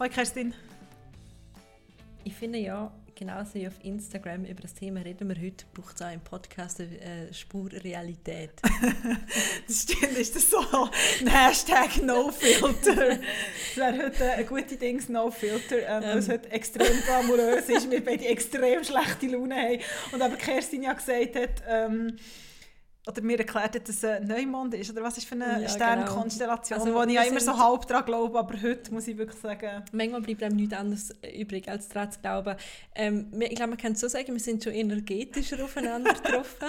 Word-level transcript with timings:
Hoi 0.00 0.08
Kerstin. 0.08 0.54
Ich 2.24 2.32
finde 2.32 2.58
ja, 2.58 2.90
genauso 3.14 3.52
wie 3.52 3.68
auf 3.68 3.74
Instagram 3.82 4.46
über 4.46 4.62
das 4.62 4.72
Thema 4.72 5.00
reden 5.00 5.28
wir 5.28 5.36
heute, 5.36 5.66
braucht 5.74 5.96
es 5.96 6.00
auch 6.00 6.10
im 6.10 6.22
Podcast 6.22 6.80
eine 6.80 7.28
äh, 7.28 7.34
Spur 7.34 7.70
Realität. 7.70 8.52
das 9.66 9.82
stimmt, 9.82 10.16
ist 10.16 10.36
das 10.36 10.48
so 10.48 10.58
ein 11.20 11.26
Hashtag 11.26 12.02
No-Filter. 12.02 13.18
Das 13.18 13.76
wäre 13.76 14.06
heute 14.06 14.32
eine 14.32 14.44
gute 14.46 14.78
Dings, 14.78 15.10
No-Filter, 15.10 15.86
ähm, 15.86 16.02
weil 16.02 16.18
es 16.18 16.28
ähm. 16.28 16.34
heute 16.34 16.50
extrem 16.50 17.02
glamourös 17.02 17.68
ist, 17.68 17.90
wir 17.90 18.02
beide 18.02 18.24
extrem 18.24 18.82
schlechte 18.82 19.26
Laune 19.26 19.54
haben. 19.54 19.80
Und 20.12 20.22
aber 20.22 20.36
Kerstin 20.36 20.82
ja 20.82 20.94
gesagt 20.94 21.36
hat, 21.36 21.62
ähm, 21.68 22.16
oder 23.06 23.22
mir 23.22 23.38
erklärt 23.38 23.74
hat, 23.74 23.88
dass 23.88 23.96
es 23.96 24.04
ein 24.04 24.26
Neumond 24.26 24.74
ist, 24.74 24.90
oder 24.90 25.02
was 25.02 25.16
ist 25.16 25.26
für 25.26 25.34
eine 25.34 25.46
ja, 25.46 25.54
genau. 25.58 25.68
Sternkonstellation, 25.70 26.78
genau. 26.78 26.90
also, 26.90 27.06
wo 27.06 27.08
ich 27.08 27.14
ja 27.14 27.22
immer 27.22 27.40
so 27.40 27.56
halb 27.56 27.86
daran 27.86 28.04
glaube, 28.04 28.38
aber 28.38 28.60
heute 28.60 28.92
muss 28.92 29.08
ich 29.08 29.16
wirklich 29.16 29.40
sagen... 29.40 29.84
Manchmal 29.92 30.20
bleibt 30.20 30.42
einem 30.42 30.56
nichts 30.56 30.74
anderes 30.74 31.14
übrig, 31.34 31.68
als 31.68 31.88
daran 31.88 32.12
zu 32.12 32.20
glauben. 32.20 32.56
Ähm, 32.94 33.32
ich 33.40 33.54
glaube, 33.54 33.70
man 33.70 33.78
kann 33.78 33.94
so 33.94 34.06
sagen, 34.06 34.32
wir 34.32 34.40
sind 34.40 34.62
schon 34.62 34.74
energetischer 34.74 35.64
aufeinander 35.64 36.12
getroffen. 36.12 36.68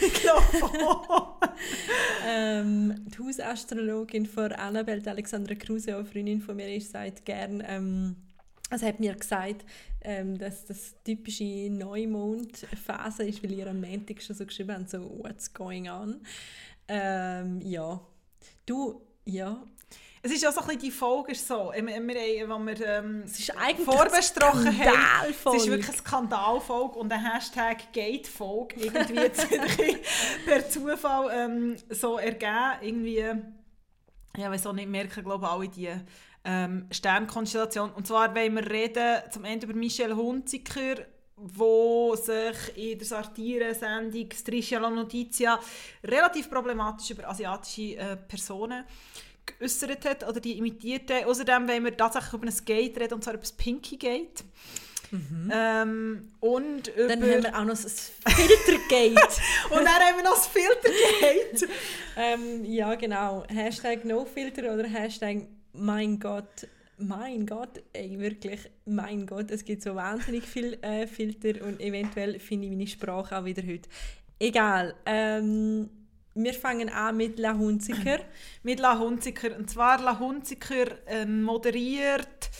ich 0.00 0.14
glaube 0.14 0.44
ähm, 2.28 3.04
Die 3.08 3.18
Hausastrologin 3.18 4.26
von 4.26 4.52
Annabelle, 4.52 5.02
Alexandra 5.04 5.54
Kruse, 5.56 5.96
eine 5.96 6.04
Freundin 6.04 6.40
von 6.40 6.56
mir 6.56 6.74
ist, 6.74 6.92
sagt 6.92 7.24
gerne... 7.24 7.64
Ähm, 7.68 8.16
also 8.72 8.86
hat 8.86 9.00
mir 9.00 9.14
gesagt, 9.14 9.64
ähm, 10.00 10.38
dass 10.38 10.64
das 10.64 10.94
typische 11.04 11.44
Neumondphase 11.70 13.24
ist, 13.24 13.42
weil 13.42 13.52
ihr 13.52 13.66
am 13.66 13.80
Montag 13.80 14.22
schon 14.22 14.34
so 14.34 14.46
geschrieben 14.46 14.72
habt, 14.72 14.90
so 14.90 15.00
«What's 15.22 15.52
going 15.52 15.88
on?» 15.88 16.20
ähm, 16.88 17.60
Ja. 17.60 18.00
Du, 18.64 19.02
ja. 19.24 19.62
Es 20.24 20.30
ist 20.30 20.46
auch 20.46 20.52
so 20.52 20.60
ein 20.60 20.66
bisschen 20.68 20.82
die 20.82 20.90
Folge 20.92 21.32
ist 21.32 21.46
so, 21.48 21.72
wir, 21.74 21.84
wir, 21.84 22.06
wir, 22.06 22.48
wir 22.48 22.86
ähm, 22.86 23.22
es 23.24 23.40
ist 23.40 23.50
eigentlich 23.58 23.84
vorbesprochen 23.84 24.78
haben. 24.78 25.26
Es 25.28 25.62
ist 25.62 25.66
wirklich 25.66 25.88
eine 25.88 25.98
Skandalfolge 25.98 26.98
und 26.98 27.12
ein 27.12 27.32
Hashtag 27.32 27.92
Gatefolge 27.92 28.76
irgendwie 28.76 29.14
per 30.46 30.68
Zufall 30.70 31.30
ähm, 31.34 31.76
so 31.90 32.18
ergeben. 32.18 32.72
Irgendwie, 32.82 33.24
ja, 34.36 34.50
weiß 34.50 34.66
auch 34.66 34.72
nicht, 34.72 34.88
merken 34.88 35.24
glaube 35.24 35.46
ich 35.46 35.50
alle 35.52 35.68
die 35.68 35.90
ähm, 36.44 36.86
Sternkonstellation. 36.90 37.92
Und 37.92 38.06
zwar 38.06 38.34
wollen 38.34 38.54
wir 38.54 38.70
reden 38.70 39.22
zum 39.30 39.44
Ende 39.44 39.66
über 39.66 39.76
Michelle 39.76 40.16
Hunziker, 40.16 41.06
wo 41.36 42.14
sich 42.14 42.76
in 42.76 42.98
der 42.98 43.06
Satire-Sendung 43.06 44.28
Striscia 44.32 44.78
la 44.78 44.90
Notizia 44.90 45.58
relativ 46.04 46.48
problematisch 46.48 47.10
über 47.10 47.28
asiatische 47.28 47.96
äh, 47.96 48.16
Personen 48.16 48.84
geäußert 49.44 50.04
hat 50.04 50.28
oder 50.28 50.40
die 50.40 50.58
imitiert 50.58 51.10
hat. 51.10 51.24
Außerdem 51.24 51.68
wollen 51.68 51.84
wir 51.84 51.96
tatsächlich 51.96 52.34
über 52.34 52.46
ein 52.46 52.64
Gate 52.64 52.98
reden, 52.98 53.14
und 53.14 53.24
zwar 53.24 53.34
über 53.34 53.42
das 53.42 53.52
Pinky 53.52 53.96
Gate. 53.96 54.44
Mhm. 55.12 55.52
Ähm, 55.54 56.28
und 56.40 56.88
über... 56.88 57.08
Dann 57.08 57.22
haben 57.22 57.42
wir 57.42 57.58
auch 57.58 57.64
noch 57.64 57.80
das 57.80 58.12
Filtergate. 58.26 59.40
und 59.70 59.84
dann 59.84 59.86
haben 59.86 60.16
wir 60.16 60.24
noch 60.24 60.34
das 60.34 60.46
Filtergate. 60.46 61.68
ähm, 62.16 62.64
ja, 62.64 62.94
genau. 62.94 63.44
Hashtag 63.48 64.04
NoFilter 64.06 64.72
oder 64.72 64.84
Hashtag 64.84 65.46
mein 65.74 66.18
Gott, 66.18 66.66
mein 66.96 67.46
Gott, 67.46 67.82
ey, 67.92 68.18
wirklich, 68.18 68.70
mein 68.86 69.26
Gott, 69.26 69.50
es 69.50 69.64
gibt 69.64 69.82
so 69.82 69.94
wahnsinnig 69.94 70.44
viele 70.44 70.80
äh, 70.82 71.06
Filter 71.06 71.64
und 71.64 71.80
eventuell 71.80 72.38
finde 72.38 72.66
ich 72.66 72.72
meine 72.72 72.86
Sprache 72.86 73.38
auch 73.38 73.44
wieder 73.44 73.62
heute. 73.62 73.88
Egal. 74.38 74.94
Ähm, 75.04 75.90
wir 76.34 76.54
fangen 76.54 76.88
an 76.88 77.18
mit 77.18 77.38
La 77.38 77.54
Hunziker. 77.54 78.20
mit 78.62 78.80
La 78.80 78.98
Hunziker. 78.98 79.56
Und 79.56 79.68
zwar 79.68 80.00
La 80.00 80.18
Hunziker 80.18 80.86
äh, 81.06 81.26
moderiert 81.26 82.50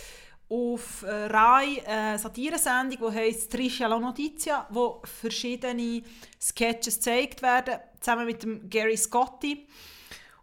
auf 0.49 1.03
äh, 1.03 1.11
RAI 1.11 1.83
eine 1.87 2.19
Satiresendung, 2.19 3.11
die 3.11 3.17
heisst 3.17 3.51
«Trisha 3.51 3.87
la 3.87 3.99
Notizia», 3.99 4.67
wo 4.71 5.01
verschiedene 5.05 6.03
Sketches 6.41 6.97
gezeigt 6.97 7.43
werden, 7.43 7.77
zusammen 8.01 8.27
mit 8.27 8.43
dem 8.43 8.69
Gary 8.69 8.97
Scotti. 8.97 9.67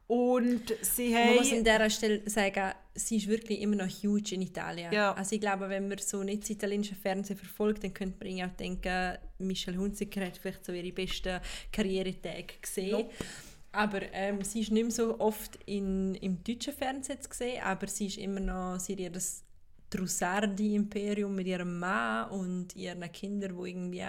Und 0.07 0.73
sie 0.81 1.15
haben... 1.15 1.27
Man 1.27 1.35
muss 1.35 1.51
an 1.51 1.63
dieser 1.63 1.89
Stelle 1.91 2.27
sagen, 2.27 2.73
sie 2.95 3.17
ist 3.17 3.27
wirklich 3.27 3.61
immer 3.61 3.75
noch 3.75 3.87
huge 3.87 4.33
in 4.33 4.41
Italien. 4.41 4.91
Ja. 4.91 5.13
Also 5.13 5.35
ich 5.35 5.41
glaube, 5.41 5.69
wenn 5.69 5.87
man 5.87 5.99
so 5.99 6.23
nicht 6.23 6.41
das 6.41 6.49
italienische 6.49 6.95
Fernsehen 6.95 7.37
verfolgt, 7.37 7.83
dann 7.83 7.93
könnte 7.93 8.25
man 8.25 8.49
auch 8.49 8.55
denken, 8.55 9.17
Michelle 9.37 9.77
Hunziker 9.77 10.25
hat 10.25 10.37
vielleicht 10.37 10.65
so 10.65 10.71
ihre 10.71 10.91
besten 10.91 11.39
Karrieretage 11.71 12.55
gesehen. 12.59 12.91
Nope. 12.91 13.13
Aber 13.71 14.01
ähm, 14.13 14.43
sie 14.43 14.61
ist 14.61 14.71
nicht 14.71 14.81
mehr 14.81 14.91
so 14.91 15.19
oft 15.19 15.59
in, 15.67 16.15
im 16.15 16.43
deutschen 16.43 16.73
Fernsehen 16.73 17.21
zu 17.21 17.29
sehen, 17.31 17.61
aber 17.63 17.85
sie 17.85 18.07
ist 18.07 18.17
immer 18.17 18.39
noch, 18.39 18.79
sie 18.79 18.93
hat 18.93 18.99
ihr 18.99 19.11
das 19.11 19.43
Trussardi-Imperium 19.89 21.33
mit 21.33 21.47
ihrem 21.47 21.79
Mann 21.79 22.29
und 22.29 22.75
ihren 22.75 23.11
Kindern, 23.11 23.57
die 23.57 23.69
irgendwie 23.69 24.05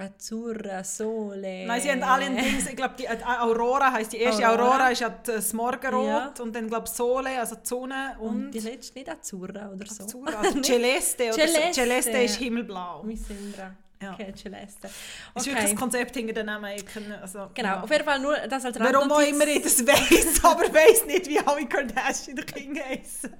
Azzurra, 0.00 0.82
Sole. 0.82 1.66
Nein, 1.66 1.80
sie 1.80 1.90
haben 1.90 2.02
alle 2.02 2.24
ein 2.26 2.36
Ding, 2.36 2.58
ich 2.58 2.76
glaube, 2.76 2.94
die 2.98 3.04
äh, 3.04 3.18
Aurora 3.22 3.92
heisst 3.92 4.12
die 4.12 4.18
erste 4.18 4.48
Aurora, 4.48 4.62
Aurora 4.62 4.90
ist 4.90 5.00
ja 5.00 5.10
das 5.10 5.52
Morgenrot 5.52 6.06
ja. 6.06 6.34
und 6.40 6.54
dann 6.54 6.68
glaube 6.68 6.88
Sole, 6.88 7.38
also 7.38 7.56
die 7.56 7.66
Sonne 7.66 8.16
und... 8.18 8.28
und 8.28 8.50
die 8.50 8.60
letzte 8.60 8.98
nicht 8.98 9.10
Azzurra 9.10 9.70
oder 9.70 9.86
so? 9.86 10.04
Azzurra, 10.04 10.40
also 10.40 10.60
Celeste 10.62 11.24
oder 11.24 11.34
Celeste. 11.34 11.66
So. 11.66 11.72
Celeste 11.82 12.18
ist 12.18 12.36
himmelblau. 12.36 13.02
Mi 13.02 13.16
sembra. 13.16 13.74
Ja. 14.02 14.14
Okay, 14.14 14.32
Celeste. 14.34 14.86
Okay. 14.86 14.94
Das 15.34 15.42
ist 15.42 15.52
wirklich 15.52 15.70
das 15.70 15.78
Konzept 15.78 16.16
hinter 16.16 16.32
den 16.32 16.46
Namen. 16.46 16.74
Also, 17.20 17.50
genau, 17.52 17.68
ja. 17.68 17.82
auf 17.82 17.90
jeden 17.90 18.04
Fall 18.04 18.18
nur 18.18 18.34
das 18.34 18.64
als 18.64 18.80
Warum 18.80 19.12
auch 19.12 19.20
immer 19.20 19.46
ich 19.46 19.62
das 19.62 19.86
weiss, 19.86 20.40
aber 20.42 20.72
weiss 20.72 21.04
nicht, 21.04 21.28
wie 21.28 21.38
alle 21.38 21.66
Kardashian 21.66 22.36
Kinder 22.46 22.82
heißen. 22.82 23.30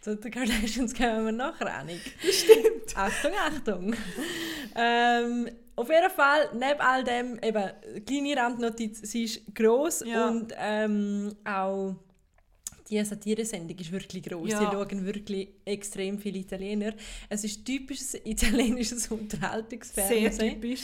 Zu 0.00 0.16
den 0.16 0.30
Kardashians 0.30 0.94
kommen 0.94 1.26
wir 1.26 1.32
nachher 1.32 1.74
Ahnung. 1.74 1.98
Stimmt. 2.30 2.96
Achtung, 2.96 3.32
Achtung. 3.38 3.96
ähm, 4.76 5.48
auf 5.76 5.88
jeden 5.88 6.10
Fall, 6.10 6.48
neben 6.54 6.80
all 6.80 7.04
dem, 7.04 7.38
eben, 7.42 8.04
kleine 8.06 8.36
Randnotiz, 8.36 9.00
sie 9.02 9.24
ist 9.24 9.54
gross 9.54 10.02
ja. 10.06 10.28
und 10.28 10.52
ähm, 10.56 11.34
auch 11.44 11.94
die 12.90 13.04
Satire-Sendung 13.04 13.78
ist 13.78 13.92
wirklich 13.92 14.22
gross. 14.22 14.50
Ja. 14.50 14.58
Sie 14.58 14.64
schauen 14.64 15.06
wirklich 15.06 15.48
extrem 15.64 16.18
viele 16.18 16.40
Italiener. 16.40 16.92
Es 17.28 17.44
ist 17.44 17.64
typisches 17.64 18.14
italienisches 18.24 19.06
Unterhaltungsfernsehen. 19.10 20.32
Sehr 20.32 20.54
typisch. 20.54 20.82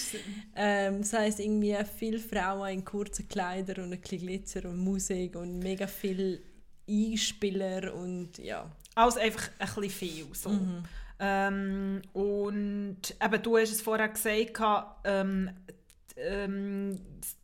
Ähm, 0.55 1.01
das 1.01 1.13
heisst, 1.13 1.41
irgendwie 1.41 1.77
viele 1.99 2.19
Frauen 2.19 2.71
in 2.71 2.85
kurzen 2.85 3.29
Kleidern 3.29 3.85
und 3.87 3.93
ein 3.93 4.01
bisschen 4.01 4.21
Glitzer 4.21 4.65
und 4.69 4.79
Musik 4.79 5.35
und 5.37 5.59
mega 5.59 5.87
viel 5.87 6.41
Einspieler 6.89 7.95
und 7.95 8.39
ja. 8.39 8.71
Also 8.95 9.21
einfach 9.21 9.51
ein 9.59 9.67
bisschen 9.67 9.91
viel. 9.91 10.27
So. 10.35 10.51
Mhm. 10.51 10.85
Ähm, 11.19 12.03
und 12.13 13.15
eben, 13.23 13.43
du 13.43 13.57
hast 13.57 13.73
es 13.73 13.81
vorher 13.81 14.09
gesagt, 14.09 14.61
ähm, 15.05 15.51
ähm, 16.17 16.99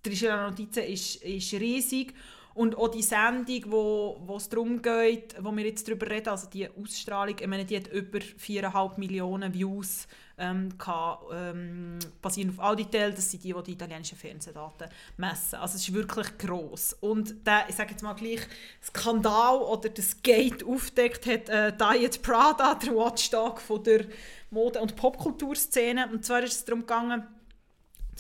die 0.05 0.27
Notizen 0.27 0.85
ist, 0.85 1.17
ist 1.17 1.53
riesig 1.55 2.15
und 2.55 2.77
auch 2.77 2.89
die 2.89 3.03
Sendung, 3.03 3.63
wo, 3.67 4.37
es 4.37 4.49
darum 4.49 4.83
geht, 4.83 5.35
wo 5.41 5.55
wir 5.57 5.65
jetzt 5.65 5.89
darüber 5.89 6.11
reden, 6.11 6.29
also 6.29 6.49
die 6.49 6.69
Ausstrahlung, 6.69 7.37
ich 7.39 7.47
meine, 7.47 7.65
die 7.65 7.77
hat 7.77 7.89
über 7.89 8.19
4,5 8.19 8.99
Millionen 8.99 9.55
Views 9.55 10.07
ähm, 10.39 10.77
gehabt, 10.77 11.27
ähm, 11.33 11.99
basierend 12.21 12.59
auf 12.59 12.65
Auditel, 12.65 13.13
das 13.13 13.31
sind 13.31 13.45
die, 13.45 13.53
die 13.53 13.63
die 13.63 13.73
italienischen 13.73 14.19
Fernsehdaten 14.19 14.89
messen. 15.17 15.59
Also 15.59 15.77
es 15.77 15.89
ist 15.89 15.95
wirklich 15.95 16.37
gross. 16.39 16.95
Und 17.01 17.47
der, 17.47 17.67
ich 17.69 17.77
sage 17.77 17.93
jetzt 17.93 18.03
mal 18.03 18.15
gleich, 18.15 18.41
Skandal 18.83 19.59
oder 19.59 19.89
das 19.89 20.21
Gate 20.23 20.65
aufdeckt 20.65 21.27
hat 21.27 21.49
äh, 21.49 21.73
Diet 21.73 22.23
Prada, 22.23 22.75
der 22.75 22.95
Watchdog 22.95 23.61
von 23.61 23.83
der 23.85 24.07
Mode- 24.51 24.81
und 24.81 24.97
Popkulturszene. 24.97 26.09
Und 26.13 26.25
zwar 26.25 26.43
ist 26.43 26.53
es 26.53 26.65
darum 26.65 26.81
gegangen, 26.81 27.27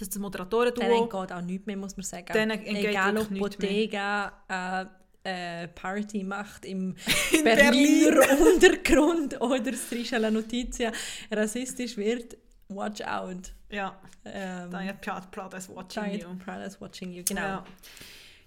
dass 0.02 0.10
das 0.10 0.18
Moderatoren-Duo... 0.18 0.84
Denen 0.84 1.08
geht 1.08 1.32
auch 1.32 1.40
nichts 1.40 1.66
mehr, 1.66 1.76
muss 1.76 1.96
man 1.96 2.04
sagen. 2.04 2.50
Egal 2.50 3.16
ob 3.18 3.28
Bottega, 3.38 4.32
äh, 4.48 4.84
äh, 5.24 5.68
Party 5.68 6.24
macht 6.24 6.64
im 6.64 6.94
Berliner 7.44 8.16
Berlin. 8.16 8.54
Untergrund 8.54 9.40
oder 9.40 9.72
Striscia 9.72 10.18
la 10.18 10.30
Notizia 10.30 10.90
rassistisch 11.30 11.96
wird, 11.96 12.36
watch 12.68 13.00
out. 13.02 13.52
Ja, 13.70 13.96
ähm, 14.24 14.70
Diet 14.70 15.00
Prada 15.00 15.56
is 15.56 15.68
watching 15.68 16.04
Diet 16.04 16.22
you. 16.22 16.34
Prada 16.44 16.64
is 16.64 16.80
watching 16.80 17.12
you, 17.12 17.22
genau. 17.24 17.40
Ja. 17.40 17.64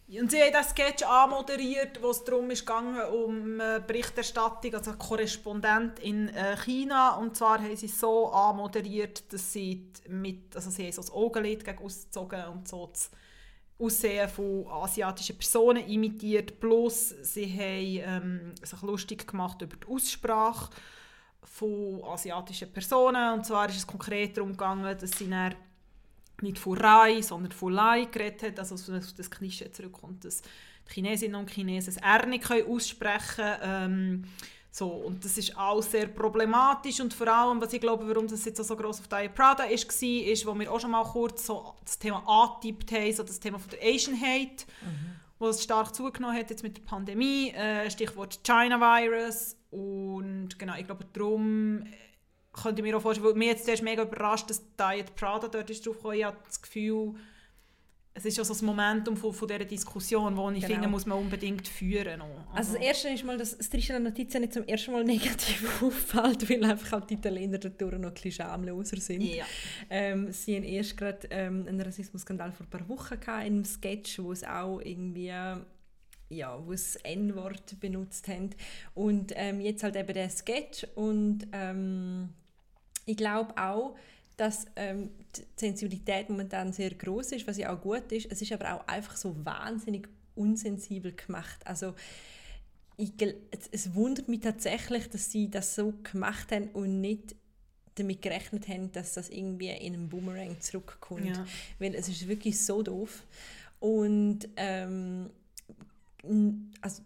Und 0.07 0.30
sie 0.30 0.40
haben 0.40 0.54
das 0.54 0.69
Sketch 0.69 1.04
anmoderiert, 1.04 2.00
wo 2.02 2.12
es 2.12 2.24
darum 2.24 2.50
ging, 2.50 3.02
um 3.12 3.57
Berichterstattung, 3.88 4.75
also 4.75 4.94
Korrespondent 4.94 5.98
in 6.00 6.30
äh, 6.30 6.56
China. 6.57 7.16
Und 7.16 7.36
zwar 7.36 7.57
haben 7.57 7.75
sie 7.75 7.88
so 7.88 8.31
anmoderiert, 8.31 9.34
dass 9.34 9.52
sie 9.52 9.88
mit, 10.07 10.56
also 10.56 10.69
sie 10.69 10.84
haben 10.84 10.92
so 10.92 11.02
das 11.02 11.12
Augenlid 11.12 11.66
gegen 11.66 11.84
ausgezogen 11.84 12.46
und 12.46 12.68
so 12.68 12.86
das 12.86 13.10
Aussehen 13.80 14.30
von 14.30 14.68
asiatischen 14.68 15.40
Personen 15.40 15.88
imitiert. 15.88 16.60
Plus 16.60 17.10
sie 17.24 17.52
haben 17.52 18.24
ähm, 18.24 18.56
sich 18.63 18.81
lustig 18.84 19.28
gemacht 19.28 19.60
über 19.63 19.75
die 19.75 19.88
Aussprache 19.88 20.69
von 21.42 22.04
asiatischen 22.04 22.72
Personen. 22.72 23.34
Und 23.34 23.46
zwar 23.46 23.68
ist 23.69 23.78
es 23.78 23.88
konkret 23.88 24.38
darum 24.38 24.52
gegangen, 24.52 24.96
dass 25.00 25.12
sie 25.12 25.30
dann 25.30 25.56
nicht 26.41 26.59
von 26.59 26.77
Rai, 26.77 27.21
sondern 27.21 27.51
von 27.51 27.73
Lai 27.73 28.05
geredet 28.05 28.43
hat, 28.43 28.59
also 28.59 28.75
auf 28.75 29.13
das 29.17 29.29
Klischee 29.29 29.71
zurückkommt, 29.71 30.25
dass 30.25 30.41
die 30.87 30.93
Chinesinnen 30.93 31.35
und 31.35 31.49
Chinesen 31.49 31.93
das 31.93 32.03
R 32.03 32.25
nicht 32.25 32.51
aussprechen 32.51 33.35
können. 33.35 33.59
Ähm, 33.63 34.23
So, 34.77 34.89
und 34.89 35.23
das 35.23 35.37
ist 35.37 35.57
auch 35.57 35.81
sehr 35.81 36.07
problematisch 36.07 36.99
und 36.99 37.13
vor 37.13 37.29
allem, 37.29 37.61
was 37.61 37.71
ich 37.71 37.79
glaube, 37.79 38.05
warum 38.09 38.27
das 38.27 38.43
jetzt 38.43 38.59
auch 38.59 38.65
so 38.65 38.75
groß 38.75 38.99
auf 38.99 39.07
Diet 39.07 39.33
Prada 39.33 39.63
ist, 39.63 39.87
war, 39.87 40.31
ist, 40.31 40.45
wo 40.45 40.53
wir 40.53 40.69
auch 40.69 40.81
schon 40.81 40.91
mal 40.91 41.05
kurz 41.05 41.45
so 41.45 41.75
das 41.85 41.97
Thema 41.97 42.21
angetippt 42.27 42.91
haben, 42.91 43.13
so 43.13 43.23
das 43.23 43.39
Thema 43.39 43.57
von 43.57 43.69
der 43.69 43.79
Asian 43.81 44.19
Hate, 44.19 44.65
mhm. 44.81 45.15
wo 45.39 45.47
es 45.47 45.63
stark 45.63 45.95
zugenommen 45.95 46.37
hat 46.37 46.49
jetzt 46.49 46.61
mit 46.61 46.75
der 46.75 46.81
Pandemie, 46.81 47.51
äh, 47.51 47.89
Stichwort 47.89 48.43
China 48.43 48.77
Virus 48.81 49.55
und 49.71 50.59
genau, 50.59 50.75
ich 50.77 50.83
glaube, 50.85 51.05
darum 51.13 51.85
könnte 52.62 52.81
ich 52.81 52.84
mir 52.84 52.98
auch 52.98 53.02
vorstellen, 53.02 53.28
weil 53.28 53.36
mir 53.36 53.48
jetzt 53.50 53.68
erst 53.68 53.84
mega 53.84 54.04
überrascht, 54.04 54.50
dass 54.50 54.63
Diet 54.75 55.16
Prada 55.16 55.48
dort 55.48 55.69
ist 55.69 55.86
drauf 55.86 55.98
gekommen. 55.98 56.18
Ich 56.18 56.24
habe 56.24 56.38
das 56.46 56.62
Gefühl, 56.62 57.16
es 58.18 58.24
ist 58.24 58.38
ja 58.38 58.46
so 58.46 58.54
das 58.54 58.62
Momentum 58.62 59.18
von, 59.18 59.34
von 59.34 59.46
dieser 59.46 59.66
Diskussion, 59.66 60.38
wo 60.38 60.50
ich 60.50 60.62
genau. 60.62 60.74
finde, 60.74 60.88
muss 60.88 61.06
man 61.06 61.18
unbedingt 61.18 61.68
führen. 61.68 62.22
Also, 62.22 62.34
also 62.54 62.74
das 62.74 62.81
Erste 62.81 63.10
ist 63.10 63.25
mal, 63.25 63.38
dass 63.38 63.57
das 63.57 63.69
Trischel 63.69 64.00
Notizia 64.00 64.40
nicht 64.40 64.54
zum 64.54 64.63
ersten 64.63 64.94
Mal 64.94 65.04
negativ 65.04 65.81
auffällt, 65.84 66.50
weil 66.50 66.63
einfach 66.63 67.02
auch 67.02 67.06
die 67.06 67.16
Italiener 67.16 67.57
dadurch 67.57 68.00
noch 68.00 68.07
ein 68.07 68.13
bisschen 68.13 68.31
schamloser 68.31 68.98
sind. 68.98 69.22
Ja. 69.22 69.44
Ähm, 69.90 70.31
sie 70.31 70.56
haben 70.56 70.63
erst 70.63 70.96
gerade 70.96 71.28
ähm, 71.30 71.66
einen 71.68 71.81
Rassismusskandal 71.81 72.54
vor 72.54 72.66
ein 72.66 72.69
paar 72.69 72.88
Wochen 72.88 73.19
gehabt, 73.19 73.46
in 73.46 73.54
einem 73.54 73.66
Sketch, 73.66 74.19
wo 74.19 74.31
es 74.31 74.46
auch 74.46 74.80
irgendwie 74.80 75.34
ja, 76.30 76.66
wo 76.66 76.72
das 76.72 76.96
N-Wort 76.98 77.80
benutzt 77.80 78.28
haben. 78.30 78.50
Und 78.94 79.34
ähm, 79.36 79.60
jetzt 79.60 79.84
halt 79.84 79.96
eben 79.96 80.13
der 80.13 80.30
Sketch 80.30 80.88
und 80.96 81.48
ähm, 81.52 82.30
ich 83.06 83.18
glaube 83.18 83.57
auch, 83.57 83.96
dass 84.38 84.66
ähm, 84.75 85.12
die 85.36 85.44
Sensibilität 85.56 86.30
momentan 86.30 86.74
sehr 86.74 86.92
groß 86.92 87.34
ist, 87.34 87.48
was 87.48 87.57
ja 87.57 87.74
auch 87.74 87.81
gut 87.81 88.12
ist. 88.12 88.31
Es 88.31 88.42
ist 88.42 88.52
aber 88.52 88.75
auch 88.75 88.88
einfach 88.88 89.16
so 89.16 89.36
wahnsinnig 89.46 90.07
unsensibel 90.36 91.13
gemacht. 91.13 91.66
Also 91.66 91.96
ich, 92.98 93.12
es, 93.72 93.94
wundert 93.94 94.28
mich 94.28 94.42
tatsächlich, 94.42 95.10
dass 95.10 95.31
sie 95.31 95.50
das 95.50 95.75
so 95.75 95.94
gemacht 96.04 96.52
haben 96.52 96.69
und 96.74 97.02
nicht 97.02 97.36
damit 97.96 98.22
gerechnet 98.22 98.68
haben, 98.68 98.92
dass 98.92 99.13
das 99.13 99.30
irgendwie 99.30 99.69
in 99.69 99.94
einem 99.94 100.10
Boomerang 100.10 100.60
zurückkommt. 100.60 101.38
Ja. 101.38 101.46
Weil 101.80 101.96
es 101.96 102.10
ist 102.10 102.28
wirklich 102.28 102.62
so 102.63 102.84
doof. 102.84 103.24
Und 103.80 104.50
ähm, 104.57 105.30
also, 106.81 107.04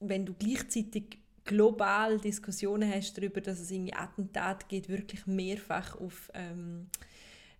wenn 0.00 0.26
du 0.26 0.34
gleichzeitig 0.34 1.18
global 1.48 2.18
Diskussionen 2.18 2.92
hast 2.92 3.16
darüber, 3.16 3.40
dass 3.40 3.58
es 3.58 3.70
irgendwie 3.70 3.94
Attentat 3.94 4.68
geht, 4.68 4.88
wirklich 4.88 5.26
mehrfach 5.26 5.98
auf 5.98 6.30
ähm, 6.34 6.88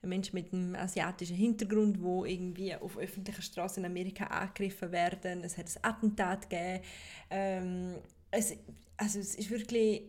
Menschen 0.03 0.35
mit 0.37 0.53
einem 0.53 0.77
asiatischen 0.77 1.35
Hintergrund, 1.35 2.01
wo 2.01 2.25
irgendwie 2.25 2.75
auf 2.75 2.99
öffentlicher 2.99 3.43
Straße 3.43 3.81
in 3.81 3.87
Amerika 3.87 4.27
angegriffen 4.27 4.93
werden. 4.93 5.43
Es 5.43 5.57
hat 5.57 5.67
ein 5.67 5.85
Attentat 5.91 6.51
gegeben. 6.51 6.83
Ähm, 7.31 7.95
es, 8.31 8.55
also 8.97 9.19
es 9.19 9.35
ist 9.35 9.51
wirklich 9.51 10.03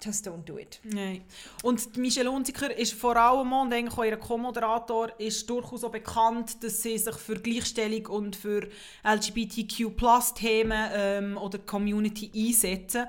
Just 0.00 0.28
don't 0.28 0.44
do 0.44 0.58
it. 0.58 0.80
Nein. 0.84 1.22
Und 1.62 1.96
Michelle 1.96 2.30
Hunziker 2.30 2.74
ist 2.76 2.92
vor 2.92 3.16
allem 3.16 3.52
und 3.52 3.72
eigentlich 3.72 3.98
auch 3.98 4.04
ihr 4.04 4.16
Co-Moderator 4.16 5.18
ist 5.18 5.50
durchaus 5.50 5.82
auch 5.82 5.90
bekannt, 5.90 6.62
dass 6.62 6.82
sie 6.82 6.98
sich 6.98 7.16
für 7.16 7.34
Gleichstellung 7.34 8.06
und 8.06 8.36
für 8.36 8.68
LGBTQ+-Themen 9.04 10.90
ähm, 10.92 11.36
oder 11.36 11.58
Community 11.58 12.30
einsetzen. 12.32 13.06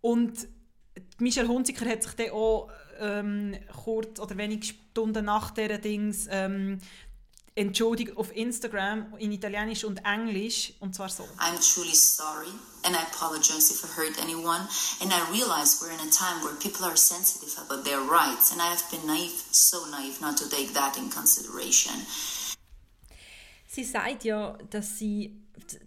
Und 0.00 0.48
Michelle 1.18 1.48
Hunziker 1.48 1.88
hat 1.88 2.02
sich 2.02 2.14
dann 2.14 2.30
auch 2.30 2.70
ähm, 2.98 3.54
kurz 3.84 4.18
oder 4.18 4.36
wenige 4.38 4.66
Stunden 4.66 5.26
nach 5.26 5.50
dieser 5.50 5.78
Dings 5.78 6.28
ähm, 6.30 6.78
Entschuldigung 7.54 8.16
auf 8.16 8.34
Instagram 8.34 9.12
in 9.18 9.30
Italienisch 9.30 9.84
und 9.84 9.98
Englisch 10.04 10.72
und 10.80 10.94
zwar 10.94 11.10
so. 11.10 11.24
I'm 11.38 11.60
truly 11.60 11.94
sorry 11.94 12.48
and 12.84 12.96
I 12.96 13.02
apologize 13.12 13.70
if 13.70 13.84
I 13.84 13.88
hurt 13.88 14.18
anyone 14.22 14.66
and 15.02 15.12
I 15.12 15.20
realize 15.30 15.82
we're 15.82 15.92
in 15.92 16.00
a 16.00 16.10
time 16.10 16.42
where 16.42 16.54
people 16.56 16.86
are 16.86 16.96
sensitive 16.96 17.54
about 17.58 17.84
their 17.84 18.00
rights 18.00 18.52
and 18.52 18.60
I 18.62 18.70
have 18.70 18.82
been 18.90 19.06
naive, 19.06 19.42
so 19.50 19.84
naive 19.90 20.20
not 20.20 20.38
to 20.38 20.48
take 20.48 20.72
that 20.72 20.96
in 20.96 21.10
consideration. 21.10 21.92
Sie 23.74 23.84
sagt 23.84 24.24
ja, 24.24 24.58
dass 24.68 24.98
sie 24.98 25.38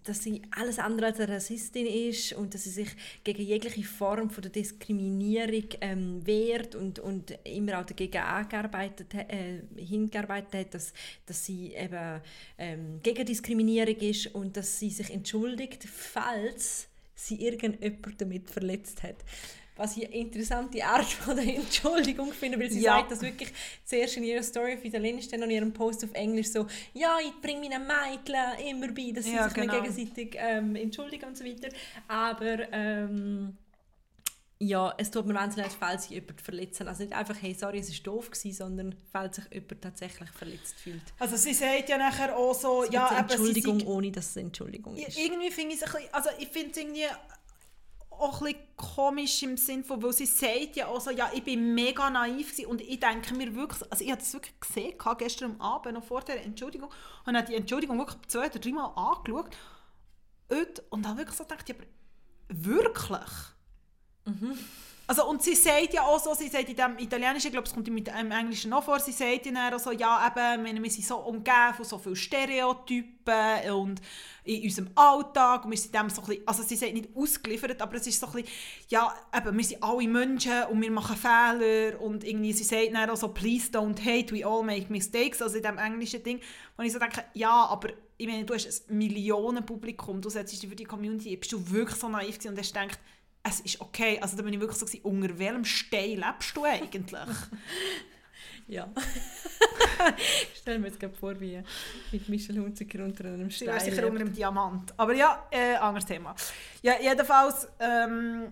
dass 0.03 0.23
sie 0.23 0.41
alles 0.51 0.79
andere 0.79 1.07
als 1.07 1.19
eine 1.19 1.33
Rassistin 1.33 1.85
ist 1.85 2.33
und 2.33 2.53
dass 2.53 2.63
sie 2.63 2.69
sich 2.71 2.87
gegen 3.23 3.43
jegliche 3.43 3.83
Form 3.83 4.29
von 4.29 4.41
der 4.41 4.51
Diskriminierung 4.51 5.65
ähm, 5.81 6.25
wehrt 6.25 6.75
und, 6.75 6.97
und 6.97 7.37
immer 7.43 7.79
auch 7.79 7.85
dagegen 7.85 8.21
angearbeitet, 8.21 9.13
äh, 9.13 9.61
hingearbeitet 9.75 10.53
hat, 10.53 10.73
dass, 10.73 10.93
dass 11.25 11.45
sie 11.45 11.73
eben 11.73 12.21
ähm, 12.57 12.99
gegen 13.03 13.25
Diskriminierung 13.25 13.97
ist 13.97 14.33
und 14.33 14.55
dass 14.57 14.79
sie 14.79 14.89
sich 14.89 15.11
entschuldigt, 15.11 15.83
falls 15.83 16.87
sie 17.13 17.45
irgendjemand 17.45 18.19
damit 18.19 18.49
verletzt 18.49 19.03
hat 19.03 19.17
was 19.75 19.97
ich 19.97 20.05
eine 20.05 20.15
interessante 20.15 20.83
Art 20.83 21.05
von 21.05 21.35
der 21.35 21.55
Entschuldigung 21.55 22.31
finde, 22.31 22.59
weil 22.59 22.71
sie 22.71 22.81
ja. 22.81 22.97
sagt 22.97 23.11
das 23.11 23.21
wirklich 23.21 23.51
zuerst 23.83 24.17
in 24.17 24.23
ihrer 24.23 24.43
Story 24.43 24.75
auf 24.75 24.85
Italienisch, 24.85 25.27
dann 25.27 25.41
in 25.43 25.51
ihrem 25.51 25.73
Post 25.73 26.03
auf 26.03 26.13
Englisch 26.13 26.47
so, 26.47 26.67
ja, 26.93 27.17
ich 27.23 27.33
bringe 27.41 27.69
meinen 27.69 27.87
Mädchen 27.87 28.67
immer 28.67 28.87
bei, 28.89 29.11
dass 29.11 29.25
sie 29.25 29.35
ja, 29.35 29.45
sich 29.45 29.53
genau. 29.53 29.81
gegenseitig 29.81 30.35
ähm, 30.37 30.75
entschuldigen 30.75 31.25
und 31.25 31.37
so 31.37 31.43
weiter, 31.43 31.69
aber 32.07 32.71
ähm, 32.71 33.57
ja, 34.57 34.93
es 34.97 35.11
tut 35.11 35.25
mir 35.25 35.33
wahnsinnig 35.33 35.67
leid, 35.67 35.77
falls 35.77 36.03
sich 36.03 36.11
jemand 36.11 36.39
verletzen. 36.39 36.87
Also 36.87 37.03
nicht 37.03 37.13
einfach, 37.13 37.35
hey, 37.41 37.53
sorry, 37.53 37.79
es 37.79 37.89
war 37.91 38.03
doof, 38.03 38.31
gewesen, 38.31 38.53
sondern 38.53 38.95
falls 39.11 39.35
sich 39.35 39.45
jemand 39.51 39.81
tatsächlich 39.81 40.29
verletzt 40.29 40.75
fühlt. 40.79 41.01
Also 41.19 41.35
sie 41.35 41.53
sagt 41.53 41.89
ja 41.89 41.97
nachher 41.97 42.35
auch 42.35 42.53
so, 42.53 42.85
ja, 42.89 43.19
Entschuldigung, 43.19 43.81
sie, 43.81 43.85
ohne 43.85 44.11
dass 44.11 44.29
es 44.29 44.37
Entschuldigung 44.37 44.95
ist. 44.95 45.17
Irgendwie 45.17 45.51
finde 45.51 45.75
ich 45.75 45.81
es 45.81 45.87
ein 45.87 45.93
bisschen, 45.93 46.13
also 46.13 46.29
ich 46.39 46.47
finde 46.47 46.71
es 46.71 46.77
irgendwie 46.77 47.03
auch 48.19 48.41
ein 48.41 48.55
komisch 48.75 49.43
im 49.43 49.57
Sinne 49.57 49.83
von, 49.83 50.01
weil 50.01 50.13
sie 50.13 50.25
sagt 50.25 50.75
ja 50.75 50.87
auch 50.87 51.01
so, 51.01 51.11
ja, 51.11 51.29
ich 51.33 51.43
bin 51.43 51.73
mega 51.73 52.09
naiv 52.09 52.57
und 52.67 52.81
ich 52.81 52.99
denke 52.99 53.33
mir 53.35 53.55
wirklich, 53.55 53.91
also 53.91 54.03
ich 54.03 54.11
habe 54.11 54.21
das 54.21 54.33
wirklich 54.33 54.59
gesehen, 54.59 54.93
gestern 55.17 55.59
Abend, 55.61 55.93
noch 55.93 56.03
vor 56.03 56.21
der 56.21 56.43
Entschuldigung, 56.43 56.89
und 57.25 57.35
habe 57.37 57.47
die 57.47 57.55
Entschuldigung 57.55 57.97
wirklich 57.97 58.27
zwei 58.27 58.47
oder 58.47 58.59
dreimal 58.59 58.91
angeschaut 58.95 59.49
und 60.89 61.07
habe 61.07 61.17
wirklich 61.19 61.37
so 61.37 61.43
gedacht, 61.43 61.67
ja, 61.69 61.75
aber 61.75 61.85
wirklich? 62.49 63.31
Mhm. 64.25 64.57
Also, 65.07 65.29
und 65.29 65.43
sie 65.43 65.53
sagt 65.53 65.93
ja 65.93 66.01
auch 66.01 66.19
so, 66.19 66.33
sie 66.33 66.47
sagt 66.47 66.67
in 66.67 66.75
dem 66.75 66.97
Italienischen, 66.97 67.47
ich 67.47 67.51
glaube, 67.51 67.67
es 67.67 67.73
kommt 67.73 67.87
im 67.87 67.97
Englischen 68.31 68.71
noch 68.71 68.83
vor, 68.83 68.99
sie 68.99 69.11
sagt 69.11 69.45
ja 69.45 69.75
auch 69.75 69.79
so, 69.79 69.91
ja, 69.91 70.33
eben, 70.35 70.83
wir 70.83 70.91
sind 70.91 71.05
so 71.05 71.17
umgeben 71.17 71.73
von 71.75 71.85
so 71.85 71.99
vielen 71.99 72.15
Stereotypen 72.15 73.71
und 73.71 74.01
in 74.45 74.63
unserem 74.63 74.89
Alltag 74.95 75.65
und 75.65 75.71
wir 75.71 75.77
sind 75.77 75.93
dem 75.93 76.09
so 76.09 76.21
ein 76.21 76.27
bisschen, 76.27 76.47
also 76.47 76.63
sie 76.63 76.75
sagt 76.75 76.93
nicht 76.93 77.09
ausgeliefert, 77.15 77.79
aber 77.81 77.95
es 77.95 78.07
ist 78.07 78.19
so 78.19 78.25
ein 78.27 78.33
bisschen, 78.33 78.49
ja, 78.89 79.13
eben, 79.35 79.55
wir 79.55 79.63
sind 79.63 79.83
alle 79.83 80.07
Menschen 80.07 80.63
und 80.71 80.81
wir 80.81 80.91
machen 80.91 81.15
Fehler 81.15 82.01
und 82.01 82.23
irgendwie, 82.23 82.53
sie 82.53 82.63
sagt 82.63 82.93
dann 82.93 83.09
auch 83.09 83.15
so, 83.15 83.27
please 83.27 83.69
don't 83.71 83.99
hate, 84.03 84.33
we 84.33 84.43
all 84.43 84.63
make 84.63 84.91
mistakes, 84.91 85.39
also 85.39 85.57
in 85.57 85.63
dem 85.63 85.77
englischen 85.77 86.23
Ding, 86.23 86.39
wo 86.77 86.83
ich 86.83 86.91
so 86.91 86.97
denke, 86.97 87.23
ja, 87.33 87.65
aber 87.67 87.89
ich 88.17 88.27
meine, 88.27 88.43
du 88.43 88.55
hast 88.55 88.89
ein 88.89 88.97
Millionenpublikum, 88.97 90.21
du 90.21 90.29
setzt 90.29 90.53
dich 90.53 90.67
für 90.67 90.75
die 90.75 90.85
Community, 90.85 91.35
bist 91.37 91.51
du 91.51 91.69
wirklich 91.69 91.99
so 91.99 92.09
naiv 92.09 92.39
gewesen 92.39 92.53
und 92.53 92.59
hast 92.59 92.73
gedacht, 92.73 92.99
es 93.47 93.59
ist 93.61 93.79
okay. 93.79 94.19
Also 94.19 94.35
da 94.35 94.43
bin 94.43 94.53
ich 94.53 94.59
wirklich 94.59 94.77
so, 94.77 94.85
unter 95.03 95.37
welchem 95.37 95.65
Stein 95.65 96.17
lebst 96.17 96.55
du 96.55 96.63
eigentlich? 96.63 97.21
ja. 98.67 98.89
Stellen 100.55 100.83
wir 100.83 100.89
uns 100.89 100.99
gerade 100.99 101.13
vor, 101.13 101.39
wie 101.39 101.61
mit 102.11 102.27
Michel 102.27 102.59
Hunziker 102.59 103.03
unter 103.03 103.25
einem 103.25 103.51
Stein 103.51 103.79
Sie 103.79 103.91
sicher 103.91 104.07
unter 104.07 104.21
einem 104.21 104.33
Diamant. 104.33 104.93
Aber 104.97 105.13
ja, 105.13 105.47
äh, 105.51 105.75
anderes 105.75 106.05
Thema. 106.05 106.35
Ja, 106.81 106.93
jedenfalls... 106.99 107.67
Ähm, 107.79 108.51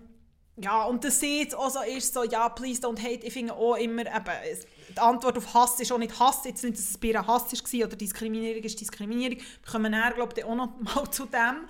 ja, 0.56 0.84
und 0.84 1.02
das 1.02 1.18
sie 1.18 1.40
jetzt 1.40 1.56
auch 1.56 1.68
so 1.68 1.80
ist, 1.82 2.14
so, 2.14 2.22
ja, 2.22 2.48
please 2.48 2.80
don't 2.80 3.02
hate, 3.02 3.26
ich 3.26 3.32
finde 3.32 3.54
auch 3.54 3.74
immer, 3.74 4.02
eben, 4.02 4.62
die 4.88 4.98
Antwort 5.00 5.36
auf 5.36 5.52
Hass 5.52 5.80
ist 5.80 5.90
auch 5.90 5.98
nicht 5.98 6.16
Hass, 6.20 6.44
jetzt 6.44 6.62
nicht, 6.62 6.78
dass 6.78 6.90
es 6.90 6.96
bei 6.96 7.08
einer 7.08 7.26
Hass 7.26 7.52
war 7.52 7.86
oder 7.86 7.96
Diskriminierung 7.96 8.62
ist 8.62 8.80
Diskriminierung. 8.80 9.38
Wir 9.38 9.72
kommen 9.72 9.90
näher, 9.90 10.12
glaube 10.14 10.32
ich, 10.36 10.44
auch 10.44 10.54
noch 10.54 10.78
mal 10.78 11.10
zu 11.10 11.26
dem 11.26 11.66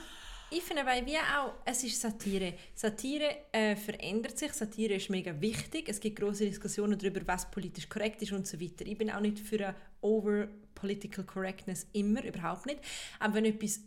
ich 0.50 0.62
finde 0.62 0.82
aber 0.82 1.06
wie 1.06 1.16
auch, 1.16 1.54
es 1.64 1.84
ist 1.84 2.00
Satire. 2.00 2.54
Satire 2.74 3.36
äh, 3.52 3.76
verändert 3.76 4.38
sich, 4.38 4.52
Satire 4.52 4.94
ist 4.94 5.10
mega 5.10 5.40
wichtig. 5.40 5.88
Es 5.88 6.00
gibt 6.00 6.18
große 6.18 6.44
Diskussionen 6.44 6.98
darüber, 6.98 7.20
was 7.26 7.50
politisch 7.50 7.88
korrekt 7.88 8.22
ist 8.22 8.32
und 8.32 8.46
so 8.46 8.60
weiter. 8.60 8.86
Ich 8.86 8.98
bin 8.98 9.10
auch 9.10 9.20
nicht 9.20 9.38
für 9.38 9.68
eine 9.68 9.74
over 10.00 10.48
political 10.74 11.24
correctness 11.24 11.86
immer, 11.92 12.24
überhaupt 12.24 12.66
nicht. 12.66 12.80
Aber 13.18 13.34
wenn 13.34 13.44
etwas 13.46 13.80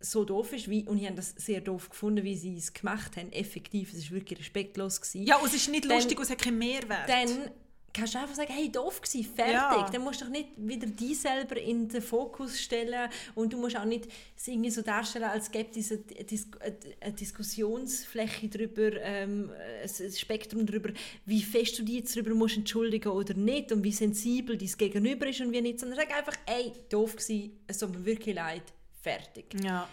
so 0.00 0.24
doof 0.24 0.52
ist, 0.52 0.68
wie, 0.68 0.84
und 0.84 0.98
ich 0.98 1.06
habe 1.06 1.16
das 1.16 1.30
sehr 1.30 1.60
doof 1.60 1.88
gefunden, 1.90 2.22
wie 2.24 2.36
sie 2.36 2.56
es 2.56 2.72
gemacht 2.72 3.16
haben, 3.16 3.32
effektiv, 3.32 3.92
es 3.92 4.10
war 4.10 4.18
wirklich 4.18 4.38
respektlos. 4.38 5.00
Gewesen, 5.00 5.26
ja, 5.26 5.36
und 5.36 5.46
es 5.46 5.54
ist 5.54 5.68
nicht 5.68 5.84
dann, 5.84 5.96
lustig 5.96 6.18
und 6.18 6.24
es 6.24 6.30
hat 6.30 6.38
keinen 6.38 6.58
Mehrwert. 6.58 7.08
Dann 7.08 7.50
kannst 7.96 8.14
du 8.14 8.18
einfach 8.18 8.34
sagen, 8.34 8.52
hey, 8.52 8.70
doof 8.70 9.00
gewesen, 9.00 9.24
fertig. 9.34 9.52
Ja. 9.54 9.88
Dann 9.90 10.02
musst 10.02 10.20
du 10.20 10.26
doch 10.26 10.32
nicht 10.32 10.50
wieder 10.56 10.86
dich 10.86 11.18
selber 11.20 11.56
in 11.56 11.88
den 11.88 12.02
Fokus 12.02 12.60
stellen 12.60 13.08
und 13.34 13.52
du 13.52 13.56
musst 13.58 13.76
auch 13.76 13.84
nicht 13.84 14.06
es 14.36 14.46
irgendwie 14.48 14.70
so 14.70 14.82
darstellen, 14.82 15.24
als 15.24 15.50
gäbe 15.50 15.78
es 15.78 15.90
eine, 15.90 16.76
eine 17.00 17.12
Diskussionsfläche 17.14 18.48
darüber, 18.48 18.92
ähm, 19.00 19.50
ein 19.82 20.12
Spektrum 20.12 20.66
darüber, 20.66 20.90
wie 21.24 21.42
fest 21.42 21.78
du 21.78 21.82
dich 21.82 21.96
jetzt 21.96 22.16
darüber 22.16 22.34
musst 22.34 22.56
entschuldigen 22.56 23.08
oder 23.08 23.34
nicht 23.34 23.72
und 23.72 23.82
wie 23.82 23.92
sensibel 23.92 24.56
dein 24.56 24.68
Gegenüber 24.76 25.26
ist 25.28 25.40
und 25.40 25.52
wie 25.52 25.60
nicht, 25.60 25.80
sondern 25.80 25.98
sag 25.98 26.16
einfach, 26.16 26.34
hey, 26.46 26.72
doof 26.88 27.16
gewesen, 27.16 27.58
es 27.66 27.78
tut 27.78 27.92
mir 27.92 28.04
wirklich 28.04 28.34
leid, 28.36 28.62
fertig. 29.02 29.46
Ja. 29.62 29.88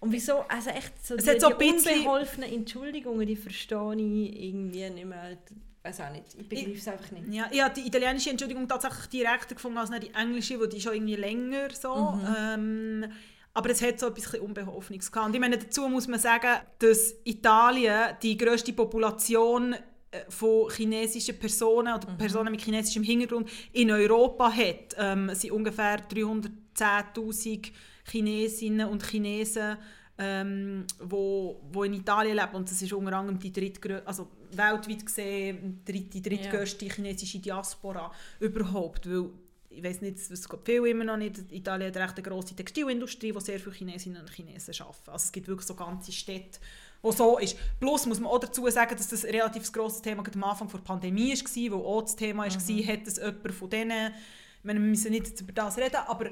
Und 0.00 0.12
wieso, 0.12 0.40
also 0.48 0.70
echt 0.70 1.06
so 1.06 1.14
es 1.14 1.24
die, 1.24 1.30
hat 1.30 1.40
so 1.40 1.50
die 1.50 1.54
bisschen- 1.72 1.98
unbeholfenen 1.98 2.52
Entschuldigungen, 2.52 3.26
die 3.26 3.36
verstehe 3.36 3.94
ich 3.96 4.42
irgendwie 4.44 4.88
nicht 4.90 5.06
mehr. 5.06 5.38
Weiß 5.82 6.00
auch 6.02 6.10
nicht, 6.10 6.24
ich 6.36 6.48
begreife 6.48 6.72
es 6.72 6.88
einfach 6.88 7.10
nicht. 7.10 7.32
Ja, 7.32 7.48
ich 7.50 7.62
habe 7.62 7.74
die 7.74 7.86
italienische 7.86 8.30
Entschuldigung 8.30 8.68
tatsächlich 8.68 9.06
direkter 9.06 9.54
gefunden 9.54 9.78
als 9.78 9.90
die 9.90 10.12
englische, 10.12 10.60
wo 10.60 10.66
die 10.66 10.80
schon 10.80 10.94
irgendwie 10.94 11.16
länger 11.16 11.70
so. 11.70 12.20
Ähm, 12.36 13.06
aber 13.54 13.70
es 13.70 13.82
hat 13.82 13.98
so 13.98 14.06
ein 14.06 14.14
bisschen 14.14 14.40
Unbeholfenes 14.40 15.10
gehabt. 15.10 15.28
Und 15.28 15.34
ich 15.34 15.40
meine, 15.40 15.58
dazu 15.58 15.88
muss 15.88 16.06
man 16.06 16.20
sagen, 16.20 16.60
dass 16.78 17.14
Italien 17.24 18.16
die 18.22 18.36
grösste 18.36 18.72
Population 18.74 19.74
äh, 20.10 20.20
von 20.28 20.70
chinesischen 20.70 21.38
Personen 21.38 21.94
oder 21.94 22.06
Personen 22.14 22.50
mit 22.50 22.60
chinesischem 22.60 23.02
Hintergrund 23.02 23.48
in 23.72 23.90
Europa 23.90 24.52
hat. 24.52 24.96
Ähm, 24.98 25.30
es 25.30 25.40
sind 25.40 25.52
ungefähr 25.52 25.98
310'000 26.08 27.72
Chinesinnen 28.04 28.88
und 28.88 29.04
Chinesen, 29.06 29.78
ähm, 30.22 30.84
wo, 30.98 31.62
wo 31.72 31.82
in 31.84 31.94
Italien 31.94 32.36
leben 32.36 32.54
und 32.54 32.70
das 32.70 32.82
ist 32.82 32.92
unter 32.92 33.16
anderem 33.16 33.38
die 33.38 33.50
drittgrö 33.50 34.02
also 34.04 34.28
weltweit 34.52 35.06
gesehen 35.06 35.82
die, 35.88 36.22
drittgrößte 36.22 36.84
chinesische 36.86 37.38
Diaspora 37.38 38.12
überhaupt, 38.38 39.08
weil 39.08 39.30
ich 39.70 39.82
weiß 39.82 40.02
nicht, 40.02 40.18
es 40.18 40.48
geht 40.48 40.60
viel 40.64 40.84
immer 40.86 41.04
noch 41.04 41.16
nicht. 41.16 41.52
Italien 41.52 41.94
hat 41.94 41.96
recht 41.96 42.16
eine 42.16 42.22
grosse 42.24 42.56
Textilindustrie, 42.56 43.32
wo 43.32 43.38
sehr 43.38 43.60
viele 43.60 43.72
Chinesinnen 43.72 44.20
und 44.20 44.28
Chinesen 44.28 44.74
arbeiten. 44.80 45.10
Also 45.10 45.24
es 45.26 45.32
gibt 45.32 45.46
wirklich 45.46 45.66
so 45.66 45.74
ganze 45.74 46.10
Städte, 46.10 46.58
wo 47.00 47.12
so 47.12 47.38
ist. 47.38 47.56
Plus 47.78 48.04
muss 48.04 48.18
man 48.18 48.32
auch 48.32 48.40
dazu 48.40 48.68
sagen, 48.68 48.96
dass 48.96 49.08
das 49.08 49.24
ein 49.24 49.30
relativ 49.30 49.70
grosses 49.72 50.02
Thema 50.02 50.24
am 50.34 50.44
Anfang 50.44 50.68
der 50.68 50.78
Pandemie 50.78 51.32
war, 51.32 51.78
wo 51.78 51.84
auch 51.84 52.02
das 52.02 52.16
Thema 52.16 52.42
war, 52.42 52.50
hat 52.50 53.06
es 53.06 53.16
jemand 53.16 53.52
von 53.52 53.70
denen, 53.70 54.12
ich 54.58 54.64
meine, 54.64 54.80
wir 54.80 54.88
müssen 54.88 55.12
nicht 55.12 55.40
über 55.40 55.52
das 55.52 55.78
reden, 55.78 56.00
aber 56.08 56.30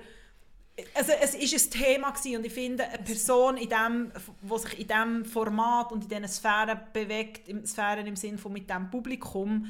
also 0.94 1.12
es 1.20 1.35
war 1.35 1.40
ein 1.40 1.70
Thema 1.70 2.11
gewesen 2.11 2.37
und 2.37 2.47
ich 2.47 2.52
finde, 2.52 2.85
eine 2.85 3.02
Person, 3.02 3.56
in 3.56 3.68
dem, 3.68 4.12
die 4.42 4.58
sich 4.58 4.78
in 4.80 4.87
diesem 4.87 5.25
Format 5.25 5.92
und 5.92 6.04
in 6.04 6.08
diesen 6.08 6.28
Sphären 6.28 6.80
bewegt, 6.92 7.49
im 7.49 7.64
Sphären 7.66 8.06
im 8.06 8.16
Sinne 8.16 8.38
von 8.38 8.52
mit 8.52 8.68
diesem 8.68 8.90
Publikum, 8.90 9.66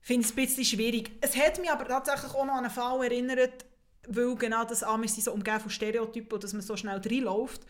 finde 0.00 0.20
ich 0.20 0.26
es 0.26 0.32
ein 0.32 0.36
bisschen 0.36 0.64
schwierig. 0.64 1.10
Es 1.20 1.36
hat 1.36 1.58
mich 1.58 1.70
aber 1.70 1.86
tatsächlich 1.86 2.34
auch 2.34 2.44
noch 2.44 2.54
an 2.54 2.64
einen 2.64 2.70
Fall 2.70 3.02
erinnert, 3.04 3.64
weil 4.06 4.34
genau 4.36 4.64
das 4.64 4.82
Amis 4.82 5.16
so 5.16 5.32
umgeben 5.32 5.60
von 5.60 5.70
Stereotypen 5.70 6.38
dass 6.38 6.52
man 6.52 6.62
so 6.62 6.76
schnell 6.76 6.98
reinläuft. 6.98 7.62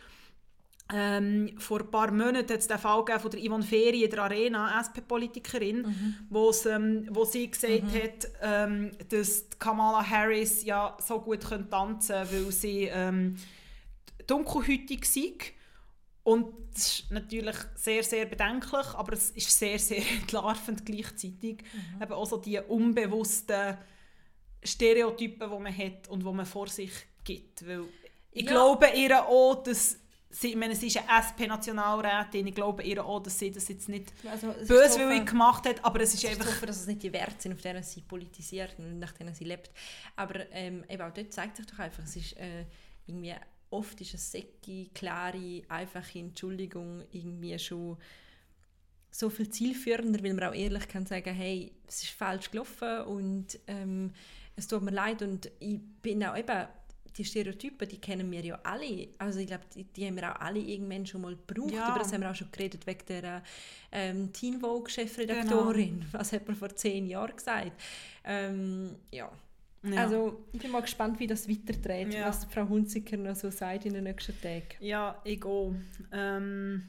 Ähm, 0.93 1.55
vor 1.59 1.81
ein 1.81 1.91
paar 1.91 2.11
Monaten 2.11 2.37
hat 2.53 2.59
es 2.61 2.69
den 2.69 2.79
Fall 2.79 3.05
von 3.19 3.31
der 3.31 3.41
Yvonne 3.41 3.65
Ferry 3.65 4.05
in 4.05 4.11
der 4.11 4.23
Arena, 4.25 4.79
SP-Politikerin, 4.81 6.17
wo's, 6.29 6.67
ähm, 6.67 7.09
wo 7.11 7.25
sie 7.25 7.51
gesagt 7.51 7.85
hat, 7.95 8.29
ähm, 8.43 8.91
dass 9.09 9.47
Kamala 9.59 10.07
Harris 10.07 10.63
ja 10.63 10.95
so 11.01 11.21
gut 11.21 11.41
tanzen 11.43 11.71
könnte, 11.71 12.33
weil 12.33 12.53
sie 12.53 12.85
ähm, 12.93 13.37
dunkelhütig 14.27 15.07
sei. 15.07 15.33
Und 16.23 16.55
das 16.75 16.87
ist 17.01 17.11
natürlich 17.11 17.57
sehr, 17.77 18.03
sehr 18.03 18.27
bedenklich, 18.27 18.87
aber 18.95 19.13
es 19.15 19.31
ist 19.31 19.59
sehr, 19.59 19.79
sehr 19.79 20.03
entlarvend 20.21 20.85
gleichzeitig. 20.85 21.63
Eben 22.01 22.13
auch 22.13 22.27
so 22.27 22.37
die 22.37 22.59
unbewussten 22.59 23.79
Stereotypen, 24.63 25.51
die 25.51 25.59
man 25.59 25.77
hat 25.77 26.09
und 26.09 26.21
die 26.23 26.33
man 26.33 26.47
vor 26.47 26.67
sich 26.69 26.91
gibt. 27.25 27.67
Weil 27.67 27.85
ich 28.33 28.45
Ja. 28.45 28.51
glaube 28.53 28.89
ihr 28.97 29.25
auch, 29.27 29.63
dass 29.63 29.99
sie, 30.35 30.51
ich 30.51 30.57
meine, 30.57 30.75
sie 30.75 30.89
ist 30.89 30.97
eine 30.97 31.07
SP-Nationalrätin, 31.09 32.47
ich 32.47 32.55
glaube 32.55 32.83
ihr 32.83 33.05
auch, 33.05 33.21
dass 33.21 33.39
sie 33.39 33.51
das 33.51 33.69
jetzt 33.69 33.89
nicht 33.89 34.13
Also, 34.29 34.49
es 34.51 34.67
böswillig 34.67 35.27
gemacht 35.27 35.67
hat, 35.67 35.85
aber 35.85 36.01
es 36.01 36.15
ist 36.15 36.25
Ich 36.25 36.31
einfach... 36.31 36.47
hoffe, 36.47 36.67
dass 36.67 36.81
es 36.81 36.87
nicht 36.87 37.03
die 37.03 37.13
Werte 37.13 37.35
sind, 37.39 37.53
auf 37.53 37.61
denen 37.61 37.83
sie 37.83 38.01
politisiert 38.03 38.75
und 38.79 38.99
nach 38.99 39.13
denen 39.13 39.35
sie 39.35 39.45
lebt. 39.45 39.71
Aber 40.17 40.51
ähm, 40.53 40.85
eben 40.89 41.03
auch 41.03 41.13
dort 41.13 41.33
zeigt 41.33 41.57
sich 41.57 41.67
doch 41.67 41.79
einfach, 41.79 42.03
es 42.03 42.17
ist 42.17 42.37
äh, 42.37 42.65
irgendwie, 43.07 43.35
oft 43.71 44.01
ist 44.01 44.11
eine 44.11 44.19
säcke, 44.19 44.87
klare, 44.95 45.63
einfache 45.69 46.19
Entschuldigung 46.19 47.03
irgendwie 47.13 47.59
schon 47.59 47.97
so 49.11 49.31
viel 49.31 49.49
zielführender, 49.49 50.23
weil 50.25 50.35
man 50.35 50.51
auch 50.51 50.55
ehrlich 50.55 50.89
kann 50.89 51.07
sagen, 51.07 51.33
hey, 51.33 51.73
es 51.87 52.03
ist 52.03 52.11
falsch 52.11 52.51
gelaufen 52.51 53.03
und 53.03 53.59
ähm, 53.69 54.13
es 54.57 54.67
tut 54.67 54.83
mir 54.83 54.91
leid 54.91 55.23
und 55.23 55.51
ich 55.61 55.79
bin 56.03 56.25
auch 56.25 56.37
eben 56.37 56.67
die 57.17 57.25
Stereotypen, 57.25 57.89
die 57.89 57.99
kennen 57.99 58.31
wir 58.31 58.41
ja 58.45 58.59
alle. 58.63 59.09
Also 59.19 59.39
ich 59.39 59.47
glaube, 59.47 59.65
die, 59.75 59.85
die 59.85 60.07
haben 60.07 60.17
wir 60.17 60.35
auch 60.35 60.41
alle 60.41 60.59
irgendwann 60.59 61.07
schon 61.07 61.21
mal 61.21 61.37
gebraucht. 61.37 61.73
Ja. 61.73 61.91
Über 61.91 61.99
das 62.01 62.13
haben 62.13 62.23
wir 62.23 62.31
auch 62.31 62.35
schon 62.35 62.51
geredet 62.51 62.87
wegen 62.87 63.07
der 63.09 63.43
ähm, 63.93 64.33
Teen 64.33 64.61
Vogue-Chefredaktorin. 64.61 66.07
Was 66.13 66.33
hat 66.33 66.47
man 66.47 66.57
vor 66.57 66.75
zehn 66.75 67.07
Jahren 67.07 67.37
gesagt? 67.37 67.73
Ähm, 68.25 68.97
ja. 69.13 69.31
Ja. 69.83 70.03
Also 70.03 70.45
ich 70.53 70.61
bin 70.61 70.71
mal 70.71 70.81
gespannt, 70.81 71.21
wie 71.21 71.27
das 71.27 71.49
weiterdreht, 71.49 72.15
Ja. 72.15 72.27
was 72.29 72.47
Frau 72.47 72.67
Hunziker 72.67 73.19
noch 73.19 73.37
so 73.37 73.51
sagt 73.51 73.85
in 73.85 73.93
den 73.93 74.05
nächsten 74.05 74.41
Tagen. 74.41 74.65
Ja, 74.81 75.21
ich 75.25 75.45
auch. 75.45 75.75
Ähm, 76.11 76.85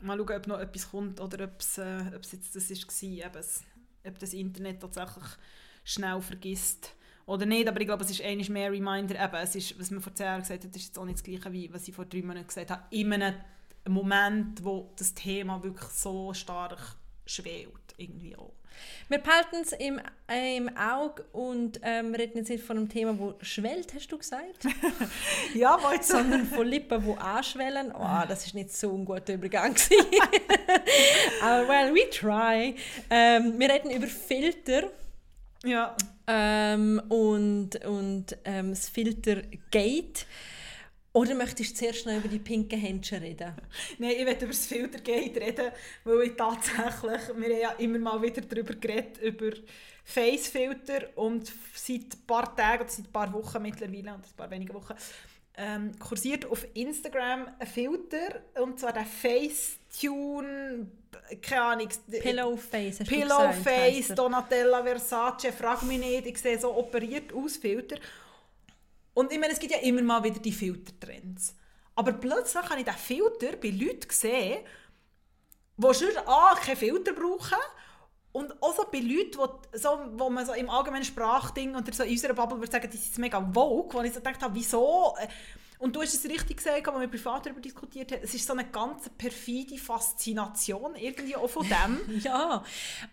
mal 0.00 0.16
schauen, 0.16 0.36
ob 0.36 0.46
noch 0.46 0.60
etwas 0.60 0.88
kommt 0.90 1.20
oder 1.20 1.44
ob 1.46 1.60
es, 1.60 1.78
äh, 1.78 1.98
jetzt 2.32 2.54
das 2.54 2.70
war, 2.70 3.42
ob 4.06 4.18
das 4.20 4.32
Internet 4.34 4.80
tatsächlich 4.80 5.24
schnell 5.84 6.20
vergisst 6.20 6.94
oder 7.28 7.46
nicht. 7.46 7.68
Aber 7.68 7.80
ich 7.80 7.86
glaube, 7.86 8.02
es 8.02 8.10
ist 8.10 8.22
eigentlich 8.22 8.48
mehr 8.48 8.72
Reminder. 8.72 9.22
Eben, 9.22 9.36
es 9.36 9.54
ist, 9.54 9.78
was 9.78 9.90
man 9.90 10.00
vor 10.00 10.14
zehn 10.14 10.26
Jahren 10.26 10.40
gesagt 10.40 10.64
hat, 10.64 10.74
ist 10.74 10.86
jetzt 10.86 10.98
auch 10.98 11.04
nicht 11.04 11.18
das 11.18 11.22
Gleiche, 11.22 11.52
wie 11.52 11.72
was 11.72 11.86
ich 11.86 11.94
vor 11.94 12.06
drei 12.06 12.22
Monaten 12.22 12.46
gesagt 12.46 12.70
habe. 12.70 12.82
In 12.90 13.12
einem 13.12 13.34
Moment, 13.86 14.64
wo 14.64 14.90
das 14.96 15.14
Thema 15.14 15.62
wirklich 15.62 15.90
so 15.90 16.32
stark 16.32 16.96
schwelt. 17.26 17.70
Irgendwie 17.96 18.34
auch. 18.36 18.52
Wir 19.08 19.18
behalten 19.18 19.56
es 19.62 19.72
im, 19.72 20.00
äh, 20.30 20.56
im 20.56 20.76
Auge 20.76 21.24
und 21.32 21.80
ähm, 21.82 22.14
reden 22.14 22.38
jetzt 22.38 22.48
nicht 22.48 22.62
von 22.62 22.76
einem 22.76 22.88
Thema, 22.88 23.34
das 23.38 23.48
schwellt, 23.48 23.92
hast 23.92 24.10
du 24.12 24.18
gesagt? 24.18 24.66
Ja, 25.54 25.78
wo 25.82 26.00
sondern 26.00 26.46
von 26.46 26.66
Lippen, 26.66 27.02
die 27.04 27.18
anschwellen. 27.18 27.92
Oh, 27.92 28.22
das 28.28 28.46
ist 28.46 28.54
nicht 28.54 28.70
so 28.70 28.94
ein 28.94 29.04
guter 29.04 29.34
Übergang. 29.34 29.74
Aber 31.42 31.68
well, 31.68 31.92
we 31.92 32.08
try. 32.10 32.76
Ähm, 33.10 33.58
wir 33.58 33.68
reden 33.68 33.90
über 33.90 34.06
Filter 34.06 34.90
Ja. 35.64 35.96
ähm, 36.26 37.02
und, 37.08 37.84
und 37.84 38.36
ähm, 38.44 38.70
das 38.70 38.88
Filtergate. 38.88 40.26
Oder 41.12 41.34
möchtest 41.34 41.72
du 41.72 41.74
zuerst 41.74 42.06
noch 42.06 42.16
über 42.16 42.28
die 42.28 42.38
pinken 42.38 42.78
Händchen 42.78 43.20
reden? 43.20 43.54
Nein, 43.98 44.12
ich 44.18 44.24
möchte 44.24 44.44
über 44.44 44.54
das 44.54 44.66
Filtergate 44.66 45.40
reden, 45.40 45.72
weil 46.04 46.22
ich 46.22 46.36
tatsächlich, 46.36 47.36
wir 47.36 47.54
haben 47.54 47.60
ja 47.60 47.70
immer 47.72 47.98
mal 47.98 48.22
wieder 48.22 48.42
darüber 48.42 48.74
geredet, 48.74 49.18
über 49.18 49.56
Facefilter 50.04 51.16
und 51.16 51.52
seit 51.74 52.14
ein 52.14 52.26
paar 52.26 52.54
Tagen 52.54 52.82
oder 52.82 52.90
seit 52.90 53.06
ein 53.06 53.12
paar 53.12 53.32
Wochen 53.32 53.62
mittlerweile, 53.62 54.14
und 54.14 54.24
ein 54.24 54.36
paar 54.36 54.50
wenige 54.50 54.74
Wochen, 54.74 54.94
ähm, 55.58 55.98
kursiert 55.98 56.46
auf 56.46 56.64
Instagram 56.74 57.48
ein 57.58 57.66
Filter, 57.66 58.42
und 58.62 58.78
zwar 58.78 58.92
der 58.92 59.04
Facetune, 59.04 60.86
keine 61.42 61.62
Ahnung, 61.62 61.88
hast 61.88 63.58
gesagt, 63.58 63.66
heisst 63.66 64.10
er. 64.10 64.16
Donatella 64.16 64.84
Versace, 64.84 65.52
frag 65.52 65.82
mich 65.82 65.98
nicht, 65.98 66.26
ich 66.26 66.38
sehe 66.38 66.58
so 66.58 66.76
operiert 66.76 67.32
aus, 67.32 67.56
Filter. 67.56 67.96
Und 69.14 69.32
ich 69.32 69.38
meine, 69.40 69.52
es 69.52 69.58
gibt 69.58 69.72
ja 69.72 69.80
immer 69.80 70.02
mal 70.02 70.22
wieder 70.22 70.38
die 70.38 70.52
Filtertrends. 70.52 71.56
Aber 71.96 72.12
plötzlich 72.12 72.62
habe 72.62 72.78
ich 72.78 72.86
diesen 72.86 73.00
Filter 73.00 73.56
bei 73.56 73.70
Leuten 73.70 74.06
gesehen, 74.06 74.60
die 75.76 75.94
schon 75.94 76.16
A, 76.24 76.54
keinen 76.54 76.76
Filter 76.76 77.12
brauchen 77.12 77.58
und 78.38 78.62
auch 78.62 78.74
so 78.76 78.84
bei 78.90 78.98
Leuten, 78.98 79.32
die, 79.32 79.78
so, 79.78 79.88
wo 80.16 80.30
man 80.30 80.46
so 80.46 80.52
im 80.52 80.70
allgemeinen 80.70 81.04
Sprachding 81.04 81.74
oder 81.74 81.92
so 81.92 82.04
in 82.04 82.10
unserer 82.12 82.34
Bubble 82.34 82.58
würde 82.58 82.70
sagen, 82.72 82.88
die 82.90 82.96
sind 82.96 83.18
mega 83.18 83.40
vogue, 83.52 83.92
wo 83.92 84.02
ich 84.02 84.12
so 84.12 84.20
gedacht 84.20 84.42
habe, 84.42 84.54
wieso? 84.54 85.14
Und 85.80 85.94
du 85.94 86.02
hast 86.02 86.12
es 86.12 86.24
richtig 86.28 86.56
gesagt, 86.56 86.88
als 86.88 87.00
wir 87.00 87.06
privat 87.06 87.46
darüber 87.46 87.60
diskutiert 87.60 88.10
haben, 88.10 88.20
es 88.24 88.34
ist 88.34 88.44
so 88.44 88.52
eine 88.52 88.64
ganz 88.64 89.08
perfide 89.16 89.78
Faszination 89.78 90.96
irgendwie 90.96 91.36
auch 91.36 91.48
von 91.48 91.64
dem. 91.64 92.20
Ja, 92.24 92.64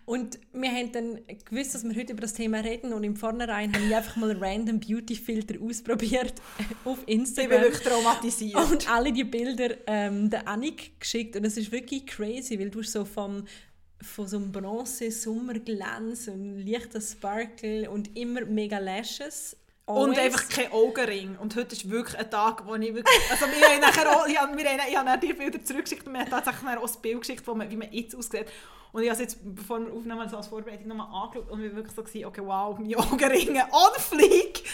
und 0.04 0.38
wir 0.52 0.70
haben 0.70 0.90
dann 0.90 1.20
gewusst, 1.44 1.74
dass 1.76 1.84
wir 1.84 1.94
heute 1.94 2.12
über 2.12 2.22
das 2.22 2.34
Thema 2.34 2.58
reden 2.58 2.92
und 2.92 3.04
im 3.04 3.14
Vornherein 3.14 3.72
habe 3.72 3.84
ich 3.84 3.94
einfach 3.94 4.16
mal 4.16 4.36
random 4.36 4.80
Beauty-Filter 4.80 5.62
ausprobiert 5.62 6.34
auf 6.84 6.98
Ich 7.00 7.06
bin 7.06 7.20
Instagram. 7.20 7.62
wirklich 7.62 7.82
traumatisiert. 7.82 8.70
Und 8.70 8.90
alle 8.90 9.12
die 9.12 9.24
Bilder 9.24 9.76
ähm, 9.86 10.28
der 10.30 10.48
Annik 10.48 10.98
geschickt 10.98 11.36
und 11.36 11.44
es 11.44 11.56
ist 11.56 11.70
wirklich 11.70 12.04
crazy, 12.06 12.58
weil 12.58 12.70
du 12.70 12.82
so 12.82 13.04
vom 13.04 13.44
von 14.06 14.26
so 14.26 14.36
einem 14.36 14.52
bronze 14.52 15.10
Sommerglanz 15.10 16.28
und 16.28 16.66
leichter 16.66 17.00
Sparkle 17.00 17.90
und 17.90 18.16
immer 18.16 18.42
mega 18.44 18.78
Lashes. 18.78 19.56
Und 19.84 20.10
always. 20.10 20.18
einfach 20.18 20.48
kein 20.48 20.72
Augenring. 20.72 21.36
Und 21.36 21.54
heute 21.54 21.74
ist 21.74 21.88
wirklich 21.88 22.18
ein 22.18 22.28
Tag, 22.30 22.66
wo 22.66 22.74
ich 22.74 22.92
wirklich... 22.92 23.30
Also 23.30 23.46
wir 23.46 23.68
haben 23.68 23.80
nachher 23.80 24.10
auch, 24.10 24.26
ich 24.26 24.36
habe, 24.36 24.56
wir 24.56 24.64
haben, 24.64 24.80
ich 24.88 24.96
habe 24.96 25.26
die 25.26 25.32
Bilder 25.32 25.62
zurückgeschickt 25.62 26.06
und 26.06 26.12
wir 26.12 26.20
haben 26.20 26.30
tatsächlich 26.30 26.76
auch 26.76 26.82
das 26.82 26.96
Bild 26.96 27.20
geschickt, 27.20 27.46
wo 27.46 27.54
man, 27.54 27.70
wie 27.70 27.76
man 27.76 27.92
jetzt 27.92 28.16
aussieht. 28.16 28.46
Und 28.92 29.02
ich 29.02 29.10
habe 29.10 29.22
es 29.22 29.34
jetzt, 29.34 29.54
bevor 29.54 29.78
wir 29.80 29.92
aufnehmen, 29.92 30.28
so 30.28 30.38
als 30.38 30.48
Vorbereitung 30.48 30.88
nochmal 30.88 31.08
angeschaut 31.12 31.50
und 31.50 31.62
wir 31.62 31.74
wirklich 31.76 31.94
so, 31.94 32.02
gewesen, 32.02 32.24
okay, 32.24 32.42
wow, 32.44 32.76
meine 32.78 32.98
Augenringe 32.98 33.64
on 33.70 34.00
fleek. 34.00 34.64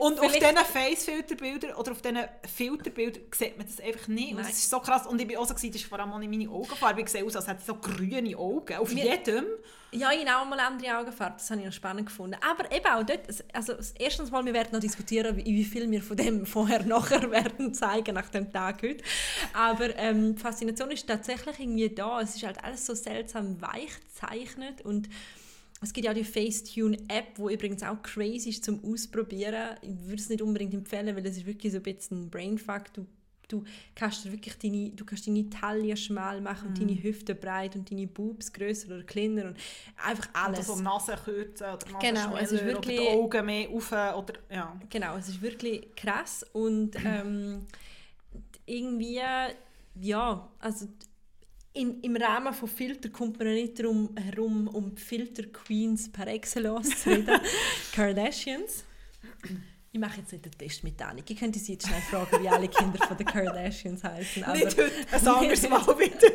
Und 0.00 0.18
auf 0.18 0.32
diesen 0.32 0.56
Face-Filterbildern 0.56 1.74
oder 1.74 1.92
auf 1.92 2.00
diesen 2.00 2.18
Filterbildern 2.56 3.22
sieht 3.36 3.58
man 3.58 3.66
das 3.66 3.80
einfach 3.84 4.08
nicht. 4.08 4.32
Und 4.32 4.38
das 4.38 4.52
ist 4.52 4.70
so 4.70 4.80
krass. 4.80 5.06
Und 5.06 5.20
ich 5.20 5.28
bin 5.28 5.36
auch 5.36 5.46
so, 5.46 5.52
das 5.52 5.62
ist 5.62 5.84
vor 5.84 6.00
allem 6.00 6.10
auch 6.12 6.18
nicht 6.18 6.30
meine 6.30 6.48
Augenfarbe. 6.48 7.02
Ich 7.02 7.08
sehe 7.10 7.22
aus, 7.22 7.36
als 7.36 7.46
hätte 7.46 7.58
ich 7.60 7.66
so 7.66 7.74
grüne 7.74 8.34
Augen. 8.34 8.76
Auf 8.76 8.90
Wir, 8.90 9.04
jedem. 9.04 9.44
Ja, 9.92 10.10
ich 10.10 10.26
habe 10.26 10.40
auch 10.40 10.48
mal 10.48 10.58
andere 10.58 10.96
Augenfarbe. 10.96 11.34
Das 11.36 11.50
habe 11.50 11.60
ich 11.60 11.66
noch 11.66 11.72
spannend 11.74 12.06
gefunden. 12.06 12.38
Aber 12.40 12.72
eben 12.72 12.86
auch 12.86 13.02
dort, 13.02 13.20
also 13.52 13.74
erstens 13.98 14.30
mal, 14.30 14.42
wir 14.42 14.54
werden 14.54 14.70
noch 14.72 14.80
diskutieren, 14.80 15.36
wie, 15.36 15.44
wie 15.44 15.64
viel 15.64 15.90
wir 15.90 16.02
von 16.02 16.16
dem 16.16 16.46
vorher 16.46 16.82
nachher 16.82 17.30
werden 17.30 17.74
zeigen 17.74 18.14
nach 18.14 18.30
dem 18.30 18.50
Tag 18.50 18.82
heute. 18.82 19.04
Aber 19.52 19.94
ähm, 19.98 20.34
die 20.34 20.40
Faszination 20.40 20.90
ist 20.92 21.06
tatsächlich 21.08 21.60
irgendwie 21.60 21.90
da. 21.90 22.22
Es 22.22 22.36
ist 22.36 22.42
halt 22.42 22.64
alles 22.64 22.86
so 22.86 22.94
seltsam 22.94 23.60
weich 23.60 23.92
gezeichnet 24.08 24.80
und 24.82 25.10
es 25.82 25.92
gibt 25.92 26.04
ja 26.04 26.14
die 26.14 26.24
Facetune-App, 26.24 27.36
die 27.36 27.54
übrigens 27.54 27.82
auch 27.82 28.02
crazy 28.02 28.50
ist 28.50 28.64
zum 28.64 28.84
Ausprobieren. 28.84 29.76
Ich 29.80 30.04
würde 30.04 30.20
es 30.20 30.28
nicht 30.28 30.42
unbedingt 30.42 30.74
empfehlen, 30.74 31.16
weil 31.16 31.24
es 31.26 31.38
ist 31.38 31.46
wirklich 31.46 31.72
so 31.72 31.78
ein 31.78 31.82
bisschen 31.82 32.24
ein 32.24 32.30
Brainfuck. 32.30 32.92
Du, 32.92 33.06
du 33.48 33.64
kannst 33.94 34.30
wirklich 34.30 34.58
deine, 34.58 34.90
du 34.90 35.04
kannst 35.06 35.26
deine 35.26 35.48
Taille 35.48 35.96
schmal 35.96 36.42
machen 36.42 36.68
und 36.68 36.78
deine 36.78 36.92
mhm. 36.92 37.02
Hüfte 37.02 37.34
breit 37.34 37.76
und 37.76 37.90
deine 37.90 38.06
Boobs 38.06 38.52
größer 38.52 38.94
oder 38.94 39.04
kleiner 39.04 39.46
und 39.46 39.56
einfach 40.04 40.28
alles. 40.34 40.68
Und 40.68 40.76
so 40.76 40.82
Nase 40.82 41.16
kürzen 41.24 41.66
oder 41.66 41.92
Nase 41.92 42.06
genau, 42.06 42.36
es 42.36 42.52
ist 42.52 42.64
wirklich, 42.64 43.00
oder 43.00 43.10
die 43.10 43.16
Augen 43.16 43.46
mehr 43.46 43.70
auf 43.70 43.92
oder 43.92 44.34
ja. 44.50 44.80
Genau, 44.90 45.16
es 45.16 45.28
ist 45.28 45.40
wirklich 45.40 45.94
krass 45.96 46.44
und 46.52 46.94
ähm, 47.04 47.66
irgendwie 48.66 49.20
ja, 50.00 50.48
also 50.60 50.86
in, 51.72 52.00
im 52.00 52.16
Rahmen 52.16 52.52
von 52.52 52.68
Filter 52.68 53.08
kommt 53.10 53.38
man 53.38 53.48
nicht 53.48 53.78
darum 53.78 54.10
herum, 54.16 54.68
um 54.68 54.96
Filter 54.96 55.44
Queens 55.44 56.10
par 56.10 56.26
excellence 56.26 57.02
zu 57.02 57.10
reden. 57.10 57.40
Kardashians. 57.92 58.84
Ich 59.92 59.98
mache 59.98 60.20
jetzt 60.20 60.30
nicht 60.30 60.44
den 60.44 60.52
Test 60.52 60.84
mit 60.84 61.02
Annik. 61.02 61.28
Ich 61.28 61.38
könnte 61.38 61.58
Sie 61.58 61.72
jetzt 61.72 61.86
schnell 61.88 62.00
fragen, 62.00 62.44
wie 62.44 62.48
alle 62.48 62.68
Kinder 62.68 63.04
von 63.04 63.16
den 63.16 63.26
Kardashians 63.26 64.04
heißen. 64.04 64.44
Aber 64.44 64.54
nicht 64.54 64.66
heute, 64.66 64.90
ein 65.10 65.26
anderes 65.26 65.62
Mal 65.68 65.98
wieder. 65.98 66.28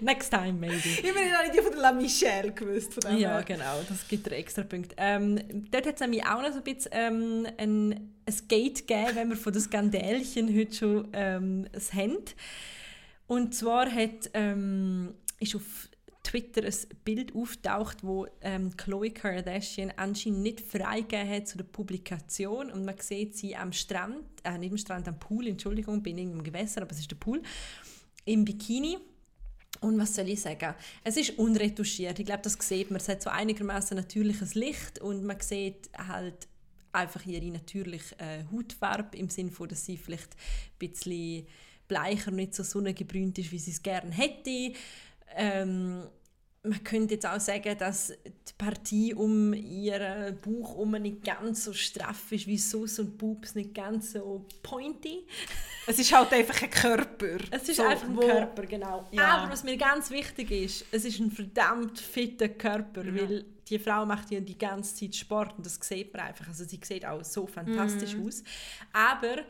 Next 0.00 0.30
time, 0.30 0.52
maybe. 0.52 0.76
Ich 0.76 1.02
bin 1.02 1.12
nicht 1.14 1.54
die 1.54 1.60
von 1.60 1.72
der 1.72 1.80
La 1.80 1.92
Michelle 1.92 2.52
gewusst. 2.52 2.94
Von 2.94 3.18
ja, 3.18 3.40
genau. 3.42 3.82
Das 3.88 4.06
gibt 4.06 4.28
einen 4.28 4.38
extra 4.38 4.62
Punkt. 4.62 4.94
Ähm, 4.96 5.40
dort 5.72 5.86
hat 5.86 5.94
es 5.94 6.00
nämlich 6.00 6.24
auch 6.24 6.40
noch 6.40 6.52
so 6.52 6.58
ein 6.58 6.62
bisschen 6.62 6.92
ähm, 6.92 7.46
ein, 7.58 7.90
ein 8.26 8.48
Gate 8.48 8.86
gegeben, 8.86 9.10
wenn 9.14 9.28
wir 9.30 9.36
von 9.36 9.52
den 9.52 9.62
Skandälchen 9.62 10.56
heute 10.56 10.74
schon 10.74 11.08
ähm, 11.12 11.66
es 11.72 11.92
haben. 11.92 12.18
Und 13.30 13.54
zwar 13.54 13.88
hat, 13.88 14.28
ähm, 14.34 15.14
ist 15.38 15.54
auf 15.54 15.88
Twitter 16.24 16.64
ein 16.64 16.74
Bild 17.04 17.32
auftaucht, 17.36 18.02
wo 18.02 18.26
ähm, 18.40 18.76
Khloe 18.76 19.10
Kardashian 19.10 19.92
anscheinend 19.94 20.40
nicht 20.40 20.60
freigegeben 20.60 21.28
hat 21.28 21.46
zu 21.46 21.56
der 21.56 21.64
Publikation 21.64 22.72
und 22.72 22.84
man 22.84 22.98
sieht 22.98 23.36
sie 23.36 23.54
am 23.54 23.72
Strand, 23.72 24.24
äh, 24.42 24.58
nicht 24.58 24.72
am 24.72 24.78
Strand, 24.78 25.06
am 25.06 25.20
Pool, 25.20 25.46
Entschuldigung, 25.46 26.02
bin 26.02 26.18
ich 26.18 26.24
im 26.24 26.42
Gewässer, 26.42 26.82
aber 26.82 26.90
es 26.90 26.98
ist 26.98 27.10
der 27.12 27.18
Pool, 27.18 27.40
im 28.24 28.44
Bikini. 28.44 28.98
Und 29.80 29.96
was 29.96 30.16
soll 30.16 30.28
ich 30.28 30.40
sagen? 30.40 30.74
Es 31.04 31.16
ist 31.16 31.38
unretuschiert. 31.38 32.18
Ich 32.18 32.26
glaube, 32.26 32.42
das 32.42 32.54
sieht 32.54 32.90
man. 32.90 32.96
Es 32.96 33.08
hat 33.08 33.22
so 33.22 33.30
einigermaßen 33.30 33.96
natürliches 33.96 34.56
Licht 34.56 34.98
und 34.98 35.22
man 35.22 35.38
sieht 35.38 35.88
halt 35.96 36.48
einfach 36.90 37.24
ihre 37.26 37.46
natürliche 37.46 38.18
äh, 38.18 38.42
Hautfarbe 38.52 39.16
im 39.16 39.30
Sinne 39.30 39.52
von, 39.52 39.68
dass 39.68 39.86
sie 39.86 39.96
vielleicht 39.96 40.34
ein 40.34 40.78
bisschen 40.80 41.46
bleicher, 41.90 42.30
nicht 42.30 42.54
so 42.54 42.62
sonnengebrünt 42.62 43.36
ist, 43.38 43.50
wie 43.50 43.58
sie 43.58 43.72
es 43.72 43.82
gerne 43.82 44.12
hätte. 44.12 44.72
Ähm, 45.34 46.04
man 46.62 46.84
könnte 46.84 47.14
jetzt 47.14 47.26
auch 47.26 47.40
sagen, 47.40 47.76
dass 47.78 48.08
die 48.08 48.52
Partie 48.56 49.14
um 49.14 49.54
ihren 49.54 50.38
Bauch 50.40 50.76
um 50.76 50.90
nicht 50.92 51.24
ganz 51.24 51.64
so 51.64 51.72
straff 51.72 52.30
ist 52.32 52.46
wie 52.46 52.58
Sus 52.58 52.98
und 52.98 53.16
Boobs 53.16 53.54
nicht 53.54 53.74
ganz 53.74 54.12
so 54.12 54.44
pointy. 54.62 55.26
Es 55.86 55.98
ist 55.98 56.12
halt 56.14 56.32
einfach 56.32 56.62
ein 56.62 56.70
Körper. 56.70 57.38
Es 57.50 57.68
ist 57.68 57.78
so, 57.78 57.82
einfach 57.82 58.08
ein 58.08 58.16
Körper, 58.16 58.66
genau. 58.66 59.08
Ja. 59.10 59.38
Aber 59.38 59.52
was 59.52 59.64
mir 59.64 59.76
ganz 59.78 60.10
wichtig 60.10 60.50
ist, 60.50 60.84
es 60.92 61.04
ist 61.06 61.18
ein 61.18 61.30
verdammt 61.30 61.98
fitter 61.98 62.50
Körper, 62.50 63.04
ja. 63.06 63.14
weil 63.14 63.44
die 63.66 63.78
Frau 63.78 64.04
macht 64.04 64.30
ja 64.30 64.40
die 64.40 64.58
ganze 64.58 64.94
Zeit 64.94 65.16
Sport 65.16 65.56
und 65.56 65.64
das 65.64 65.78
sieht 65.80 66.12
man 66.12 66.26
einfach. 66.26 66.46
Also 66.46 66.64
sie 66.64 66.80
sieht 66.82 67.06
auch 67.06 67.24
so 67.24 67.46
fantastisch 67.46 68.14
mhm. 68.14 68.26
aus. 68.26 68.42
Aber 68.92 69.44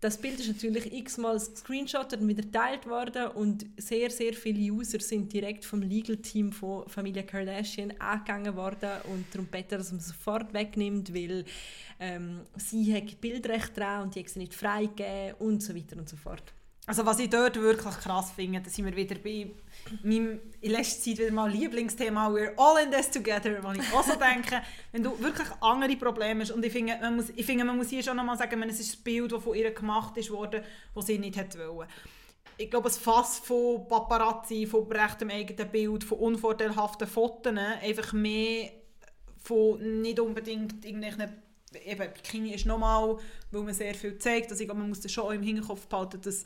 das 0.00 0.16
Bild 0.16 0.40
ist 0.40 0.48
natürlich 0.48 0.92
x-mal 0.92 1.38
gescreenshottet 1.38 2.20
und 2.22 2.28
wieder 2.28 2.42
geteilt 2.42 2.86
worden 2.86 3.28
und 3.28 3.66
sehr, 3.76 4.10
sehr 4.10 4.32
viele 4.32 4.72
User 4.72 4.98
sind 4.98 5.30
direkt 5.30 5.64
vom 5.64 5.82
Legal-Team 5.82 6.52
von 6.52 6.88
Familie 6.88 7.22
Kardashian 7.22 7.92
angegangen 7.98 8.56
worden 8.56 8.90
und 9.12 9.26
darum 9.32 9.46
beten, 9.46 9.76
dass 9.76 9.92
man 9.92 10.00
sofort 10.00 10.54
wegnimmt, 10.54 11.14
weil 11.14 11.44
ähm, 11.98 12.40
sie 12.56 12.94
hat 12.94 13.20
Bildrecht 13.20 13.76
dran 13.76 14.04
und 14.04 14.14
die 14.14 14.20
hat 14.20 14.30
sie 14.30 14.38
nicht 14.38 14.54
freigegeben 14.54 15.34
und 15.38 15.62
so 15.62 15.76
weiter 15.76 15.98
und 15.98 16.08
so 16.08 16.16
fort. 16.16 16.54
Also 16.90 17.06
was 17.06 17.20
ich 17.20 17.30
dort 17.30 17.54
wirklich 17.54 17.94
krass 17.98 18.32
finde, 18.32 18.60
da 18.60 18.68
sind 18.68 18.84
wir 18.84 18.96
wieder 18.96 19.14
bei 19.14 19.48
meinem 20.02 20.40
in 20.60 20.72
letzter 20.72 21.04
Zeit 21.04 21.20
wieder 21.20 21.30
mal 21.30 21.48
Lieblingsthema 21.48 22.26
«We're 22.26 22.52
all 22.56 22.82
in 22.82 22.90
this 22.90 23.08
together», 23.08 23.62
wo 23.62 23.70
ich 23.70 23.92
auch 23.92 24.02
so 24.02 24.16
denke, 24.16 24.60
wenn 24.90 25.04
du 25.04 25.16
wirklich 25.20 25.46
andere 25.60 25.94
Probleme 25.94 26.40
hast 26.40 26.50
und 26.50 26.64
ich 26.64 26.72
finde, 26.72 26.98
man 27.00 27.14
muss, 27.14 27.30
ich 27.30 27.46
finde, 27.46 27.64
man 27.64 27.76
muss 27.76 27.90
hier 27.90 28.02
schon 28.02 28.16
nochmal 28.16 28.36
sagen, 28.36 28.60
es 28.64 28.80
ist 28.80 28.94
das 28.94 29.00
Bild, 29.00 29.30
das 29.30 29.40
von 29.40 29.54
ihr 29.54 29.70
gemacht 29.70 30.16
ist 30.16 30.32
worden, 30.32 30.64
das 30.92 31.06
sie 31.06 31.20
nicht 31.20 31.56
wollen. 31.56 31.86
Ich 32.56 32.68
glaube, 32.68 32.88
es 32.88 32.98
Fass 32.98 33.38
von 33.38 33.86
Paparazzi, 33.86 34.66
von 34.66 34.88
berechtem 34.88 35.30
eigenen 35.30 35.70
Bild, 35.70 36.02
von 36.02 36.18
unvorteilhaften 36.18 37.06
Fotos, 37.06 37.54
einfach 37.56 38.12
mehr 38.14 38.68
von 39.38 40.00
nicht 40.00 40.18
unbedingt 40.18 40.84
irgendwelchen 40.84 41.40
eben 41.86 42.12
Bikini 42.14 42.52
ist 42.52 42.66
nochmal, 42.66 43.16
weil 43.52 43.62
man 43.62 43.74
sehr 43.74 43.94
viel 43.94 44.18
zeigt, 44.18 44.50
also 44.50 44.60
ich 44.60 44.66
glaube, 44.66 44.80
man 44.80 44.88
muss 44.88 44.98
das 44.98 45.12
schon 45.12 45.32
im 45.32 45.42
Hinterkopf 45.42 45.86
behalten, 45.86 46.20
dass 46.20 46.44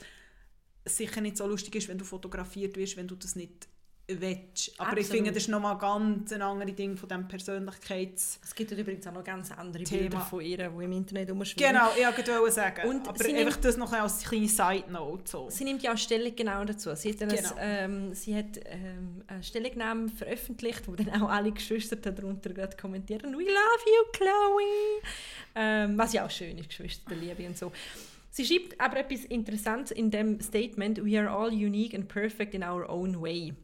sicher 0.85 1.21
nicht 1.21 1.37
so 1.37 1.47
lustig 1.47 1.75
ist, 1.77 1.89
wenn 1.89 1.99
du 1.99 2.05
fotografiert 2.05 2.77
wirst, 2.77 2.97
wenn 2.97 3.09
du 3.09 3.15
das 3.15 3.37
nicht 3.37 3.69
willst. 4.07 4.73
Aber 4.79 4.91
Absolut. 4.91 4.99
ich 4.99 5.07
finde, 5.07 5.33
das 5.33 5.45
ist 5.45 5.49
nochmal 5.49 5.79
ganz 5.79 6.33
ein 6.33 6.43
anderes 6.43 6.75
Ding 6.75 6.97
von 6.97 7.09
diesem 7.09 7.27
Persönlichkeits... 7.27 8.39
Es 8.43 8.55
gibt 8.55 8.71
übrigens 8.71 9.07
auch 9.07 9.13
noch 9.13 9.25
ganz 9.25 9.51
andere 9.53 9.83
Thema. 9.83 10.01
Bilder 10.03 10.21
von 10.21 10.41
ihr, 10.43 10.57
die 10.59 10.85
im 10.85 10.93
Internet 10.93 11.31
rumschwimmen. 11.31 11.73
Genau, 11.73 11.89
ich 11.97 12.05
wollte 12.05 12.53
sagen. 12.53 12.89
Und 12.89 13.09
Aber 13.09 13.25
einfach 13.25 13.27
nimmt, 13.27 13.65
das 13.65 13.77
noch 13.77 13.93
als 13.93 14.25
kleine 14.25 14.49
Side-Note. 14.49 15.31
So. 15.31 15.49
Sie 15.51 15.65
nimmt 15.65 15.83
ja 15.83 15.95
auch 15.95 15.97
Stellung 15.97 16.37
genau 16.37 16.65
dazu. 16.65 16.95
Sie 16.95 17.11
hat, 17.13 17.19
genau. 17.21 17.55
ein, 17.57 17.57
ähm, 17.59 18.15
sie 18.15 18.37
hat 18.37 18.61
ähm, 18.67 19.23
eine 19.27 19.43
Stellungnahme 19.43 20.09
veröffentlicht, 20.11 20.87
wo 20.87 20.95
dann 20.95 21.23
auch 21.23 21.31
alle 21.31 21.53
Geschwister 21.53 21.97
darunter 21.97 22.53
gerade 22.53 22.77
kommentieren 22.77 23.33
«We 23.33 23.45
love 23.45 23.85
you, 23.87 24.11
Chloe!» 24.13 25.03
ähm, 25.55 25.97
Was 25.97 26.13
ja 26.13 26.27
auch 26.27 26.31
schön 26.31 26.59
ist, 26.59 26.69
Geschwisterliebe 26.69 27.47
und 27.47 27.57
so. 27.57 27.73
Sie 28.35 28.45
schreibt 28.45 28.81
aber 28.81 28.97
etwas 28.97 29.25
Interessantes 29.27 29.93
in 29.93 30.11
dem 30.11 30.41
Statement: 30.41 31.05
We 31.05 31.17
are 31.17 31.31
all 31.31 31.53
unique 31.53 31.95
and 31.95 32.09
perfect 32.09 32.53
in 32.53 32.65
our 32.65 32.89
own 32.91 33.23
way. 33.23 33.55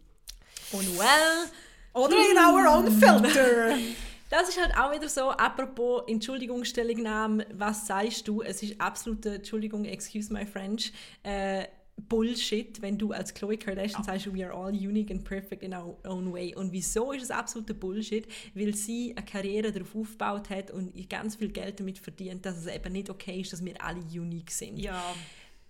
Und 0.71 0.97
well. 0.97 1.51
Oder 1.93 2.15
in 2.31 2.39
our 2.39 2.79
own 2.79 2.89
filter. 2.93 3.77
Das 4.31 4.49
ist 4.49 4.61
halt 4.61 4.77
auch 4.77 4.93
wieder 4.93 5.09
so, 5.09 5.31
apropos 5.31 6.05
Entschuldigung, 6.07 6.65
Stellungnahme, 6.65 7.45
was 7.53 7.89
sagst 7.89 8.29
du? 8.29 8.43
Es 8.43 8.63
ist 8.63 8.81
absolute, 8.81 9.35
Entschuldigung, 9.35 9.85
excuse 9.85 10.33
my 10.33 10.47
French, 10.47 10.93
äh, 11.25 11.65
Bullshit, 12.09 12.81
wenn 12.83 12.99
du 12.99 13.13
als 13.13 13.35
Chloe 13.35 13.57
Kardashian 13.57 14.03
ja. 14.03 14.05
sagst, 14.05 14.33
we 14.33 14.45
are 14.45 14.55
all 14.55 14.73
unique 14.73 15.11
and 15.11 15.25
perfect 15.25 15.63
in 15.63 15.75
our 15.75 15.97
own 16.05 16.33
way. 16.33 16.55
Und 16.55 16.73
wieso 16.73 17.13
ist 17.13 17.23
es 17.23 17.31
absoluter 17.31 17.75
Bullshit? 17.75 18.27
Weil 18.55 18.75
sie 18.75 19.15
eine 19.17 19.25
Karriere 19.25 19.73
darauf 19.73 19.95
aufgebaut 19.95 20.51
hat 20.51 20.71
und 20.71 20.93
ganz 21.09 21.37
viel 21.37 21.51
Geld 21.51 21.81
damit 21.81 21.99
verdient, 21.99 22.45
dass 22.47 22.59
es 22.59 22.67
eben 22.67 22.93
nicht 22.93 23.11
okay 23.11 23.41
ist, 23.41 23.53
dass 23.53 23.65
wir 23.65 23.83
alle 23.83 24.01
unique 24.01 24.51
sind. 24.51 24.79
Ja. 24.79 25.15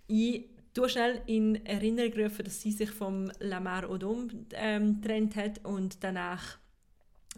Ich 0.07 0.45
du 0.73 0.87
schnell 0.87 1.21
in 1.25 1.65
Erinnerung 1.65 2.11
gerufen, 2.11 2.45
dass 2.45 2.61
sie 2.61 2.71
sich 2.71 2.91
vom 2.91 3.31
Lamar 3.39 3.89
Odom 3.89 4.29
ähm, 4.53 5.01
getrennt 5.01 5.35
hat 5.35 5.65
und 5.65 6.03
danach 6.03 6.57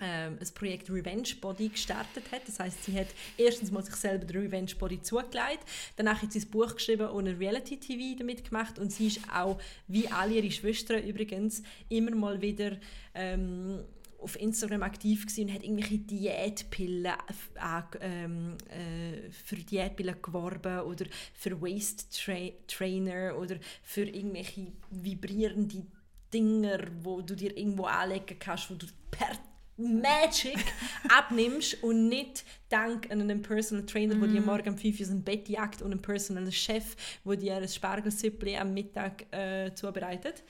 ähm, 0.02 0.38
das 0.40 0.52
Projekt 0.52 0.90
Revenge 0.90 1.30
Body 1.40 1.70
gestartet 1.70 2.24
hat. 2.32 2.48
Das 2.48 2.60
heißt, 2.60 2.84
sie 2.84 2.98
hat 3.00 3.08
erstens 3.38 3.72
mal 3.72 3.84
sich 3.84 3.96
selber 3.96 4.26
den 4.26 4.42
Revenge 4.42 4.74
Body 4.78 5.02
zugelegt, 5.02 5.64
danach 5.96 6.22
hat 6.22 6.34
sie 6.34 6.40
ein 6.40 6.50
Buch 6.50 6.76
geschrieben 6.76 7.10
und 7.10 7.28
ein 7.28 7.38
Reality 7.38 7.78
TV 7.78 8.18
damit 8.18 8.50
gemacht 8.50 8.80
und 8.80 8.92
sie 8.92 9.08
ist 9.08 9.20
auch, 9.32 9.60
wie 9.88 10.08
alle 10.08 10.36
ihre 10.36 10.52
Schwestern 10.52 11.04
übrigens, 11.04 11.62
immer 11.90 12.16
mal 12.16 12.42
wieder 12.42 12.78
ähm, 13.14 13.84
auf 14.24 14.40
Instagram 14.40 14.84
aktiv 14.84 15.28
gewesen 15.28 15.50
und 15.50 15.54
hat 15.54 15.64
irgendwelche 15.64 16.00
Diätpillen 16.00 17.06
äh, 17.06 17.82
ähm, 18.02 18.58
äh, 18.70 19.32
für 19.32 19.58
Diätpillen 19.58 20.16
geworben 20.22 20.80
oder 20.82 21.06
für 21.34 21.62
Waist 21.62 22.08
-Tra 22.12 22.54
Trainer 22.68 23.38
oder 23.38 23.58
für 23.84 24.08
irgendwelche 24.08 24.72
vibrierende 24.90 25.86
Dinger, 26.34 26.80
wo 27.04 27.22
du 27.22 27.36
dir 27.36 27.56
irgendwo 27.56 27.86
anlegen 27.86 28.40
kannst, 28.40 28.72
wo 28.72 28.76
du 28.76 28.88
per 29.12 29.38
Magic 29.78 30.58
abnimmst 31.10 31.84
und 31.84 32.08
nicht 32.08 32.44
dank 32.70 33.10
einem 33.22 33.42
Personal 33.42 33.86
Trainer, 33.86 34.16
mm. 34.16 34.22
der 34.22 34.30
dir 34.30 34.42
morgen 34.42 34.70
um 34.70 34.78
5 34.78 35.00
Uhr 35.00 35.08
ins 35.08 35.26
Bett 35.26 35.50
jagt 35.50 35.82
und 35.82 35.92
einem 35.92 36.02
Personal 36.02 36.52
Chef, 36.52 36.96
der 37.26 37.36
dir 37.36 37.58
ein 37.58 37.68
Spargelsüppli 37.68 38.58
am 38.58 38.74
Mittag 38.74 39.26
äh, 39.34 39.74
zubereitet. 39.74 40.44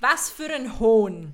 Was 0.00 0.30
für 0.30 0.52
ein 0.52 0.78
Hohn! 0.78 1.32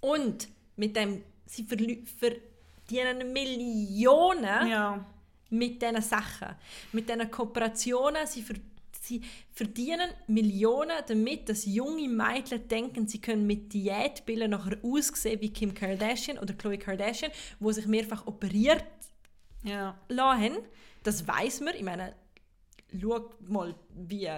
Und 0.00 0.48
mit 0.76 0.96
dem, 0.96 1.22
sie 1.46 1.64
verdienen 1.64 3.32
Millionen 3.32 4.68
ja. 4.68 5.04
mit 5.50 5.82
diesen 5.82 6.02
Sachen, 6.02 6.48
mit 6.92 7.08
diesen 7.08 7.30
Kooperationen. 7.30 8.26
Sie, 8.26 8.42
ver 8.42 8.56
sie 9.06 9.22
verdienen 9.52 10.10
Millionen 10.26 10.96
damit, 11.06 11.48
dass 11.48 11.64
junge 11.64 12.08
Mädchen 12.08 12.66
denken, 12.68 13.06
sie 13.06 13.20
können 13.20 13.46
mit 13.46 13.72
Diätbillen 13.72 14.50
nachher 14.50 14.78
aussehen 14.82 15.40
wie 15.40 15.52
Kim 15.52 15.74
Kardashian 15.74 16.38
oder 16.38 16.54
Khloe 16.54 16.78
Kardashian, 16.78 17.32
wo 17.60 17.72
sich 17.72 17.86
mehrfach 17.86 18.26
operiert 18.26 18.84
ja. 19.64 19.98
lassen. 20.08 20.58
Das 21.02 21.26
weiß 21.26 21.60
man. 21.60 21.74
Ich 21.74 21.82
meine, 21.82 22.14
schau 23.00 23.30
mal, 23.48 23.74
wie 23.94 24.28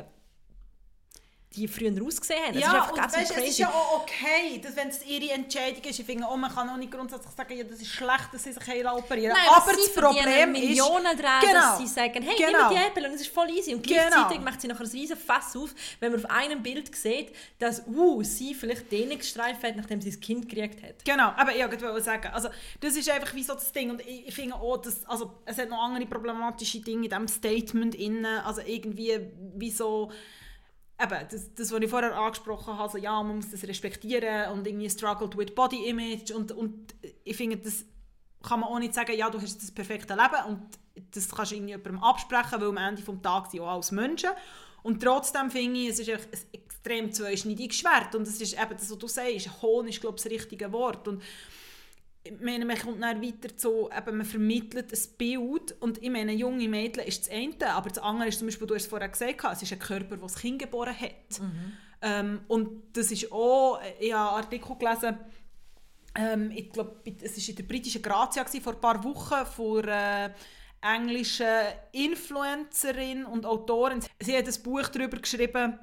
die 1.59 1.69
früher 1.69 1.93
ausgesehen 2.05 2.45
haben. 2.45 2.55
Das 2.55 2.63
ja, 2.63 2.85
ist 2.85 2.93
und 2.93 2.99
weißt, 2.99 3.33
crazy. 3.33 3.41
es 3.41 3.51
ist 3.51 3.59
ja 3.59 3.69
auch 3.69 4.03
okay, 4.03 4.61
dass, 4.63 4.77
wenn 4.77 4.89
es 4.89 5.05
ihre 5.07 5.33
Entscheidung 5.33 5.83
ist, 5.83 5.99
ich 5.99 6.07
finde, 6.07 6.27
oh, 6.31 6.37
man 6.37 6.53
kann 6.53 6.69
auch 6.69 6.77
nicht 6.77 6.93
grundsätzlich 6.93 7.33
sagen, 7.35 7.57
ja, 7.57 7.65
das 7.65 7.81
ist 7.81 7.89
schlecht, 7.89 8.29
dass 8.33 8.45
sie 8.45 8.53
sich 8.53 8.87
operieren 8.87 9.37
Nein, 9.37 9.49
aber 9.55 9.73
das 9.73 9.95
Problem 9.95 10.55
ist... 10.55 10.69
Millionen 10.69 11.17
dran, 11.17 11.41
genau, 11.41 11.53
dass 11.53 11.79
sie 11.79 11.87
sagen, 11.87 12.23
hey, 12.23 12.37
genau. 12.37 12.69
nimm 12.69 12.79
die 12.79 12.87
Apple 12.87 13.09
und 13.09 13.15
es 13.15 13.23
ist 13.23 13.35
voll 13.35 13.51
easy. 13.51 13.75
Und 13.75 13.87
genau. 13.87 14.01
gleichzeitig 14.01 14.39
genau. 14.39 14.51
macht 14.51 14.61
sie 14.61 14.69
noch 14.69 14.81
ein 14.81 14.87
riesen 14.87 15.17
Fass 15.17 15.57
auf, 15.57 15.75
wenn 16.01 16.13
man 16.13 16.25
auf 16.25 16.31
einem 16.31 16.63
Bild 16.63 16.95
sieht, 16.95 17.33
dass 17.59 17.87
uh, 17.87 18.23
sie 18.23 18.55
vielleicht 18.55 18.91
Dehnungsstreifen 18.91 19.63
hat, 19.63 19.77
nachdem 19.77 20.01
sie 20.01 20.11
das 20.11 20.21
Kind 20.21 20.49
gekriegt 20.49 20.83
hat. 20.83 21.05
Genau, 21.05 21.33
aber 21.37 21.55
ich 21.55 21.63
wollte 21.63 22.01
sagen, 22.03 22.29
also 22.33 22.49
das 22.81 22.97
ist 22.97 23.11
einfach 23.11 23.35
wie 23.35 23.43
so 23.43 23.55
das 23.55 23.73
Ding 23.73 23.91
und 23.91 24.01
ich, 24.01 24.29
ich 24.29 24.35
finde 24.35 24.55
auch, 24.57 24.79
dass, 24.79 25.05
also 25.07 25.33
es 25.45 25.59
hat 25.59 25.69
noch 25.69 25.83
andere 25.83 26.07
problematische 26.07 26.81
Dinge 26.81 27.05
in 27.05 27.11
diesem 27.11 27.29
Statement 27.29 27.95
innen, 27.95 28.27
also 28.27 28.61
irgendwie 28.65 29.21
wie 29.55 29.71
so 29.71 30.11
eben, 31.01 31.29
das, 31.31 31.55
das, 31.55 31.73
was 31.73 31.81
ich 31.81 31.91
vorher 31.91 32.17
angesprochen 32.17 32.75
habe, 32.75 32.83
also, 32.83 32.99
ja, 32.99 33.23
man 33.23 33.37
muss 33.37 33.51
das 33.51 33.63
respektieren 33.65 34.53
und 34.53 34.67
irgendwie 34.67 34.91
struggled 34.91 35.37
with 35.37 35.55
body 35.55 35.89
image 35.89 36.31
und, 36.33 36.53
und 36.53 36.95
ich 37.25 37.37
finde, 37.37 37.57
das 37.59 37.85
kann 38.43 38.61
man 38.61 38.69
auch 38.69 38.79
nicht 38.79 38.95
sagen, 38.95 39.17
ja, 39.17 39.31
du 39.31 39.41
hast 39.41 39.63
das 39.63 39.71
perfekte 39.71 40.15
Leben 40.15 40.45
und 40.49 40.79
das 41.13 41.29
kannst 41.29 41.53
du 41.53 41.57
jemandem 41.57 42.03
absprechen, 42.03 42.61
weil 42.61 42.69
am 42.69 42.77
Ende 42.77 43.03
des 43.03 43.23
Tages 43.23 43.51
sind 43.51 43.61
auch 43.61 43.69
alles 43.69 43.93
Menschen. 43.93 44.31
Und 44.83 45.03
trotzdem 45.03 45.51
finde 45.51 45.81
ich, 45.81 45.89
es 45.89 45.99
ist 45.99 46.09
ein 46.11 46.21
extrem 46.53 47.13
zweischneidiges 47.13 47.79
Schwert 47.79 48.15
und 48.15 48.23
es 48.23 48.41
ist 48.41 48.55
eben 48.55 48.77
das, 48.77 48.91
was 48.91 48.99
du 48.99 49.09
sagst, 49.09 49.63
Hohn 49.63 49.89
ist, 49.89 50.01
glaube 50.01 50.17
ich, 50.17 50.23
das 50.23 50.33
richtige 50.33 50.73
Wort 50.73 51.09
und 51.09 51.23
ich 52.29 52.41
meine, 52.41 52.65
man 52.65 52.79
kommt 52.79 53.03
dann 53.03 53.23
weiter 53.23 53.57
zu, 53.57 53.89
eben, 53.97 54.17
man 54.19 54.27
vermittelt 54.27 54.93
ein 54.93 55.17
Bild 55.17 55.75
und 55.81 56.03
ich 56.03 56.11
meine, 56.11 56.33
junge 56.33 56.69
Mädchen 56.69 57.05
ist 57.05 57.27
das 57.27 57.35
eine, 57.35 57.73
aber 57.73 57.89
das 57.89 57.99
andere 57.99 58.29
ist 58.29 58.39
zum 58.39 58.49
Beispiel, 58.49 58.67
du 58.67 58.75
hast 58.75 58.83
es 58.83 58.89
vorher 58.89 59.09
gesagt, 59.09 59.45
es 59.53 59.63
ist 59.63 59.73
ein 59.73 59.79
Körper, 59.79 60.17
der 60.17 60.19
das 60.19 60.37
Kind 60.37 60.59
geboren 60.59 60.99
hat. 60.99 61.41
Mhm. 61.41 61.73
Ähm, 62.01 62.41
und 62.49 62.97
das 62.97 63.11
ist 63.11 63.33
auch, 63.33 63.81
ich 63.99 64.13
habe 64.13 64.31
einen 64.31 64.45
Artikel 64.45 64.77
gelesen, 64.77 65.19
ähm, 66.15 66.51
ich 66.51 66.71
glaube, 66.71 67.01
es 67.05 67.37
war 67.37 67.49
in 67.49 67.57
der 67.57 67.63
britischen 67.63 68.03
Grazia 68.03 68.45
vor 68.45 68.75
ein 68.75 68.81
paar 68.81 69.03
Wochen, 69.05 69.47
von 69.47 69.89
einer 69.89 70.35
englischen 70.81 71.47
Influencerin 71.93 73.25
und 73.25 73.47
Autorin. 73.47 74.01
Sie 74.21 74.37
hat 74.37 74.47
ein 74.47 74.63
Buch 74.63 74.89
darüber 74.89 75.19
geschrieben, 75.19 75.79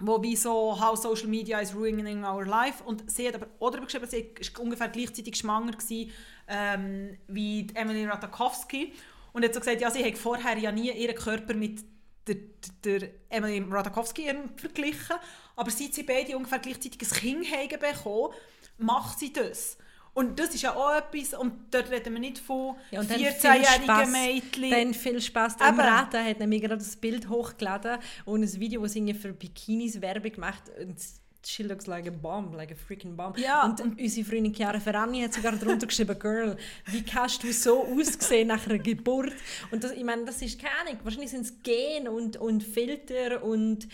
wo 0.00 0.22
wie 0.22 0.36
so 0.36 0.80
«How 0.80 0.98
Social 0.98 1.28
Media 1.28 1.60
is 1.60 1.74
ruining 1.74 2.24
our 2.24 2.44
life» 2.44 2.82
und 2.84 3.10
sie 3.10 3.28
hat 3.28 3.34
aber 3.36 3.46
auch 3.58 3.70
darüber 3.70 3.86
geschrieben, 3.86 4.06
sie 4.08 4.34
war 4.54 4.62
ungefähr 4.62 4.88
gleichzeitig 4.88 5.36
schwanger 5.36 5.72
gewesen, 5.72 6.10
ähm, 6.48 7.18
wie 7.28 7.66
Emily 7.74 8.04
Ratajkowski. 8.06 8.92
Und 9.32 9.44
hat 9.44 9.54
so 9.54 9.60
gesagt, 9.60 9.80
ja, 9.80 9.90
sie 9.90 10.04
hat 10.04 10.18
vorher 10.18 10.58
ja 10.58 10.72
nie 10.72 10.90
ihren 10.90 11.14
Körper 11.14 11.54
mit 11.54 11.84
der, 12.26 12.36
der 12.84 13.10
Emily 13.28 13.64
Ratajkowski 13.70 14.32
verglichen, 14.56 15.16
aber 15.56 15.70
seit 15.70 15.94
sie 15.94 16.02
beide 16.02 16.36
ungefähr 16.36 16.58
gleichzeitig 16.58 17.00
ein 17.00 17.16
Kind 17.16 17.52
haben 17.52 17.80
bekommen, 17.80 18.34
macht 18.78 19.18
sie 19.18 19.32
das. 19.32 19.76
Und 20.12 20.38
das 20.38 20.54
ist 20.54 20.62
ja 20.62 20.74
auch 20.74 20.92
etwas, 20.96 21.38
und 21.38 21.52
dort 21.70 21.90
reden 21.90 22.14
wir 22.14 22.20
nicht 22.20 22.38
von 22.38 22.76
ja, 22.90 23.00
14-jährigen 23.00 24.12
Mädchen. 24.12 24.70
Dann 24.70 24.94
viel 24.94 25.20
Spaß. 25.20 25.56
Der 25.56 25.78
Rata 25.78 26.22
hat 26.22 26.40
nämlich 26.40 26.62
gerade 26.62 26.78
das 26.78 26.96
Bild 26.96 27.28
hochgeladen 27.28 27.98
und 28.24 28.42
ein 28.42 28.60
Video, 28.60 28.82
das 28.82 28.92
sie 28.92 29.14
für 29.14 29.32
Bikinis 29.32 30.00
Werbung 30.00 30.32
macht. 30.38 30.64
Und 30.80 30.98
she 31.44 31.62
looks 31.62 31.86
like 31.86 32.06
a 32.06 32.10
bomb, 32.10 32.54
like 32.54 32.70
a 32.70 32.74
freaking 32.74 33.16
bomb. 33.16 33.38
Ja, 33.38 33.64
und, 33.64 33.80
und 33.80 34.00
unsere 34.00 34.26
Freundin 34.26 34.54
Chiara 34.54 34.80
Ferrani 34.80 35.22
hat 35.22 35.32
sogar 35.32 35.52
darunter 35.52 35.86
geschrieben, 35.86 36.18
Girl, 36.18 36.56
wie 36.86 37.02
kannst 37.02 37.42
du 37.42 37.52
so 37.52 37.86
aussehen 37.86 38.48
nach 38.48 38.66
einer 38.66 38.78
Geburt? 38.78 39.32
Und 39.70 39.84
das, 39.84 39.92
ich 39.92 40.04
meine, 40.04 40.24
das 40.24 40.42
ist 40.42 40.60
keine 40.60 40.74
Ahnung, 40.80 41.00
wahrscheinlich 41.02 41.30
sind 41.30 41.42
es 41.42 41.62
Gen 41.62 42.08
und, 42.08 42.36
und 42.36 42.62
Filter 42.62 43.42
und 43.42 43.88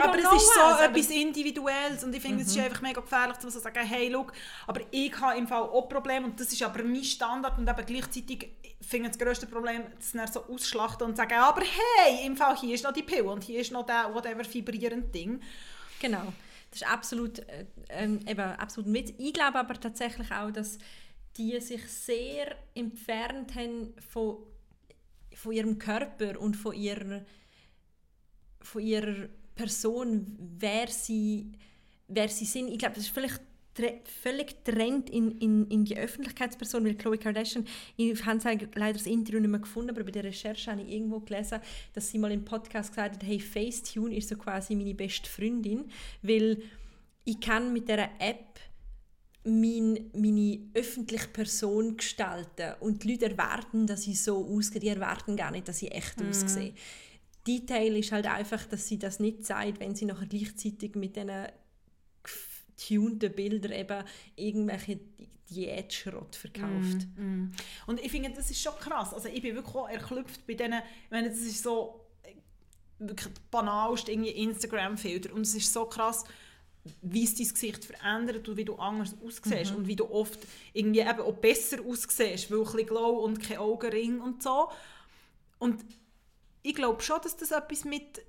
aber 0.00 0.18
es 0.18 0.24
ist 0.24 0.54
so 0.54 0.60
was, 0.60 0.80
etwas 0.82 1.10
Individuelles 1.10 2.04
und 2.04 2.14
ich 2.14 2.20
finde, 2.20 2.36
mhm. 2.36 2.42
es 2.42 2.48
ist 2.48 2.56
mhm. 2.56 2.64
einfach 2.64 2.82
mega 2.82 3.00
gefährlich, 3.00 3.38
zu 3.38 3.50
so 3.50 3.58
sagen, 3.60 3.86
hey, 3.86 4.08
look, 4.08 4.32
aber 4.66 4.80
ich 4.90 5.18
habe 5.20 5.38
im 5.38 5.48
Fall 5.48 5.62
auch 5.62 5.88
Probleme 5.88 6.26
und 6.26 6.38
das 6.38 6.52
ist 6.52 6.62
aber 6.62 6.82
mein 6.82 7.02
Standard 7.02 7.58
und 7.58 7.68
eben 7.68 7.86
gleichzeitig 7.86 8.50
finde 8.80 9.08
ich 9.08 9.16
das 9.16 9.18
grösste 9.18 9.46
Problem, 9.46 9.84
dass 9.96 10.12
sie 10.12 10.32
so 10.32 10.44
ausschlachten 10.46 11.06
und 11.06 11.16
sagen, 11.16 11.34
aber 11.34 11.62
hey, 11.62 12.26
im 12.26 12.36
Fall 12.36 12.56
hier 12.56 12.74
ist 12.74 12.84
noch 12.84 12.92
die 12.92 13.02
Pille 13.02 13.24
und 13.24 13.42
hier 13.42 13.60
ist 13.60 13.72
noch 13.72 13.86
der 13.86 14.14
whatever 14.14 14.44
vibrierende 14.44 15.08
Ding. 15.08 15.40
Genau, 16.00 16.32
das 16.70 16.82
ist 16.82 16.88
absolut, 16.88 17.38
äh, 17.40 17.66
ähm, 17.88 18.20
eben, 18.26 18.40
absolut 18.40 18.88
mit. 18.88 19.14
Ich 19.18 19.32
glaube 19.32 19.58
aber 19.58 19.78
tatsächlich 19.78 20.30
auch, 20.30 20.50
dass 20.50 20.78
die 21.36 21.58
sich 21.60 21.86
sehr 21.88 22.56
entfernt 22.74 23.54
haben 23.54 23.94
von, 24.10 24.38
von 25.34 25.52
ihrem 25.52 25.78
Körper 25.78 26.40
und 26.40 26.54
von 26.54 26.74
ihrer, 26.74 27.22
von 28.60 28.82
ihrer 28.82 29.28
Person, 29.60 30.26
wer 30.58 30.88
sie, 30.88 31.52
wer 32.08 32.28
sie 32.28 32.46
sind. 32.46 32.68
Ich 32.68 32.78
glaube, 32.78 32.94
das 32.94 33.04
ist 33.04 33.10
vielleicht 33.10 33.40
völlig 34.22 34.64
trennt 34.64 35.10
in, 35.10 35.32
in, 35.38 35.66
in 35.68 35.84
die 35.84 35.96
Öffentlichkeitsperson, 35.96 36.84
weil 36.84 36.94
Khloe 36.94 37.18
Kardashian, 37.18 37.66
ich 37.96 38.24
habe 38.24 38.68
leider 38.74 38.94
das 38.94 39.06
Interview 39.06 39.38
nicht 39.38 39.50
mehr 39.50 39.60
gefunden, 39.60 39.90
aber 39.90 40.02
bei 40.04 40.10
der 40.10 40.24
Recherche 40.24 40.70
habe 40.70 40.82
ich 40.82 40.92
irgendwo 40.92 41.20
gelesen, 41.20 41.60
dass 41.92 42.08
sie 42.08 42.18
mal 42.18 42.32
im 42.32 42.44
Podcast 42.44 42.90
gesagt 42.90 43.16
hat, 43.16 43.22
hey, 43.22 43.38
Facetune 43.38 44.16
ist 44.16 44.30
so 44.30 44.36
quasi 44.36 44.74
meine 44.74 44.94
beste 44.94 45.28
Freundin, 45.28 45.84
weil 46.22 46.62
ich 47.24 47.38
kann 47.38 47.72
mit 47.72 47.88
dieser 47.88 48.08
App 48.18 48.60
mein, 49.44 50.10
meine 50.14 50.58
öffentliche 50.74 51.28
Person 51.28 51.96
gestalten 51.96 52.74
und 52.80 53.04
die 53.04 53.12
Leute 53.12 53.30
erwarten, 53.30 53.86
dass 53.86 54.06
ich 54.06 54.22
so 54.22 54.44
aussehe, 54.46 54.80
die 54.80 54.88
erwarten 54.88 55.36
gar 55.36 55.50
nicht, 55.50 55.68
dass 55.68 55.82
ich 55.82 55.92
echt 55.92 56.20
mm. 56.20 56.28
aussehe. 56.28 56.74
Detail 57.46 57.96
ist 57.96 58.12
halt 58.12 58.26
einfach, 58.26 58.66
dass 58.66 58.86
sie 58.86 58.98
das 58.98 59.20
nicht 59.20 59.44
zeigt, 59.44 59.80
wenn 59.80 59.94
sie 59.94 60.04
nachher 60.04 60.26
gleichzeitig 60.26 60.94
mit 60.94 61.16
diesen 61.16 61.46
getunten 62.22 63.32
Bildern 63.34 63.72
eben 63.72 64.04
irgendwelche 64.36 65.00
Diätschrott 65.50 66.36
verkauft. 66.36 67.08
Mm, 67.16 67.22
mm. 67.22 67.52
Und 67.86 68.00
ich 68.00 68.10
finde, 68.10 68.30
das 68.30 68.50
ist 68.50 68.62
schon 68.62 68.74
krass. 68.76 69.12
Also 69.12 69.28
ich 69.28 69.42
bin 69.42 69.54
wirklich 69.56 69.74
auch 69.74 69.88
erklüpft 69.88 70.46
bei 70.46 70.54
denen, 70.54 70.80
ich 71.04 71.10
meine, 71.10 71.28
das 71.28 71.40
ist 71.40 71.62
so 71.62 72.06
äh, 72.22 72.34
wirklich 72.98 73.32
banalst 73.50 74.08
irgendwie 74.08 74.30
Instagram-Filter 74.30 75.32
und 75.34 75.42
es 75.42 75.54
ist 75.54 75.72
so 75.72 75.86
krass, 75.86 76.24
wie 77.02 77.24
es 77.24 77.34
dein 77.34 77.48
Gesicht 77.48 77.84
verändert 77.84 78.48
und 78.48 78.56
wie 78.56 78.64
du 78.64 78.76
anders 78.76 79.14
aussiehst 79.24 79.72
mhm. 79.72 79.78
und 79.78 79.88
wie 79.88 79.96
du 79.96 80.10
oft 80.10 80.38
irgendwie 80.72 81.00
eben 81.00 81.20
auch 81.20 81.34
besser 81.34 81.78
aussiehst, 81.84 82.50
weil 82.50 82.58
ein 82.58 82.64
bisschen 82.64 82.86
Glow 82.86 83.24
und 83.24 83.42
kein 83.42 83.58
Augenring 83.58 84.20
und 84.20 84.42
so. 84.42 84.68
Und 85.58 85.84
ich 86.62 86.74
glaube 86.74 87.02
schon, 87.02 87.20
dass 87.22 87.36
das 87.36 87.50
etwas 87.50 87.84
mit, 87.84 88.22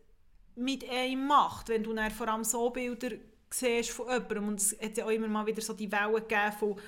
mit 0.55 0.89
einem 0.89 1.27
macht, 1.27 1.69
wenn 1.69 1.83
du 1.83 1.93
dann 1.93 2.11
vor 2.11 2.27
allem 2.27 2.43
so 2.43 2.69
Bilder 2.69 3.11
siehst 3.49 3.91
von 3.91 4.07
jemandem. 4.09 4.47
Und 4.47 4.59
es 4.59 4.77
hat 4.81 4.97
ja 4.97 5.05
auch 5.05 5.09
immer 5.09 5.27
mal 5.27 5.45
wieder 5.45 5.61
so 5.61 5.73
die 5.73 5.91
Wellen 5.91 6.15
gegeben 6.15 6.51
von 6.57 6.79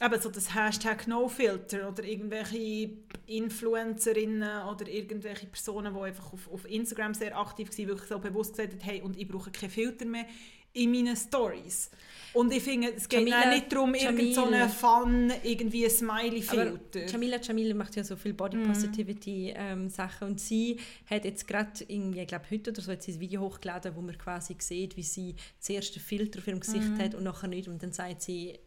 eben 0.00 0.20
so 0.20 0.30
das 0.30 0.54
Hashtag 0.54 1.06
NoFilter 1.06 1.88
oder 1.88 2.02
irgendwelche 2.02 2.90
Influencerinnen 3.26 4.64
oder 4.66 4.88
irgendwelche 4.88 5.46
Personen, 5.46 5.94
die 5.94 6.00
einfach 6.00 6.32
auf, 6.32 6.50
auf 6.52 6.68
Instagram 6.68 7.14
sehr 7.14 7.38
aktiv 7.38 7.68
waren, 7.70 7.88
wirklich 7.88 8.08
so 8.08 8.18
bewusst 8.18 8.56
gesagt 8.56 8.72
haben, 8.72 8.80
hey, 8.80 9.00
und 9.02 9.16
ich 9.16 9.28
brauche 9.28 9.52
keinen 9.52 9.70
Filter 9.70 10.04
mehr 10.04 10.26
in 10.74 10.90
meinen 10.90 11.16
Stories. 11.16 11.90
Und 12.32 12.52
ich 12.52 12.62
finde, 12.62 12.94
es 12.96 13.08
geht 13.08 13.20
Jamila, 13.20 13.50
nicht 13.50 13.70
darum, 13.72 13.94
irgendeinen 13.94 14.68
so 14.70 14.74
Fun, 14.74 15.32
irgendwie 15.42 15.88
Smiley-Filter. 15.88 17.06
Jamila 17.06 17.38
Jamila 17.42 17.74
macht 17.74 17.94
ja 17.96 18.04
so 18.04 18.16
viel 18.16 18.32
Body 18.32 18.56
mhm. 18.56 18.68
Positivity 18.68 19.52
ähm, 19.54 19.90
Sachen 19.90 20.28
und 20.28 20.40
sie 20.40 20.78
hat 21.06 21.26
jetzt 21.26 21.46
gerade, 21.46 21.84
ich 21.86 22.26
glaube 22.26 22.44
heute 22.50 22.70
oder 22.70 22.80
so, 22.80 22.90
hat 22.90 23.02
sie 23.02 23.12
ein 23.12 23.20
Video 23.20 23.42
hochgeladen, 23.42 23.94
wo 23.94 24.00
man 24.00 24.16
quasi 24.16 24.56
sieht, 24.58 24.96
wie 24.96 25.02
sie 25.02 25.34
zuerst 25.60 25.94
den 25.94 26.02
Filter 26.02 26.38
auf 26.38 26.46
ihrem 26.46 26.60
Gesicht 26.60 26.88
mm. 26.88 26.98
hat 27.00 27.14
und 27.14 27.24
nachher 27.24 27.48
nicht 27.48 27.68
und 27.68 27.82
dann 27.82 27.92
sagt 27.92 28.22
sie 28.22 28.58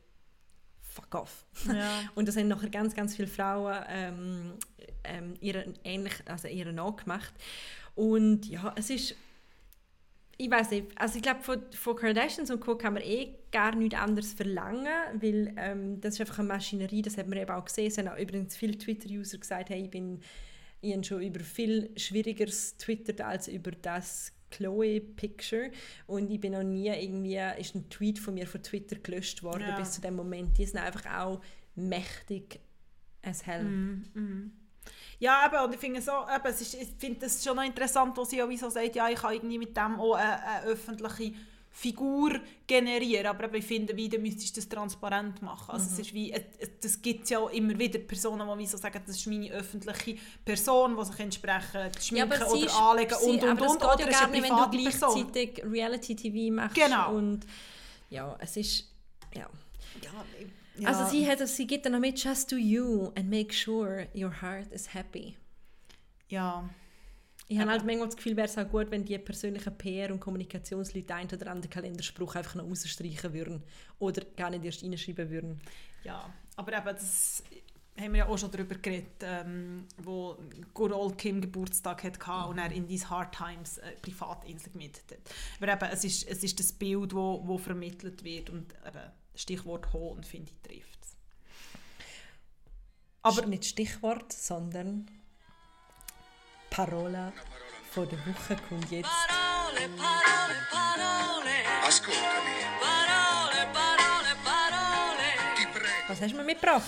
fuck 0.81 1.15
off. 1.15 1.45
Ja. 1.67 1.89
und 2.15 2.27
das 2.27 2.37
haben 2.37 2.47
nachher 2.47 2.69
ganz, 2.69 2.93
ganz 2.95 3.15
viele 3.15 3.27
Frauen 3.27 3.83
ähm, 3.89 4.53
ähm, 5.03 5.33
ihren 5.41 5.73
ähnlich, 5.83 6.13
also 6.25 6.47
ihren 6.47 6.75
nachgemacht. 6.75 7.33
Und 7.95 8.47
ja, 8.47 8.73
es 8.77 8.89
ist 8.89 9.15
ich 10.37 10.51
weiß 10.51 10.71
nicht, 10.71 10.87
also 10.95 11.15
ich 11.15 11.21
glaube, 11.21 11.41
von, 11.41 11.61
von 11.71 11.95
Kardashians 11.95 12.51
und 12.51 12.59
Co. 12.59 12.75
kann 12.75 12.93
man 12.93 13.03
eh 13.03 13.35
gar 13.51 13.75
nichts 13.75 13.95
anderes 13.95 14.33
verlangen, 14.33 14.87
weil 15.21 15.53
ähm, 15.57 16.01
das 16.01 16.15
ist 16.15 16.21
einfach 16.21 16.39
eine 16.39 16.49
Maschinerie, 16.49 17.01
das 17.01 17.17
hat 17.17 17.27
man 17.27 17.37
eben 17.37 17.51
auch 17.51 17.65
gesehen. 17.65 17.87
Es 17.87 17.97
haben 17.97 18.07
auch 18.07 18.17
übrigens 18.17 18.55
viele 18.55 18.77
Twitter-User 18.77 19.37
gesagt, 19.37 19.69
hey, 19.69 19.83
ich 19.83 19.89
bin 19.89 20.19
ich 20.81 20.93
habe 20.93 21.03
schon 21.03 21.21
über 21.21 21.39
viel 21.39 21.89
Schwierigeres 21.97 22.77
twittert 22.77 23.21
als 23.21 23.47
über 23.47 23.71
das 23.71 24.31
Chloe-Picture 24.51 25.71
und 26.05 26.29
ich 26.29 26.39
bin 26.39 26.53
noch 26.53 26.63
nie 26.63 26.87
irgendwie, 26.87 27.39
ist 27.59 27.75
ein 27.75 27.89
Tweet 27.89 28.19
von 28.19 28.35
mir 28.35 28.45
von 28.45 28.61
Twitter 28.61 28.97
gelöscht 28.97 29.41
worden 29.41 29.65
ja. 29.67 29.79
bis 29.79 29.93
zu 29.93 30.01
dem 30.01 30.15
Moment. 30.15 30.57
Die 30.57 30.65
sind 30.65 30.79
einfach 30.79 31.05
auch 31.11 31.41
mächtig 31.75 32.59
as 33.23 33.45
hell. 33.45 33.63
Mm, 33.63 34.05
mm. 34.13 34.51
Ja, 35.19 35.45
eben, 35.45 35.63
und 35.63 35.73
ich 35.73 35.79
finde 35.79 36.01
so, 36.01 36.11
eben, 36.11 36.45
es 36.45 36.61
ist, 36.61 36.73
ich 36.73 36.89
finde 36.97 37.21
das 37.21 37.43
schon 37.43 37.55
noch 37.55 37.63
interessant, 37.63 38.17
was 38.17 38.29
sie 38.29 38.43
auch 38.43 38.51
so 38.57 38.69
sagt, 38.69 38.95
ja, 38.95 39.09
ich 39.09 39.15
kann 39.19 39.33
irgendwie 39.33 39.57
mit 39.57 39.75
dem 39.75 39.99
auch 39.99 40.15
eine, 40.15 40.43
eine 40.43 40.65
öffentliche 40.65 41.33
Figur 41.77 42.39
generieren, 42.65 43.27
aber 43.27 43.53
ich 43.53 43.65
finde, 43.65 43.97
wie, 43.97 44.07
dann 44.07 44.21
müsstest 44.21 44.55
du 44.55 44.61
das 44.61 44.69
transparent 44.69 45.41
machen. 45.41 45.71
Also 45.71 45.87
mhm. 45.87 45.93
es 45.93 45.99
ist 45.99 46.13
wie, 46.13 46.33
das 46.81 47.01
gibt 47.01 47.29
ja 47.29 47.39
auch 47.39 47.49
immer 47.49 47.77
wieder 47.77 47.99
Personen, 47.99 48.47
die 48.57 48.65
so 48.65 48.77
sagen, 48.77 49.01
das 49.05 49.17
ist 49.17 49.27
meine 49.27 49.51
öffentliche 49.51 50.17
Person, 50.45 50.95
die 50.97 51.03
sich 51.03 51.19
entsprechend 51.19 52.01
schminken 52.01 52.31
ja, 52.31 52.47
oder 52.47 52.65
ist, 52.65 52.79
anlegen 52.79 53.15
sie, 53.19 53.29
und, 53.29 53.43
und, 53.43 53.61
und. 53.61 53.81
Geht 53.81 53.99
ja 53.99 54.19
gar 54.19 54.27
nicht, 54.29 54.43
wenn 54.43 54.55
du 54.55 54.69
gleichzeitig 54.69 55.61
Reality-TV 55.65 56.53
machst. 56.53 56.75
Genau. 56.75 57.13
Und 57.13 57.45
ja, 58.09 58.37
es 58.39 58.55
ist, 58.55 58.85
ja. 59.33 59.49
ja 60.01 60.11
ja. 60.77 60.89
Also 60.89 61.09
sie, 61.11 61.27
hat, 61.27 61.45
sie 61.47 61.67
gibt 61.67 61.85
dann 61.85 61.93
noch 61.93 61.99
mit 61.99 62.21
«Just 62.21 62.51
do 62.51 62.55
you 62.55 63.11
and 63.15 63.29
make 63.29 63.53
sure 63.53 64.07
your 64.15 64.41
heart 64.41 64.71
is 64.71 64.93
happy». 64.93 65.35
Ja. 66.27 66.69
Ich 67.47 67.59
habe 67.59 67.69
halt 67.69 67.85
manchmal 67.85 68.07
das 68.07 68.15
Gefühl, 68.15 68.35
wäre 68.35 68.47
es 68.47 68.57
auch 68.57 68.67
gut, 68.67 68.89
wenn 68.89 69.05
die 69.05 69.17
persönlichen 69.19 69.71
PR- 69.77 70.11
und 70.11 70.19
Kommunikationsleute 70.19 71.13
einen 71.13 71.29
oder 71.29 71.51
anderen 71.51 71.69
Kalenderspruch 71.69 72.35
einfach 72.35 72.55
noch 72.55 72.65
rausstreichen 72.65 73.33
würden 73.33 73.63
oder 73.99 74.23
gar 74.35 74.49
nicht 74.49 74.65
erst 74.65 74.83
reinschreiben 74.83 75.29
würden. 75.29 75.61
Ja, 76.03 76.33
aber 76.55 76.75
eben, 76.75 76.85
das 76.85 77.43
haben 77.99 78.13
wir 78.13 78.19
ja 78.19 78.27
auch 78.27 78.37
schon 78.37 78.51
darüber 78.51 78.75
geredet, 78.75 79.21
ähm, 79.21 79.85
wo 79.97 80.37
Good 80.73 80.91
Old 80.91 81.17
Kim 81.17 81.39
Geburtstag 81.39 82.03
hatte 82.03 82.19
mhm. 82.27 82.49
und 82.49 82.57
er 82.57 82.71
in 82.71 82.87
«These 82.87 83.09
Hard 83.09 83.35
Times» 83.35 83.77
äh, 83.77 83.91
Privatinsel 84.01 84.71
gemietet 84.71 85.03
hat. 85.11 85.33
Aber 85.61 85.71
eben, 85.71 85.93
es 85.93 86.03
ist, 86.03 86.27
es 86.27 86.43
ist 86.43 86.59
das 86.59 86.73
Bild, 86.73 87.11
das 87.11 87.13
wo, 87.13 87.41
wo 87.45 87.57
vermittelt 87.57 88.23
wird 88.23 88.49
und 88.49 88.73
eben, 88.85 89.11
Stichwort 89.35 89.93
Hohn, 89.93 90.23
finde 90.23 90.51
ich, 90.51 90.61
trifft 90.61 90.99
es. 91.03 91.17
Aber 93.21 93.45
nicht 93.45 93.65
Stichwort, 93.65 94.31
sondern 94.31 95.09
Parola 96.69 97.33
von 97.91 98.07
der 98.09 98.19
Woche 98.25 98.55
kommt 98.69 98.91
jetzt. 98.91 99.09
Parole, 99.09 99.89
parole, 99.97 100.55
parole. 100.71 101.85
Ascoltami. 101.87 102.65
Parole, 102.79 103.67
parole, 103.73 104.35
parole. 104.43 105.83
Was 106.07 106.21
hast 106.21 106.33
du 106.33 106.37
mir 106.37 106.43
mitgebracht? 106.43 106.83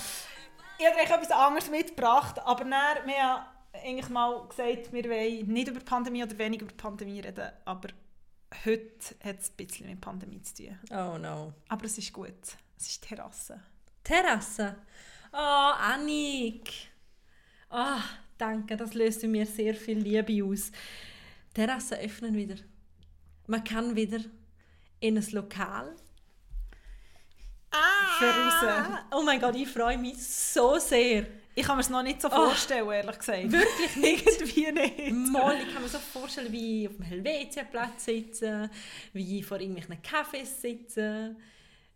Ich 0.78 0.86
habe 0.86 1.00
etwas 1.00 1.32
anderes 1.32 1.70
mitgebracht, 1.70 2.40
aber 2.40 2.64
dann, 2.66 3.08
wir 3.08 3.24
haben 3.24 3.46
eigentlich 3.74 4.10
mal 4.10 4.48
gesagt, 4.48 4.94
wir 4.94 5.06
wollen 5.06 5.48
nicht 5.48 5.68
über 5.70 5.80
die 5.80 5.86
Pandemie 5.86 6.24
oder 6.24 6.38
wenig 6.38 6.62
über 6.62 6.72
die 6.72 6.78
Pandemie 6.78 7.20
reden, 7.20 7.52
aber 7.66 7.90
heute 8.66 9.16
hat 9.24 9.40
es 9.40 9.50
ein 9.50 9.56
bisschen 9.58 9.90
mit 9.90 10.02
Pandemie 10.02 10.42
zu 10.42 10.56
tun. 10.56 10.80
Oh 10.92 11.18
no. 11.18 11.54
Aber 11.68 11.86
es 11.86 11.98
ist 11.98 12.14
gut. 12.14 12.34
Es 12.78 12.88
ist 12.88 13.04
Terrasse. 13.04 13.60
Terrasse? 14.04 14.76
Oh, 15.34 15.74
Annik. 15.80 16.72
Oh, 17.70 18.02
danke, 18.38 18.78
das 18.78 18.94
löst 18.94 19.24
in 19.24 19.32
mir 19.32 19.46
sehr 19.46 19.76
viel 19.76 20.00
Liebe 20.00 20.44
aus. 20.46 20.72
Terrassen 21.54 21.98
öffnen 21.98 22.36
wieder. 22.36 22.56
Man 23.48 23.64
kann 23.64 23.96
wieder 23.96 24.20
in 25.00 25.18
ein 25.18 25.32
Lokal. 25.32 25.96
Ah! 27.72 28.20
Für 28.20 29.06
Oh 29.16 29.24
mein 29.24 29.40
Gott, 29.40 29.56
ich 29.56 29.68
freue 29.68 29.98
mich 29.98 30.26
so 30.26 30.80
sehr. 30.80 31.26
Ich 31.58 31.64
kann 31.66 31.76
mir 31.76 31.82
es 31.82 31.90
noch 31.90 32.04
nicht 32.04 32.22
so 32.22 32.28
oh. 32.28 32.36
vorstellen, 32.36 32.86
oh, 32.88 32.92
ehrlich 32.92 33.18
gesagt. 33.18 33.52
Wirklich 33.52 33.96
nicht? 33.96 34.28
Irgendwie 34.28 34.72
nicht. 34.72 35.32
Mal, 35.32 35.56
ich 35.58 35.74
kann 35.74 35.82
mir 35.82 35.90
so 35.90 35.98
vorstellen, 35.98 36.52
wie 36.52 36.88
auf 36.88 36.96
dem 36.98 37.04
Helvetia-Platz 37.04 38.06
sitzen, 38.06 38.70
wie 39.14 39.42
vor 39.42 39.60
irgendwelchen 39.60 39.96
Cafés 40.04 40.62
sitzen, 40.62 41.36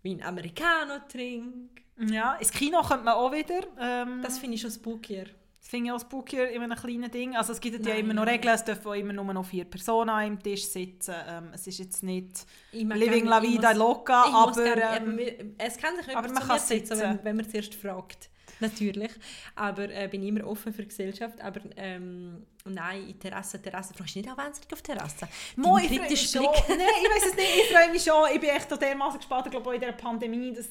wie 0.01 0.15
ein 0.15 0.23
Americano 0.23 0.95
trinken. 1.07 1.69
Ja, 1.99 2.33
ins 2.37 2.49
Kino 2.51 2.81
kommt 2.81 3.05
man 3.05 3.13
auch 3.13 3.31
wieder. 3.31 3.59
Ähm, 3.79 4.23
das 4.23 4.39
finde 4.39 4.55
ich 4.55 4.61
schon 4.61 4.71
spookier. 4.71 5.25
Das 5.59 5.69
finde 5.69 5.89
ich 5.89 5.91
auch 5.91 6.01
spookier 6.01 6.49
in 6.49 6.63
einem 6.63 6.75
kleinen 6.75 7.11
Ding. 7.11 7.37
Also 7.37 7.53
es 7.53 7.61
gibt 7.61 7.85
ja 7.85 7.93
immer 7.93 8.15
noch 8.15 8.25
Regeln, 8.25 8.55
es 8.55 8.63
dürfen 8.63 8.95
immer 8.95 9.13
nur 9.13 9.31
noch 9.31 9.45
vier 9.45 9.65
Personen 9.65 10.09
einem 10.09 10.41
Tisch 10.41 10.65
sitzen. 10.65 11.13
Ähm, 11.27 11.49
es 11.53 11.67
ist 11.67 11.77
jetzt 11.77 12.01
nicht 12.01 12.47
Living 12.71 13.25
la 13.25 13.39
vida 13.39 13.73
loca, 13.73 14.23
aber... 14.23 14.75
Ähm, 14.75 15.19
es 15.59 15.77
kann 15.77 15.95
sich 15.97 16.17
aber 16.17 16.29
man 16.29 16.47
kann 16.47 16.59
sitzen, 16.59 16.99
wenn, 16.99 17.23
wenn 17.23 17.35
man 17.35 17.47
zuerst 17.47 17.75
fragt 17.75 18.31
natürlich. 18.61 19.11
Aber 19.55 19.89
äh, 19.89 20.07
bin 20.09 20.23
immer 20.23 20.45
offen 20.47 20.73
für 20.73 20.85
Gesellschaft. 20.85 21.39
Aber 21.41 21.59
ähm, 21.75 22.45
nein, 22.65 23.07
in 23.07 23.19
Terrasse, 23.19 23.61
Terrasse, 23.61 23.93
fragst 23.93 24.15
du 24.15 24.19
nicht 24.19 24.31
auch 24.31 24.37
wahnsinnig 24.37 24.71
auf 24.71 24.81
Terrasse? 24.81 25.27
Mo, 25.55 25.77
ich 25.77 25.87
freue 25.87 26.09
mich 26.09 26.29
schon. 26.29 26.43
Nein, 26.43 26.79
ich 27.01 27.09
weiß 27.09 27.25
es 27.27 27.35
nicht, 27.35 27.55
ich 27.57 27.75
freue 27.75 27.91
mich 27.91 28.03
schon. 28.03 28.29
Ich 28.33 28.39
bin 28.39 28.49
echt 28.49 28.81
dermaßen 28.81 29.19
gespannt, 29.19 29.47
ich 29.47 29.51
glaube 29.51 29.69
auch 29.69 29.73
in 29.73 29.79
dieser 29.79 29.93
Pandemie, 29.93 30.53
dass... 30.53 30.69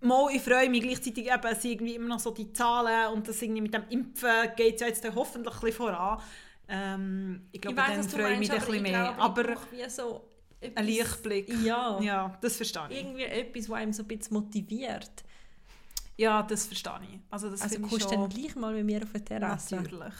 Mal, 0.00 0.34
ich 0.34 0.42
freue 0.42 0.68
mich 0.68 0.82
gleichzeitig 0.82 1.32
eben, 1.32 1.46
es 1.50 1.64
irgendwie 1.64 1.94
immer 1.94 2.08
noch 2.08 2.20
so 2.20 2.30
die 2.30 2.52
Zahlen 2.52 3.14
und 3.14 3.26
das 3.26 3.40
irgendwie 3.40 3.62
mit 3.62 3.72
dem 3.72 3.84
Impfen 3.88 4.50
geht 4.54 4.74
es 4.74 4.80
ja 4.82 4.88
jetzt 4.88 5.02
hoffentlich 5.14 5.54
ein 5.54 5.60
bisschen 5.60 5.76
voran. 5.76 6.20
Ähm, 6.68 7.48
ich 7.52 7.60
glaube, 7.60 7.80
ich 7.80 7.88
weiss, 7.88 8.08
dann 8.08 8.20
freue 8.20 8.32
ich 8.34 8.38
mich 8.38 8.52
ein 8.52 8.58
bisschen 8.58 8.82
mehr. 8.82 9.18
Aber 9.18 9.56
so 9.88 10.28
ein 10.74 10.84
Lichtblick. 10.84 11.48
Ja. 11.62 12.00
ja, 12.00 12.38
das 12.40 12.56
verstehe 12.56 12.86
ich. 12.90 12.98
Irgendwie 12.98 13.24
etwas, 13.24 13.68
was 13.68 13.78
einem 13.78 13.92
so 13.92 14.02
ein 14.02 14.08
bisschen 14.08 14.34
motiviert. 14.34 15.24
Ja, 16.16 16.42
das 16.42 16.66
verstehe 16.66 17.00
ich. 17.02 17.20
Also, 17.30 17.50
das 17.50 17.62
also 17.62 17.80
kommst 17.80 18.04
du 18.04 18.16
dann 18.16 18.28
gleich 18.28 18.54
mal 18.54 18.72
mit 18.74 18.84
mir 18.84 19.02
auf 19.02 19.14
eine 19.14 19.24
Terrasse? 19.24 19.76
Natürlich. 19.76 20.14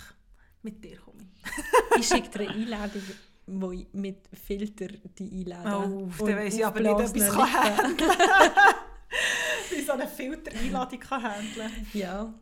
Mit 0.62 0.84
dir 0.84 0.98
komme 0.98 1.18
ich. 1.22 1.98
ich 2.00 2.08
schicke 2.08 2.30
dir 2.30 2.50
eine 2.50 2.50
Einladung, 2.62 3.02
wo 3.46 3.70
ich 3.70 3.86
mit 3.92 4.28
Filter 4.32 4.88
die 4.88 5.40
einlade. 5.40 5.88
Oh, 5.88 6.08
dann 6.18 6.36
weiss 6.36 6.54
ich 6.54 6.66
aber 6.66 6.80
nicht, 6.80 6.90
ob 6.90 7.16
ich 7.16 7.22
es 7.22 7.36
handeln 7.36 7.96
kann. 7.96 8.10
Wie 9.70 9.82
so 9.82 9.92
eine 9.92 10.08
Filter-Einladung 10.08 11.10
handeln 11.10 11.54
kann. 11.54 11.86
Ja. 11.92 12.34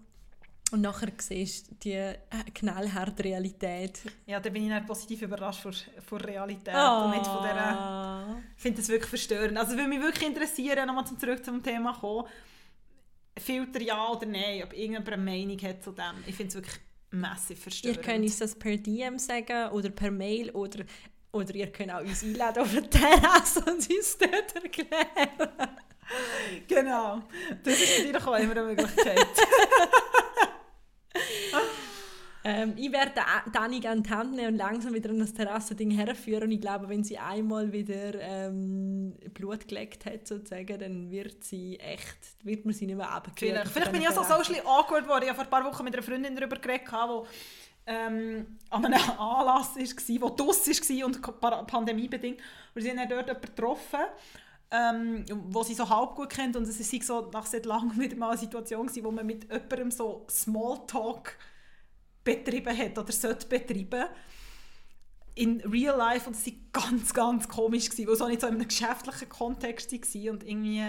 Und 0.71 0.81
nachher 0.81 1.13
siehst 1.19 1.71
du 1.71 1.75
die 1.75 1.93
äh, 1.93 2.17
knallharte 2.55 3.25
Realität. 3.25 4.01
Ja, 4.25 4.41
da 4.41 4.49
bin 4.49 4.63
ich 4.63 4.71
nicht 4.71 4.87
positiv 4.87 5.21
überrascht 5.21 5.61
von, 5.61 5.75
von 6.07 6.21
Realität 6.23 6.75
oh. 6.75 7.05
und 7.05 7.11
nicht 7.11 7.27
von 7.27 7.43
der... 7.43 8.43
Ich 8.57 8.63
finde 8.63 8.81
das 8.81 8.89
wirklich 8.89 9.11
verstörend. 9.11 9.59
Also 9.59 9.73
würde 9.73 9.89
mich 9.89 10.01
wirklich 10.01 10.27
interessieren, 10.27 10.87
nochmal 10.87 11.05
zurück 11.05 11.45
zum 11.45 11.63
Thema 11.63 11.93
kommen, 11.93 12.27
Filter 13.39 13.81
ja 13.81 14.11
oder 14.11 14.27
nein, 14.27 14.63
ob 14.63 14.73
irgendjemand 14.73 15.09
eine 15.13 15.23
Meinung 15.23 15.61
hat 15.63 15.83
zu 15.83 15.93
dem. 15.93 16.23
Ich 16.27 16.35
finde 16.35 16.49
es 16.49 16.55
wirklich 16.55 16.81
massiv 17.11 17.61
verstörend. 17.61 17.99
Ihr 17.99 18.03
könnt 18.03 18.25
uns 18.25 18.39
das 18.39 18.55
per 18.55 18.77
DM 18.77 19.19
sagen 19.19 19.71
oder 19.71 19.91
per 19.91 20.11
Mail 20.11 20.51
oder, 20.51 20.85
oder 21.33 21.55
ihr 21.55 21.71
könnt 21.73 21.93
auch 21.93 22.01
uns 22.01 22.23
einladen 22.23 22.63
auf 22.63 22.73
eine 22.73 22.89
Terrasse 22.89 23.61
und 23.61 23.89
uns 23.91 24.19
dort 24.19 24.55
erklären. 24.55 25.51
genau. 26.69 27.23
Das 27.63 27.81
ist 27.81 27.99
natürlich 27.99 28.27
auch 28.27 28.39
immer 28.39 28.53
eine 28.53 28.63
Möglichkeit. 28.65 29.27
Ähm, 32.45 32.75
ich 32.77 32.91
werde 32.91 33.13
Dani 33.53 33.87
an 33.87 34.03
die 34.03 34.11
Hand 34.11 34.35
nehmen 34.35 34.55
und 34.55 34.57
langsam 34.57 34.95
wieder 34.95 35.11
an 35.11 35.21
das 35.21 35.33
Terrassending 35.33 35.93
herführen. 35.93 36.45
Und 36.45 36.51
ich 36.51 36.61
glaube, 36.61 36.89
wenn 36.89 37.05
sie 37.05 37.19
einmal 37.19 37.73
wieder 37.73 38.15
ähm, 38.21 39.15
Blut 39.33 39.69
geleckt 39.69 40.07
hat, 40.07 40.27
sozusagen, 40.27 40.79
dann 40.79 41.11
wird 41.11 41.45
sie 41.45 41.79
echt, 41.79 42.17
wird 42.43 42.65
man 42.65 42.75
sie 42.75 42.87
nicht 42.87 42.97
mehr 42.97 43.11
abkühlen. 43.11 43.55
Vielleicht, 43.55 43.71
Vielleicht 43.71 43.93
bin 43.93 44.01
ich 44.01 44.09
ja 44.09 44.13
so 44.13 44.25
socially 44.25 44.61
awkward 44.61 45.05
geworden. 45.05 45.23
Ich 45.25 45.29
habe 45.29 45.37
vor 45.37 45.45
ein 45.45 45.51
paar 45.51 45.65
Wochen 45.65 45.85
mit 45.85 45.95
einer 45.95 46.03
Freundin 46.03 46.35
darüber 46.35 46.57
geredet, 46.57 46.89
die 46.91 47.27
ähm, 47.87 48.59
an 48.71 48.87
einem 48.87 49.11
Anlass 49.19 49.77
war, 49.77 50.21
wo 50.21 50.29
DUS 50.31 50.69
war 50.69 51.07
und 51.07 51.67
pandemiebedingt. 51.67 52.41
Und 52.75 52.83
sie 52.83 52.91
haben 52.91 53.09
dort 53.09 53.29
jemanden 53.29 53.41
getroffen, 53.41 54.01
ähm, 54.73 55.25
wo 55.49 55.63
sie 55.63 55.75
so 55.75 55.89
halb 55.89 56.17
gut 56.17 56.31
kennt. 56.31 56.57
Und 56.57 56.65
es 56.65 56.93
war 56.93 57.03
so 57.03 57.31
nach 57.31 57.47
sehr 57.47 57.63
langem 57.65 58.01
wieder 58.01 58.17
mal 58.17 58.31
eine 58.31 58.39
Situation, 58.39 58.87
gewesen, 58.87 59.05
wo 59.05 59.13
man 59.13 59.27
mit 59.27 59.45
jemandem 59.45 59.93
so 59.93 60.27
Smalltalk 60.29 61.37
betrieben 62.25 62.77
hat 62.77 62.99
oder 62.99 63.13
sollte 63.13 63.47
betreiben 63.47 64.07
in 65.35 65.61
real 65.63 65.97
life 65.97 66.29
und 66.29 66.37
es 66.37 66.47
war 66.47 66.53
ganz, 66.73 67.15
ganz 67.15 67.49
komisch, 67.49 67.89
gewesen, 67.89 68.07
weil 68.07 68.15
es 68.15 68.21
auch 68.21 68.29
nicht 68.29 68.41
so 68.41 68.47
in 68.47 68.55
einem 68.55 68.69
geschäftlichen 68.69 69.29
Kontext 69.29 69.93
war 69.93 70.33
und 70.33 70.45
irgendwie 70.45 70.85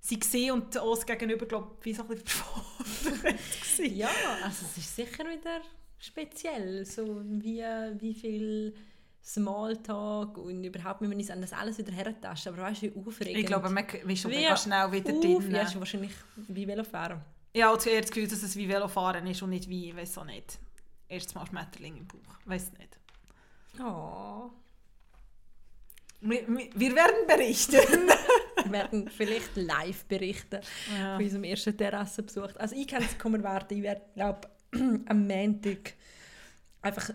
sie 0.00 0.18
gesehen 0.18 0.52
und 0.52 0.76
uns 0.76 1.04
gegenüber, 1.04 1.46
glaube 1.46 1.76
ich, 1.80 1.84
wie 1.84 1.94
so 1.94 2.02
ein 2.02 2.08
bisschen 2.08 3.96
Ja, 3.96 4.08
also 4.42 4.64
es 4.64 4.78
ist 4.78 4.96
sicher 4.96 5.24
wieder 5.24 5.60
speziell, 5.98 6.84
so 6.86 7.22
wie, 7.24 7.62
wie 7.98 8.14
viel 8.14 8.74
Smalltalk 9.22 10.38
und 10.38 10.64
überhaupt, 10.64 11.02
wie 11.02 11.08
man 11.08 11.18
uns 11.18 11.30
an 11.30 11.42
das 11.42 11.52
alles 11.52 11.76
wieder 11.76 11.92
hertasten, 11.92 12.54
aber 12.54 12.62
weißt 12.62 12.82
du, 12.82 12.86
wie 12.86 13.06
aufregend. 13.06 13.38
Ich 13.40 13.46
glaube, 13.46 13.68
man 13.68 13.84
ist 13.84 14.20
schon 14.20 14.30
wie 14.30 14.56
schnell 14.56 14.92
wieder 14.92 15.12
drin. 15.12 15.50
Ja, 15.50 15.74
wahrscheinlich 15.74 16.12
wie 16.48 16.66
Velofahren. 16.66 17.20
Ich 17.58 17.64
habe 17.64 17.90
eher 17.90 18.02
das 18.02 18.12
Gefühl, 18.12 18.28
dass 18.28 18.44
es 18.44 18.54
wie 18.54 18.68
Velofahren 18.68 19.26
ist 19.26 19.42
und 19.42 19.50
nicht 19.50 19.68
wie, 19.68 19.88
ich 19.88 19.96
weiß 19.96 20.18
auch 20.18 20.24
nicht. 20.24 20.60
Erstes 21.08 21.34
Mal 21.34 21.44
Schmetterling 21.44 21.96
im 21.96 22.06
Bauch. 22.06 22.20
Weiß 22.44 22.70
nicht. 22.74 23.00
Oh. 23.80 24.48
Wir, 26.20 26.46
wir 26.46 26.94
werden 26.94 27.26
berichten. 27.26 27.80
wir 28.62 28.70
werden 28.70 29.10
vielleicht 29.10 29.56
live 29.56 30.04
berichten 30.04 30.60
ja. 30.96 31.16
von 31.16 31.24
unserem 31.24 31.42
ersten 31.42 31.76
Terrassenbesuch. 31.76 32.54
Also 32.58 32.76
ich 32.76 32.86
kann 32.86 33.02
es 33.02 33.18
kommen 33.18 33.42
warten. 33.42 33.74
Ich 33.74 33.82
werde, 33.82 34.02
glaube 34.14 34.48
am 35.06 35.26
Montag 35.26 35.94
einfach... 36.80 37.10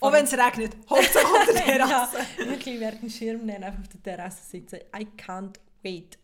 Auch 0.00 0.12
wenn 0.12 0.26
es 0.26 0.34
regnet, 0.34 0.76
Hauptsache 0.90 1.24
auf 1.24 1.46
der 1.46 1.54
Terrasse. 1.64 2.18
ja, 2.38 2.46
wirklich, 2.50 2.74
wir 2.74 2.80
werden 2.80 3.00
einen 3.00 3.10
Schirm 3.10 3.46
nehmen, 3.46 3.64
einfach 3.64 3.80
auf 3.80 3.88
der 3.88 4.02
Terrasse 4.02 4.44
sitzen. 4.44 4.80
I 4.94 5.06
can't 5.16 5.54
wait. 5.82 6.19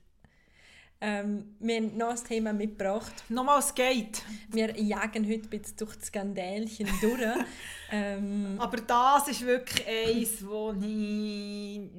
Ähm, 1.01 1.57
wir 1.59 1.77
haben 1.77 1.97
noch 1.97 2.11
ein 2.11 2.25
Thema 2.25 2.53
mitgebracht. 2.53 3.13
Nochmal 3.29 3.61
Skate. 3.61 4.23
Wir 4.49 4.75
jagen 4.81 5.27
heute 5.29 5.45
ein 5.45 5.51
bisschen 5.51 5.77
durch 5.77 5.97
das 5.97 6.07
Skandälchen 6.07 6.89
durch. 7.03 7.21
ähm, 7.93 8.57
Aber 8.59 8.79
das 8.79 9.29
ist 9.29 9.45
wirklich 9.45 9.87
eins, 9.87 10.47
wo 10.47 10.73
ich 10.73 11.91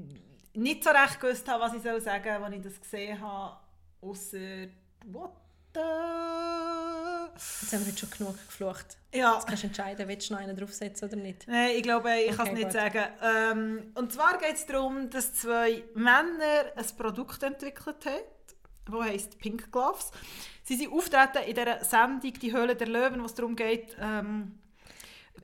nicht 0.53 0.83
so 0.83 0.89
recht 0.89 1.19
gewusst 1.19 1.47
habe, 1.47 1.63
was 1.63 1.73
ich 1.75 1.83
soll 1.83 2.01
sagen 2.01 2.23
soll, 2.23 2.43
als 2.43 2.55
ich 2.55 2.61
das 2.63 2.81
gesehen 2.81 3.21
habe. 3.21 3.57
Außer 4.01 4.67
what 5.05 5.31
the... 5.75 5.79
Jetzt 7.35 7.73
haben 7.73 7.81
wir 7.81 7.89
jetzt 7.89 7.99
schon 7.99 8.09
genug 8.09 8.35
geflucht. 8.47 8.97
Ja. 9.13 9.35
Jetzt 9.35 9.45
kannst 9.45 9.61
du 9.61 9.67
entscheiden, 9.67 10.07
willst 10.07 10.29
du 10.29 10.33
noch 10.33 10.41
einen 10.41 10.57
draufsetzen 10.57 11.07
oder 11.07 11.17
nicht? 11.17 11.47
Nein, 11.47 11.69
ich 11.75 11.83
glaube, 11.83 12.09
ich 12.15 12.29
okay, 12.29 12.35
kann 12.35 12.47
es 12.47 12.53
nicht 12.53 12.63
gut. 12.63 12.73
sagen. 12.73 13.03
Ähm, 13.21 13.91
und 13.93 14.11
zwar 14.11 14.39
geht 14.39 14.55
es 14.55 14.65
darum, 14.65 15.11
dass 15.11 15.35
zwei 15.35 15.83
Männer 15.93 16.71
ein 16.75 16.85
Produkt 16.97 17.43
entwickelt 17.43 18.03
haben 18.07 18.36
wo 18.91 19.03
heißt 19.03 19.39
Pink 19.39 19.71
Gloves. 19.71 20.11
Sie 20.63 20.75
sind 20.75 20.91
auftreten 20.91 21.43
in 21.47 21.55
der 21.55 21.83
Sendung 21.83 22.33
Die 22.33 22.53
Höhle 22.53 22.75
der 22.75 22.87
Löwen, 22.87 23.21
wo 23.21 23.25
es 23.25 23.33
darum 23.33 23.55
geht, 23.55 23.95
ähm, 23.99 24.53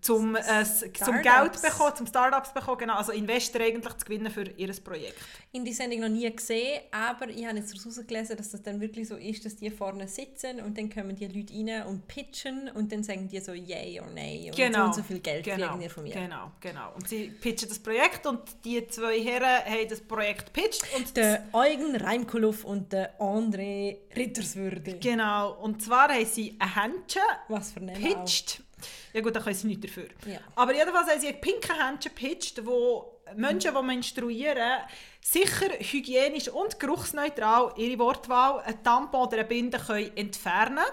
zum, 0.04 0.36
äh, 0.36 0.64
zum 0.66 1.22
Geld 1.22 1.62
bekommen, 1.62 1.96
zum 1.96 2.08
Startups 2.08 2.54
bekommen, 2.54 2.78
genau, 2.78 2.96
also 2.96 3.14
Investor 3.14 3.62
eigentlich 3.62 3.98
zu 3.98 4.06
gewinnen 4.06 4.30
für 4.30 4.44
ihr 4.58 4.74
Projekt. 4.84 5.18
In 5.54 5.64
die 5.64 5.72
Sendung 5.72 6.02
noch 6.02 6.10
nie 6.10 6.30
gesehen, 6.36 6.82
aber 6.92 7.30
ich 7.30 7.46
habe 7.46 7.58
jetzt 7.58 7.74
herausgelesen, 7.74 8.36
dass 8.36 8.52
das 8.52 8.62
dann 8.62 8.82
wirklich 8.82 9.08
so 9.08 9.16
ist, 9.16 9.46
dass 9.46 9.56
die 9.56 9.70
vorne 9.72 10.08
sitzen 10.08 10.60
und 10.60 10.78
dann 10.78 10.90
kommen 10.90 11.16
die 11.16 11.28
Leute 11.28 11.54
rein 11.54 11.88
und 11.88 12.08
pitchen 12.08 12.70
und 12.74 12.92
dann 12.92 13.04
sagen 13.04 13.30
die 13.30 13.40
so 13.40 13.54
yay 13.54 14.02
oder 14.02 14.12
nein 14.12 14.46
und 14.48 14.56
genau. 14.56 14.80
so 14.80 14.86
und 14.86 14.96
so 14.96 15.04
viel 15.04 15.20
Geld 15.20 15.46
genau. 15.46 15.70
kriegen 15.70 15.82
ihr 15.82 15.90
von 15.90 16.04
mir. 16.04 16.14
Genau, 16.14 16.52
genau. 16.60 16.94
Und 16.96 17.08
sie 17.08 17.28
pitchen 17.30 17.70
das 17.70 17.80
Projekt 17.80 18.26
und 18.26 18.42
die 18.66 18.86
zwei 18.88 19.22
Herren 19.22 19.64
haben 19.66 19.88
das 19.88 20.02
Projekt 20.02 20.52
pitcht. 20.52 20.84
Und 20.98 21.16
der 21.16 21.46
Eugen 21.54 21.96
Reimkolow 21.96 22.66
und 22.66 22.92
der 22.92 23.18
André 23.22 23.98
Ritterswürde. 24.16 24.98
Genau, 25.00 25.54
und 25.62 25.82
zwar 25.82 26.10
haben 26.10 26.26
sie 26.26 26.58
ein 26.60 26.74
Händchen 26.74 27.22
Was 27.48 27.72
für 27.72 27.80
pitcht. 27.80 28.60
Auch 28.60 28.73
ja 29.14 29.22
gut, 29.22 29.36
da 29.36 29.40
können 29.40 29.56
sie 29.56 29.68
nichts 29.68 29.88
dafür. 29.88 30.08
Ja. 30.26 30.40
Aber 30.56 30.74
jedenfalls 30.74 31.10
haben 31.10 31.20
sie 31.20 31.28
ein 31.28 31.42
pinke 31.42 31.74
Händchen 31.74 32.14
gepitcht, 32.16 32.66
wo 32.66 33.22
Menschen, 33.36 33.74
die 33.74 33.84
menstruieren, 33.84 34.80
sicher, 35.22 35.70
hygienisch 35.80 36.50
und 36.50 36.80
geruchsneutral 36.80 37.74
ihre 37.78 38.00
Wortwahl, 38.00 38.62
ein 38.66 38.84
Tampon 38.84 39.28
oder 39.28 39.38
eine 39.38 39.46
Binde 39.46 39.80
können 39.80 40.16
entfernen 40.16 40.84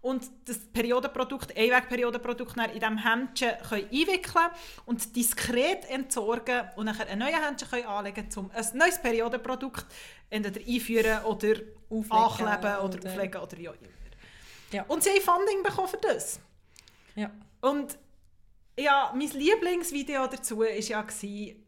und 0.00 0.24
das 0.44 0.58
Periodenprodukt, 0.58 1.56
Einwegperiodenprodukt 1.56 2.56
in 2.56 2.80
diesem 2.80 2.98
Händchen 2.98 3.50
können 3.68 3.88
einwickeln 3.90 4.46
und 4.86 5.16
diskret 5.16 5.88
entsorgen 5.90 6.68
und 6.76 6.86
dann 6.86 7.00
ein 7.00 7.18
neues 7.18 7.34
Händchen 7.34 7.68
können 7.68 7.86
anlegen 7.86 8.28
um 8.36 8.50
ein 8.54 8.66
neues 8.74 9.00
Periodenprodukt 9.00 9.86
entweder 10.30 10.60
einführen 10.60 11.24
oder 11.24 11.54
auflegen 11.90 12.12
ankleben 12.12 12.76
oder, 12.76 12.84
oder 12.84 13.10
auflegen 13.10 13.40
oder 13.40 13.58
ja 13.58 13.72
immer. 13.72 13.88
Ja. 14.70 14.84
Und 14.86 15.02
sie 15.02 15.10
haben 15.10 15.20
Funding 15.20 15.62
bekommen 15.62 15.88
für 15.88 15.96
das. 15.96 16.40
Ja. 17.18 17.30
Und 17.60 17.98
ja, 18.78 19.12
mein 19.14 19.28
Lieblingsvideo 19.28 20.26
dazu 20.28 20.58
war 20.58 20.68
ja, 20.68 21.04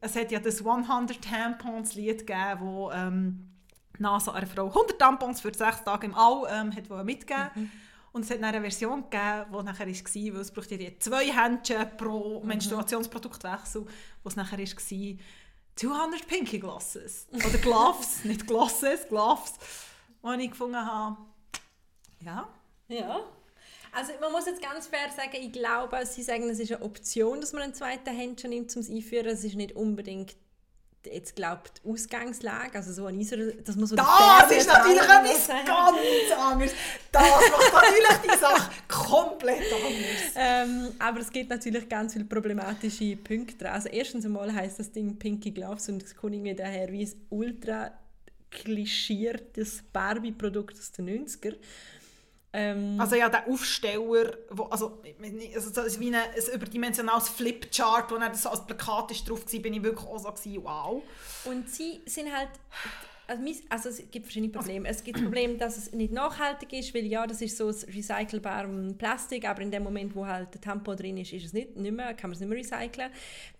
es 0.00 0.16
hat 0.16 0.30
ja 0.30 0.38
das 0.38 0.64
100 0.64 1.20
Tampons 1.20 1.94
Lied 1.94 2.26
gegeben, 2.26 2.60
wo 2.60 2.90
ähm, 2.92 3.50
NASA 3.98 4.32
einer 4.32 4.46
Frau 4.46 4.68
100 4.68 4.98
Tampons 4.98 5.40
für 5.40 5.52
sechs 5.52 5.82
Tage 5.82 6.06
im 6.06 6.14
All 6.14 6.46
ähm, 6.50 6.74
hat 6.74 7.04
mitgegeben 7.04 7.50
mhm. 7.54 7.70
Und 8.12 8.24
es 8.24 8.30
hat 8.30 8.42
eine 8.42 8.60
Version 8.60 9.04
gegeben, 9.08 9.46
die 9.52 9.62
nachher 9.64 9.86
war, 9.86 10.34
weil 10.34 10.40
es 10.40 10.50
braucht 10.50 10.70
ja 10.70 10.90
zwei 10.98 11.32
Händchen 11.32 11.96
pro 11.96 12.40
mhm. 12.40 12.46
Menstruationsproduktwechsel, 12.46 13.86
wo 14.22 14.28
es 14.28 14.36
nachher 14.36 14.58
war, 14.58 15.16
200 15.76 16.26
Pinky 16.26 16.58
Glasses. 16.58 17.28
Oder 17.32 17.58
Gloves, 17.58 18.24
nicht 18.24 18.46
Glasses, 18.46 19.08
Gloves. 19.08 19.54
Und 20.22 20.40
ich 20.40 20.50
gefunden 20.50 20.84
habe, 20.84 21.16
ja. 22.20 22.48
Ja. 22.88 23.20
Also 23.92 24.12
man 24.20 24.32
muss 24.32 24.46
jetzt 24.46 24.62
ganz 24.62 24.86
fair 24.86 25.10
sagen, 25.14 25.36
ich 25.40 25.52
glaube, 25.52 26.04
sie 26.06 26.22
sagen, 26.22 26.48
es 26.48 26.58
ist 26.58 26.72
eine 26.72 26.82
Option, 26.82 27.40
dass 27.40 27.52
man 27.52 27.62
einen 27.62 27.74
zweiten 27.74 28.14
Händchen 28.14 28.50
nimmt, 28.50 28.74
um 28.76 28.82
es 28.82 28.90
einführen. 28.90 29.26
Es 29.26 29.44
ist 29.44 29.56
nicht 29.56 29.74
unbedingt 29.74 30.36
jetzt 31.06 31.34
glaubt 31.36 31.80
die 31.84 31.88
Ausgangslage, 31.88 32.76
also 32.76 32.92
so 32.92 33.06
an 33.06 33.16
unserer, 33.16 33.52
dass 33.52 33.76
man 33.76 33.86
so 33.86 33.96
Das 33.96 34.50
ist 34.50 34.68
natürlich 34.68 35.00
etwas 35.00 35.48
ganz 35.48 36.32
anderes. 36.38 36.72
Das 37.10 37.22
macht 37.22 37.72
natürlich 37.72 38.32
die 38.32 38.38
Sache 38.38 38.70
komplett 38.88 39.72
anders. 39.72 40.32
Ähm, 40.34 40.94
aber 40.98 41.20
es 41.20 41.30
gibt 41.30 41.50
natürlich 41.50 41.88
ganz 41.88 42.12
viele 42.12 42.24
problematische 42.26 43.16
Punkte. 43.16 43.70
Also 43.70 43.88
erstens 43.88 44.24
einmal 44.24 44.52
heißt 44.52 44.78
das 44.78 44.92
Ding 44.92 45.18
Pinky 45.18 45.52
Gloves 45.52 45.88
und 45.88 46.02
es 46.02 46.14
kommt 46.14 46.34
irgendwie 46.34 46.54
daher 46.54 46.90
wie 46.92 47.04
ein 47.04 47.12
ultra 47.30 47.92
klischiertes 48.50 49.82
Barbie-Produkt 49.92 50.78
aus 50.78 50.92
den 50.92 51.26
90er. 51.26 51.54
Ähm, 52.52 53.00
also 53.00 53.14
ja, 53.14 53.28
der 53.28 53.46
Aufsteller, 53.46 54.36
wo, 54.50 54.64
also, 54.64 55.00
also 55.54 55.70
das 55.70 55.86
ist 55.86 56.00
wie 56.00 56.08
ein, 56.08 56.14
ein 56.14 56.54
überdimensionales 56.54 57.28
Flipchart, 57.28 58.10
wo 58.10 58.16
dann 58.16 58.34
so 58.34 58.48
als 58.48 58.66
Plakat 58.66 59.12
ist 59.12 59.28
drauf 59.28 59.44
war, 59.52 59.60
bin 59.60 59.74
ich 59.74 59.82
wirklich 59.82 60.06
auch 60.06 60.18
so 60.18 60.32
gewesen, 60.32 60.64
wow. 60.64 61.02
Und 61.44 61.68
sie 61.70 62.00
sind 62.06 62.34
halt, 62.34 62.48
also, 63.28 63.42
also 63.68 63.88
es 63.90 64.10
gibt 64.10 64.26
verschiedene 64.26 64.52
Probleme. 64.52 64.88
Es 64.88 65.04
gibt 65.04 65.18
das 65.18 65.22
Problem, 65.22 65.56
dass 65.58 65.76
es 65.76 65.92
nicht 65.92 66.12
nachhaltig 66.12 66.72
ist, 66.72 66.92
weil 66.92 67.06
ja, 67.06 67.26
das 67.26 67.40
ist 67.40 67.56
so 67.56 67.68
recycelbares 67.68 68.96
Plastik, 68.98 69.48
aber 69.48 69.62
in 69.62 69.70
dem 69.70 69.84
Moment, 69.84 70.16
wo 70.16 70.26
halt 70.26 70.52
der 70.52 70.60
Tampon 70.60 70.96
drin 70.96 71.16
ist, 71.18 71.32
ist 71.32 71.44
es 71.46 71.52
nicht, 71.52 71.76
nicht 71.76 71.92
mehr, 71.92 72.14
kann 72.14 72.30
man 72.30 72.34
es 72.34 72.40
nicht 72.40 72.48
mehr 72.48 72.58
recyceln. 72.58 73.10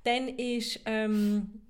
Dann 0.03 0.29
ist, 0.29 0.81
ähm, 0.87 1.63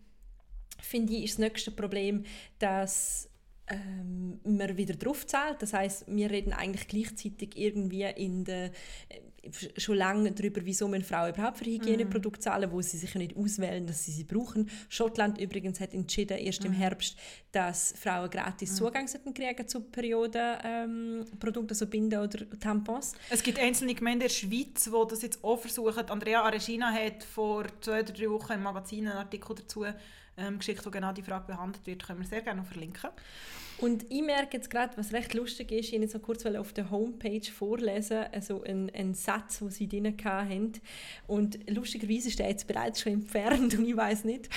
finde 0.81 1.13
ich, 1.13 1.25
ist 1.25 1.35
das 1.35 1.39
nächste 1.41 1.71
Problem, 1.71 2.25
dass 2.59 3.30
ähm, 3.71 4.41
man 4.45 4.77
wieder 4.77 4.95
drauf 4.95 5.27
zahlt. 5.27 5.63
Das 5.63 5.73
heißt, 5.73 6.05
wir 6.09 6.31
reden 6.31 6.53
eigentlich 6.53 6.89
gleichzeitig 6.89 7.57
irgendwie 7.57 8.03
in 8.03 8.45
der, 8.45 8.71
schon 9.77 9.97
lange 9.97 10.33
darüber, 10.33 10.61
wieso 10.65 10.87
man 10.89 11.03
Frauen 11.03 11.33
überhaupt 11.33 11.59
für 11.59 11.65
Hygieneprodukte 11.65 12.41
zahlen, 12.41 12.71
wo 12.71 12.81
sie 12.83 12.99
sich 12.99 13.15
nicht 13.15 13.37
auswählen, 13.37 13.87
dass 13.87 14.05
sie 14.05 14.13
sie 14.13 14.25
brauchen. 14.25 14.69
Schottland 14.89 15.39
übrigens 15.39 15.81
hat 15.81 15.95
entschieden, 15.95 16.39
erst 16.39 16.65
im 16.65 16.73
mhm. 16.73 16.77
Herbst, 16.77 17.17
dass 17.53 17.95
Frauen 17.99 18.31
gratis 18.31 18.73
mhm. 18.73 18.77
Zugang 18.77 19.07
kriegen 19.35 19.69
zu 19.69 19.81
Periodenprodukten, 19.81 21.63
ähm, 21.63 21.69
also 21.69 21.87
Binden 21.87 22.21
oder 22.21 22.51
Tampons. 22.61 23.15
Es 23.31 23.43
gibt 23.43 23.59
einzelne 23.59 23.95
Gemeinden 23.95 24.23
in 24.23 24.29
der 24.29 24.35
Schweiz, 24.35 24.85
die 24.85 25.09
das 25.09 25.23
jetzt 25.23 25.43
auch 25.43 25.59
versuchen. 25.59 26.09
Andrea 26.11 26.43
Aregina 26.43 26.93
hat 26.93 27.25
vor 27.25 27.67
zwei 27.81 28.01
oder 28.01 28.13
drei 28.13 28.31
Wochen 28.31 28.53
im 28.53 28.63
Magazin 28.63 29.07
einen 29.07 29.19
Artikel 29.19 29.55
dazu 29.55 29.85
ähm, 30.37 30.59
geschickt, 30.59 30.85
wo 30.85 30.91
genau 30.91 31.13
die 31.13 31.23
Frage 31.23 31.47
behandelt 31.47 31.87
wird. 31.87 32.07
Können 32.07 32.21
wir 32.21 32.27
sehr 32.27 32.43
gerne 32.43 32.61
noch 32.61 32.69
verlinken. 32.69 33.11
Und 33.81 34.05
ich 34.11 34.23
merke 34.23 34.59
jetzt 34.59 34.69
gerade, 34.69 34.97
was 34.97 35.13
recht 35.13 35.33
lustig 35.33 35.73
ist, 35.73 35.93
ich 35.93 35.95
habe 35.95 36.07
so 36.07 36.19
kurz 36.19 36.45
auf 36.45 36.73
der 36.75 36.91
Homepage 36.91 37.51
vorlesen, 37.51 38.25
also 38.31 38.63
einen, 38.63 38.91
einen 38.91 39.15
Satz, 39.15 39.59
den 39.59 39.71
sie 39.71 39.89
drin 39.89 40.15
hatten. 40.23 40.73
Und 41.27 41.59
lustigerweise 41.69 42.29
ist 42.29 42.39
der 42.39 42.49
jetzt 42.49 42.67
bereits 42.67 43.01
schon 43.01 43.13
entfernt 43.13 43.75
und 43.79 43.89
ich 43.89 43.97
weiß 43.97 44.25
nicht, 44.25 44.51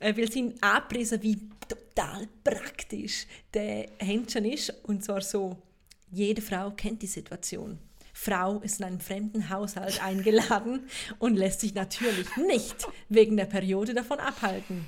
äh, 0.00 0.16
weil 0.16 0.30
sie 0.30 0.54
angepriesen 0.60 1.22
wie 1.22 1.38
total 1.68 2.26
praktisch 2.42 3.26
der 3.52 3.90
Händchen 3.98 4.44
ist. 4.44 4.74
Und 4.84 5.04
zwar 5.04 5.20
so, 5.20 5.56
jede 6.10 6.42
Frau 6.42 6.72
kennt 6.72 7.02
die 7.02 7.06
Situation. 7.06 7.78
Frau 8.12 8.60
ist 8.60 8.80
in 8.80 8.86
einen 8.86 9.00
fremden 9.00 9.50
Haushalt 9.50 10.02
eingeladen 10.02 10.88
und 11.18 11.36
lässt 11.36 11.60
sich 11.60 11.74
natürlich 11.74 12.36
nicht 12.36 12.86
wegen 13.08 13.36
der 13.36 13.46
Periode 13.46 13.94
davon 13.94 14.18
abhalten. 14.18 14.86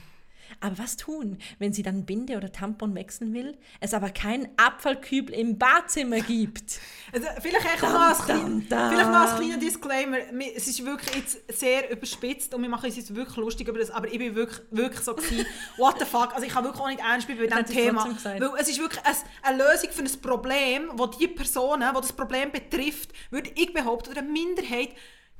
Aber 0.61 0.79
was 0.79 0.97
tun, 0.97 1.38
wenn 1.59 1.73
sie 1.73 1.83
dann 1.83 2.05
Binde 2.05 2.37
oder 2.37 2.51
Tampon 2.51 2.95
wechseln 2.95 3.35
will, 3.35 3.57
es 3.81 3.95
aber 3.95 4.11
keinen 4.11 4.49
Abfallkübel 4.57 5.35
im 5.35 5.59
Badzimmer 5.59 6.21
gibt? 6.21 6.81
Also 7.12 7.29
vielleicht, 7.40 7.64
echt 7.64 7.83
noch 7.83 7.95
als 7.95 8.25
klein, 8.25 8.66
vielleicht 8.69 9.07
als 9.07 9.37
kleiner 9.37 9.57
Disclaimer. 9.59 10.19
Es 10.57 10.66
ist 10.66 10.85
wirklich 10.85 11.14
jetzt 11.14 11.59
sehr 11.59 11.90
überspitzt 11.90 12.53
und 12.53 12.62
wir 12.62 12.69
machen 12.69 12.87
uns 12.87 12.97
jetzt 12.97 13.14
wirklich 13.14 13.37
lustig 13.37 13.69
über 13.69 13.79
das, 13.79 13.90
aber 13.90 14.09
ich 14.09 14.19
bin 14.19 14.35
wirklich, 14.35 14.61
wirklich 14.73 15.01
so 15.01 15.14
gewesen, 15.14 15.47
what 15.79 15.99
the 16.01 16.05
fuck, 16.05 16.35
also 16.35 16.45
ich 16.45 16.53
kann 16.53 16.64
wirklich 16.64 16.83
auch 16.83 16.88
nicht 16.88 17.01
ernst 17.01 17.29
bei 17.29 17.35
diesem 17.35 17.64
Thema. 17.64 18.05
Weil 18.25 18.51
es 18.59 18.69
ist 18.69 18.81
wirklich 18.81 19.03
eine, 19.05 19.16
eine 19.42 19.57
Lösung 19.62 19.90
für 19.92 20.03
ein 20.03 20.21
Problem, 20.21 20.90
wo 20.95 21.07
die 21.07 21.29
Personen, 21.29 21.88
die 21.88 22.01
das 22.01 22.12
Problem 22.12 22.51
betrifft, 22.51 23.12
würde 23.31 23.51
ich 23.55 23.73
behaupten, 23.73 24.11
oder 24.11 24.21
eine 24.21 24.31
Minderheit, 24.31 24.90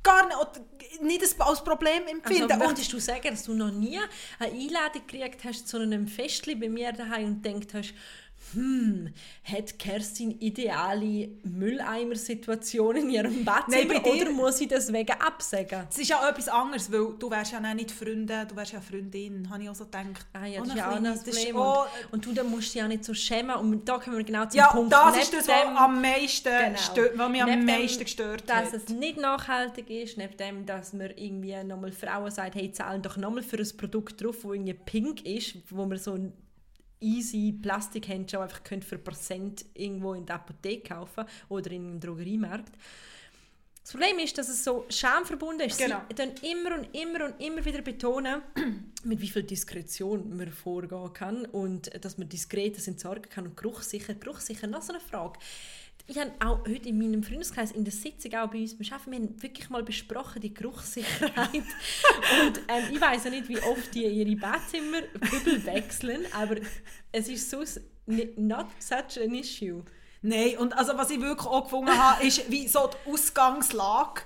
gar 0.07 0.27
nicht, 0.27 1.01
nicht 1.01 1.41
als 1.41 1.63
Problem 1.63 2.07
empfinden. 2.07 2.51
Also, 2.51 2.65
möchtest 2.65 2.93
du 2.93 2.99
sagen, 2.99 3.29
dass 3.29 3.43
du 3.43 3.53
noch 3.53 3.71
nie 3.71 3.99
eine 4.39 4.51
Einladung 4.51 5.05
gekriegt 5.05 5.43
hast 5.43 5.67
zu 5.67 5.77
einem 5.77 6.07
Festli 6.07 6.55
bei 6.55 6.69
mir 6.69 6.91
daheim 6.93 7.25
und 7.25 7.45
denkt 7.45 7.73
hast, 7.73 7.93
hm, 8.53 9.13
hat 9.43 9.77
Kerstin 9.79 10.39
ideale 10.39 11.29
Mülleimer-Situation 11.43 12.95
in 12.97 13.09
ihrem 13.09 13.43
Badzimmer 13.43 13.93
Nein, 13.93 14.21
oder 14.21 14.31
muss 14.31 14.57
sie 14.57 14.67
deswegen 14.67 15.11
absagen? 15.13 15.87
Es 15.89 15.97
ist 15.97 16.09
ja 16.09 16.27
etwas 16.27 16.47
anderes, 16.47 16.91
weil 16.91 17.13
du 17.17 17.29
wärst 17.29 17.51
ja 17.51 17.59
nicht 17.73 17.91
Freundin, 17.91 18.47
du 18.47 18.55
wärst 18.55 18.73
ja 18.73 18.81
Freundin, 18.81 19.49
habe 19.49 19.63
ich 19.63 19.69
auch 19.69 19.75
so 19.75 19.85
gedacht. 19.85 20.25
Ah 20.33 20.45
ja, 20.45 20.59
das 20.59 20.69
ist 20.69 20.75
ja 20.77 20.91
auch 20.91 20.95
ein 20.95 21.03
Problem. 21.03 21.55
Und, 21.55 21.87
und, 22.11 22.25
du 22.25 22.33
dann 22.33 22.49
musst 22.49 22.67
dich 22.67 22.75
ja 22.75 22.87
nicht 22.87 23.03
so 23.03 23.13
schämen 23.13 23.55
und 23.55 23.87
da 23.87 23.97
kommen 23.97 24.17
wir 24.17 24.23
genau 24.23 24.45
zum 24.45 24.57
ja, 24.57 24.67
Punkt. 24.67 24.91
Ja, 24.91 25.11
das 25.11 25.23
ist 25.23 25.33
das, 25.33 25.47
was, 25.47 25.77
am 25.77 26.01
meisten 26.01 26.49
genau. 26.49 26.77
stört, 26.77 27.17
was 27.17 27.29
mich 27.29 27.43
am 27.43 27.65
meisten 27.65 28.03
gestört 28.03 28.43
dass 28.47 28.57
hat. 28.57 28.73
Dass 28.73 28.83
es 28.83 28.89
nicht 28.89 29.17
nachhaltig 29.17 29.89
ist, 29.89 30.17
neben 30.17 30.37
dem, 30.37 30.65
dass 30.65 30.93
man 30.93 31.11
irgendwie 31.15 31.63
nochmal 31.63 31.91
Frauen 31.91 32.31
sagt, 32.31 32.55
hey, 32.55 32.71
zahlen 32.71 33.01
doch 33.01 33.17
nochmal 33.17 33.43
für 33.43 33.57
ein 33.57 33.77
Produkt 33.77 34.21
drauf, 34.21 34.37
das 34.43 34.51
irgendwie 34.51 34.73
pink 34.73 35.25
ist, 35.25 35.57
wo 35.69 35.85
man 35.85 35.97
so 35.97 36.17
easy 36.99 37.53
Plastikhändchen 37.61 38.39
einfach 38.39 38.63
könnt 38.63 38.85
für 38.85 38.97
Prozent 38.97 39.65
irgendwo 39.73 40.13
in 40.13 40.25
der 40.25 40.35
Apotheke 40.35 40.89
kaufen 40.89 41.25
oder 41.49 41.71
in 41.71 41.85
einem 41.85 41.99
Drogeriemarkt. 41.99 42.73
Das 43.87 43.93
Problem 43.93 44.19
ist, 44.19 44.37
dass 44.37 44.49
es 44.49 44.65
so 44.65 44.85
schamverbunden 44.89 45.65
ist. 45.65 45.77
Genau. 45.77 46.01
Sie 46.09 46.15
dann 46.15 46.31
immer 46.41 46.75
und 46.75 46.93
immer 46.93 47.27
und 47.27 47.39
immer 47.39 47.63
wieder 47.63 47.81
betonen, 47.81 48.41
mit 49.05 49.21
wie 49.21 49.29
viel 49.29 49.43
Diskretion 49.43 50.35
man 50.35 50.51
vorgehen 50.51 51.13
kann 51.13 51.45
und 51.45 51.89
dass 52.03 52.17
man 52.17 52.27
diskret 52.27 52.75
das 52.75 52.89
entsorgen 52.89 53.29
kann 53.29 53.47
und 53.47 53.55
geruchssicher. 53.55 54.13
Geruchssicher, 54.15 54.67
noch 54.67 54.81
so 54.81 54.91
eine 54.91 54.99
Frage. 54.99 55.39
Ich 56.09 56.17
habe 56.17 56.31
auch 56.39 56.59
heute 56.59 56.87
in 56.87 56.97
meinem 56.97 57.21
Freundeskreis 57.21 57.71
in 57.71 57.83
der 57.83 57.91
Sitzung 57.91 58.33
auch 58.35 58.49
bei 58.49 58.59
uns 58.59 58.77
beim 58.77 58.87
Arbeiten, 58.93 59.11
wir 59.11 59.19
haben 59.19 59.43
wirklich 59.43 59.69
mal 59.69 59.83
besprochen, 59.83 60.41
die 60.41 60.53
Geruchssicherheit. 60.53 61.53
und 61.53 62.61
ähm, 62.69 62.83
ich 62.93 63.01
weiß 63.01 63.25
ja 63.25 63.29
nicht, 63.29 63.49
wie 63.49 63.59
oft 63.59 63.93
die 63.93 64.05
ihre 64.05 64.35
Bettzimmer 64.37 65.01
wechseln, 65.65 66.25
aber 66.31 66.55
es 67.11 67.27
ist 67.27 67.49
so 67.49 67.61
not 68.37 68.67
such 68.79 69.21
an 69.21 69.35
issue. 69.35 69.83
Nein, 70.21 70.57
und 70.57 70.77
also 70.77 70.97
was 70.97 71.09
ich 71.09 71.19
wirklich 71.19 71.45
auch 71.45 71.63
gefunden 71.65 71.91
habe, 71.91 72.25
ist 72.25 72.49
wie 72.49 72.69
so 72.69 72.89
die 72.89 73.11
Ausgangslage 73.11 74.21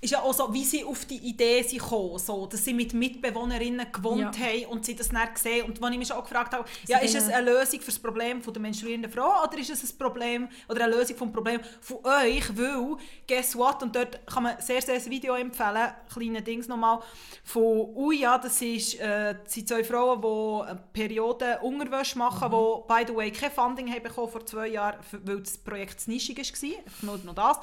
ist 0.00 0.10
ja 0.10 0.22
auch 0.22 0.32
so, 0.32 0.52
wie 0.54 0.64
sie 0.64 0.84
auf 0.84 1.04
die 1.06 1.16
Idee 1.16 1.62
sind 1.62 1.80
gekommen, 1.80 2.18
so, 2.18 2.46
dass 2.46 2.64
sie 2.64 2.72
mit 2.72 2.94
Mitbewohnerinnen 2.94 3.90
gewohnt 3.90 4.38
ja. 4.38 4.46
haben 4.46 4.66
und 4.66 4.84
sie 4.84 4.94
das 4.94 5.08
dann 5.08 5.34
gesehen 5.34 5.66
und 5.66 5.82
wo 5.82 5.88
ich 5.88 5.98
mich 5.98 6.12
auch 6.12 6.22
gefragt 6.22 6.54
habe, 6.54 6.68
ja, 6.86 6.98
ist 6.98 7.16
es 7.16 7.28
eine 7.28 7.50
Lösung 7.50 7.80
für 7.80 7.86
das 7.86 7.98
Problem 7.98 8.40
von 8.40 8.52
der 8.52 8.62
menstruierenden 8.62 9.10
Frau 9.10 9.42
oder 9.42 9.58
ist 9.58 9.70
es 9.70 9.82
ein 9.82 9.98
Problem 9.98 10.48
oder 10.68 10.84
eine 10.84 10.94
Lösung 10.94 11.16
vom 11.16 11.32
Problem 11.32 11.60
von 11.80 11.98
euch, 12.04 12.56
weil, 12.56 12.96
guess 13.26 13.56
what, 13.56 13.82
und 13.82 13.96
dort 13.96 14.24
kann 14.26 14.44
man 14.44 14.60
sehr, 14.60 14.80
sehr 14.80 14.94
ein 14.94 15.10
Video 15.10 15.34
empfehlen, 15.34 15.92
kleine 16.12 16.42
Dings 16.42 16.68
nochmal, 16.68 17.00
von, 17.42 17.92
ui 17.96 18.20
ja, 18.20 18.38
das 18.38 18.62
ist, 18.62 19.00
äh, 19.00 19.34
sind 19.46 19.68
zwei 19.68 19.82
Frauen, 19.82 20.20
die 20.20 20.70
eine 20.70 20.80
Periode 20.92 21.58
Unterwäsche 21.60 22.18
machen, 22.18 22.48
mhm. 22.48 22.52
die, 22.52 22.94
by 22.94 23.04
the 23.04 23.16
way, 23.16 23.32
kein 23.32 23.50
Funding 23.50 23.92
haben 23.92 24.02
bekommen 24.04 24.30
vor 24.30 24.46
zwei 24.46 24.68
Jahren, 24.68 24.98
weil 25.24 25.40
das 25.40 25.58
Projekt 25.58 26.02
zu 26.02 26.10
nischig 26.10 26.38
war, 26.38 26.78
nur 27.02 27.18
noch 27.24 27.34
das. 27.34 27.58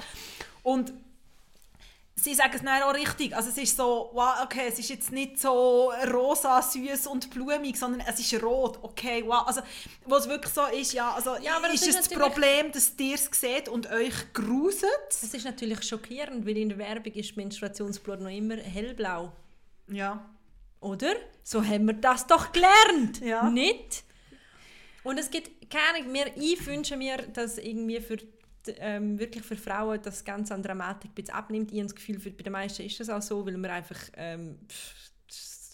Und 0.63 0.93
sie 2.15 2.33
sagen 2.33 2.53
es 2.55 2.63
dann 2.63 2.81
auch 2.83 2.93
richtig. 2.93 3.35
Also 3.35 3.49
es 3.49 3.57
ist 3.57 3.75
so, 3.77 4.09
wow, 4.13 4.43
okay, 4.43 4.67
es 4.67 4.79
ist 4.79 4.89
jetzt 4.89 5.11
nicht 5.11 5.39
so 5.39 5.91
rosa, 6.11 6.61
süß 6.61 7.07
und 7.07 7.29
blumig, 7.29 7.77
sondern 7.77 8.07
es 8.07 8.19
ist 8.19 8.41
rot. 8.41 8.79
Okay, 8.81 9.23
wow. 9.25 9.45
Also 9.45 9.61
was 10.05 10.27
wirklich 10.27 10.53
so 10.53 10.65
ist, 10.65 10.93
ja, 10.93 11.11
also 11.11 11.35
ja, 11.37 11.57
aber 11.57 11.73
ist 11.73 11.87
es 11.87 11.95
das 11.95 12.09
Problem, 12.09 12.71
dass 12.71 12.93
ihr 12.97 13.15
es 13.15 13.29
seht 13.31 13.67
und 13.67 13.91
euch 13.91 14.33
gruset? 14.33 14.89
Es 15.09 15.33
ist 15.33 15.45
natürlich 15.45 15.83
schockierend, 15.83 16.45
weil 16.45 16.57
in 16.57 16.69
der 16.69 16.77
Werbung 16.77 17.13
ist 17.13 17.35
Menstruationsblut 17.35 18.21
noch 18.21 18.29
immer 18.29 18.57
hellblau. 18.57 19.33
Ja. 19.87 20.29
Oder? 20.79 21.15
So 21.43 21.63
haben 21.63 21.85
wir 21.85 21.93
das 21.93 22.27
doch 22.27 22.51
gelernt. 22.51 23.19
Ja. 23.21 23.49
Nicht? 23.49 24.03
Und 25.03 25.19
es 25.19 25.29
gibt 25.29 25.69
keine 25.69 26.07
mehr. 26.07 26.35
Ich 26.35 26.65
wünsche 26.65 26.97
mir, 26.97 27.17
dass 27.17 27.57
irgendwie 27.57 27.99
für 27.99 28.17
ähm, 28.79 29.19
wirklich 29.19 29.43
für 29.43 29.55
Frauen 29.55 29.99
das 30.01 30.23
Ganze 30.23 30.53
an 30.53 30.63
Dramatik 30.63 31.11
ein 31.17 31.33
abnimmt. 31.33 31.71
Ich 31.71 31.77
habe 31.77 31.87
das 31.87 31.95
Gefühl, 31.95 32.19
für, 32.19 32.31
bei 32.31 32.43
den 32.43 32.53
meisten 32.53 32.83
ist 32.83 32.99
das 32.99 33.09
auch 33.09 33.21
so, 33.21 33.45
weil 33.45 33.57
man 33.57 33.71
einfach 33.71 33.99
ähm, 34.15 34.57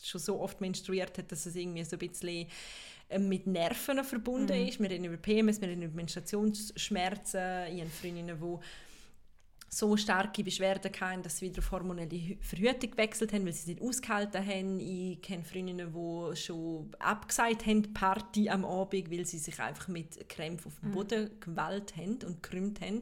schon 0.03 0.21
so 0.21 0.39
oft 0.39 0.61
menstruiert 0.61 1.17
hat, 1.17 1.31
dass 1.31 1.45
es 1.45 1.55
irgendwie 1.55 1.83
so 1.83 1.95
ein 1.95 1.99
bisschen 1.99 2.47
ähm, 3.09 3.29
mit 3.29 3.47
Nerven 3.47 4.03
verbunden 4.03 4.59
mhm. 4.59 4.67
ist. 4.67 4.79
Wir 4.79 4.89
reden 4.89 5.05
über 5.05 5.17
PMS, 5.17 5.61
wir 5.61 5.67
reden 5.67 5.83
über 5.83 5.95
Menstruationsschmerzen. 5.95 7.73
Ich 7.73 7.81
habe 7.81 7.89
Freundinnen, 7.89 8.37
die 8.39 8.59
so 9.73 9.95
starke 9.95 10.43
Beschwerden 10.43 10.91
hatten, 10.99 11.23
dass 11.23 11.37
sie 11.37 11.45
wieder 11.45 11.59
auf 11.59 11.71
hormonelle 11.71 12.37
Verhütung 12.41 12.91
gewechselt 12.91 13.31
haben, 13.31 13.45
weil 13.45 13.53
sie 13.53 13.61
es 13.61 13.67
nicht 13.67 13.81
ausgehalten 13.81 14.45
haben. 14.45 14.79
Ich 14.81 15.21
kenne 15.21 15.45
Freundinnen, 15.45 15.93
die 15.93 16.35
schon 16.35 16.91
abgesagt 16.99 17.65
haben, 17.65 17.93
Party 17.93 18.49
am 18.49 18.65
Abend, 18.65 19.09
weil 19.09 19.25
sie 19.25 19.37
sich 19.37 19.57
einfach 19.61 19.87
mit 19.87 20.27
Krämpfen 20.27 20.67
auf 20.67 20.79
dem 20.81 20.89
mhm. 20.89 20.93
Boden 20.93 21.23
mhm. 21.23 21.39
gewählt 21.39 21.95
haben 21.95 22.19
und 22.25 22.43
gekrümmt 22.43 22.81
haben. 22.81 23.01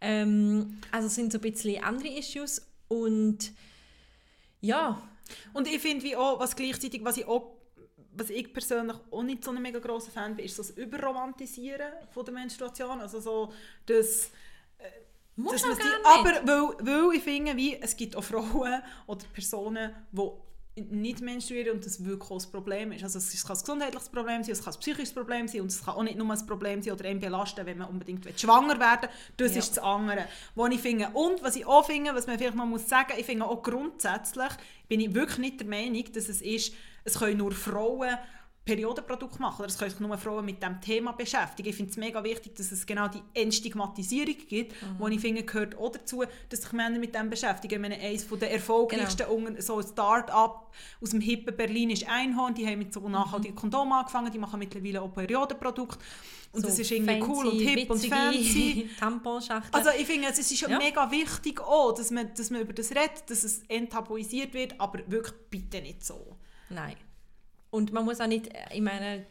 Ähm, 0.00 0.80
also 0.90 1.06
sind 1.06 1.32
so 1.32 1.38
ein 1.38 1.42
bisschen 1.42 1.82
andere 1.82 2.08
Issues 2.08 2.66
und 2.88 3.52
ja. 4.60 5.00
Und 5.52 5.68
ich 5.68 5.80
finde, 5.80 6.04
wie 6.04 6.16
auch, 6.16 6.40
was 6.40 6.56
gleichzeitig, 6.56 7.04
was 7.04 7.18
ich 7.18 7.26
auch 7.26 7.54
was 8.16 8.30
ich 8.30 8.52
persönlich 8.52 8.96
auch 9.10 9.22
nicht 9.24 9.42
so 9.42 9.50
ein 9.50 9.60
mega 9.60 9.80
grosser 9.80 10.12
Fan 10.12 10.36
bin, 10.36 10.44
ist 10.44 10.56
das 10.56 10.70
Überromantisieren 10.70 11.92
von 12.10 12.24
der 12.24 12.34
Menstruation. 12.34 13.00
Also 13.00 13.18
so 13.18 13.52
das 13.86 14.30
muss 15.36 15.62
man 15.62 15.76
gar 15.76 15.86
die, 15.86 16.04
Aber 16.04 16.46
weil, 16.46 16.86
weil 16.86 17.16
ich 17.16 17.22
finde, 17.22 17.56
wie, 17.56 17.76
es 17.80 17.96
gibt 17.96 18.16
auch 18.16 18.24
Frauen 18.24 18.82
oder 19.06 19.24
Personen, 19.32 19.92
die 20.12 20.30
nicht 20.76 21.20
menstruieren 21.20 21.76
und 21.76 21.86
das 21.86 22.04
wirklich 22.04 22.30
auch 22.30 22.44
ein 22.44 22.50
Problem 22.50 22.92
ist. 22.92 23.04
Also 23.04 23.18
es 23.18 23.44
kann 23.44 23.56
ein 23.56 23.60
gesundheitliches 23.60 24.08
Problem 24.08 24.42
sein, 24.42 24.52
es 24.52 24.64
kann 24.64 24.74
ein 24.74 24.80
psychisches 24.80 25.12
Problem 25.12 25.46
sein 25.46 25.60
und 25.60 25.68
es 25.68 25.84
kann 25.84 25.94
auch 25.94 26.02
nicht 26.02 26.18
nur 26.18 26.28
ein 26.30 26.46
Problem 26.46 26.82
sein 26.82 26.94
oder 26.94 27.04
einen 27.04 27.20
belasten, 27.20 27.64
wenn 27.64 27.78
man 27.78 27.88
unbedingt 27.88 28.28
schwanger 28.40 28.78
werden 28.80 29.02
will. 29.02 29.46
Das 29.46 29.52
ja. 29.52 29.58
ist 29.60 29.76
das 29.76 29.84
andere. 29.84 30.26
Wo 30.56 30.66
ich 30.66 30.80
finde, 30.80 31.10
und 31.12 31.42
was 31.42 31.54
ich 31.54 31.64
auch 31.64 31.86
finde, 31.86 32.14
was 32.14 32.26
man 32.26 32.38
vielleicht 32.38 32.56
mal 32.56 32.66
muss 32.66 32.88
sagen, 32.88 33.12
ich 33.16 33.24
finde 33.24 33.46
auch 33.46 33.62
grundsätzlich, 33.62 34.50
bin 34.88 35.00
ich 35.00 35.14
wirklich 35.14 35.38
nicht 35.38 35.60
der 35.60 35.68
Meinung, 35.68 36.04
dass 36.12 36.28
es 36.28 36.42
ist, 36.42 36.74
es 37.04 37.18
können 37.18 37.38
nur 37.38 37.52
Frauen 37.52 38.18
Periodenprodukt 38.64 39.38
machen. 39.40 39.60
Oder 39.60 39.68
es 39.68 39.76
können 39.76 39.90
sich 39.90 40.00
nur 40.00 40.16
Frauen 40.16 40.44
mit 40.44 40.62
diesem 40.62 40.80
Thema 40.80 41.12
beschäftigen. 41.12 41.68
Ich 41.68 41.76
finde 41.76 41.90
es 41.90 41.96
mega 41.96 42.24
wichtig, 42.24 42.54
dass 42.56 42.72
es 42.72 42.86
genau 42.86 43.08
die 43.08 43.22
Entstigmatisierung 43.34 44.36
gibt, 44.48 44.72
mhm. 44.72 44.98
wo 44.98 45.08
ich 45.08 45.20
finde, 45.20 45.42
gehört 45.42 45.76
auch 45.76 45.92
dazu, 45.92 46.24
dass 46.48 46.62
sich 46.62 46.72
Männer 46.72 46.98
mit 46.98 47.14
dem 47.14 47.28
beschäftigen. 47.28 47.74
Ich 47.74 47.80
meine, 47.80 48.00
eines 48.02 48.26
der 48.26 48.50
erfolgreichsten 48.50 49.26
genau. 49.26 49.60
so 49.60 49.82
Start-up 49.82 50.72
aus 51.02 51.10
dem 51.10 51.20
hippen 51.20 51.54
Berlin 51.54 51.90
ist 51.90 52.08
Einhorn. 52.08 52.54
Die 52.54 52.66
haben 52.66 52.78
mit 52.78 52.92
so 52.92 53.00
mhm. 53.00 53.12
nachhaltigen 53.12 53.54
Kondomen 53.54 53.92
angefangen, 53.92 54.32
die 54.32 54.38
machen 54.38 54.58
mittlerweile 54.58 55.02
auch 55.02 55.12
Periodenprodukte. 55.12 55.98
Und 56.52 56.62
so 56.62 56.68
das 56.68 56.78
ist 56.78 56.90
irgendwie 56.90 57.18
fancy, 57.18 57.30
cool 57.30 57.46
und 57.48 57.58
hip 57.58 57.90
und 57.90 58.06
fancy. 58.06 58.88
Also 59.72 59.90
ich 59.98 60.06
finde, 60.06 60.28
es 60.28 60.38
ist 60.38 60.60
ja. 60.60 60.78
mega 60.78 61.10
wichtig 61.10 61.60
auch, 61.60 61.92
dass 61.92 62.10
man, 62.12 62.32
dass 62.34 62.50
man 62.50 62.60
über 62.60 62.72
das 62.72 62.90
redet, 62.90 63.28
dass 63.28 63.42
es 63.42 63.62
enttabuisiert 63.68 64.54
wird, 64.54 64.80
aber 64.80 65.00
wirklich 65.08 65.34
bitte 65.50 65.82
nicht 65.82 66.04
so. 66.04 66.36
Nein. 66.70 66.96
Und 67.74 67.92
man 67.92 68.04
muss 68.04 68.20
auch 68.20 68.28
nicht, 68.28 68.54
äh, 68.54 68.72
ich 68.72 68.80
meine, 68.80 69.26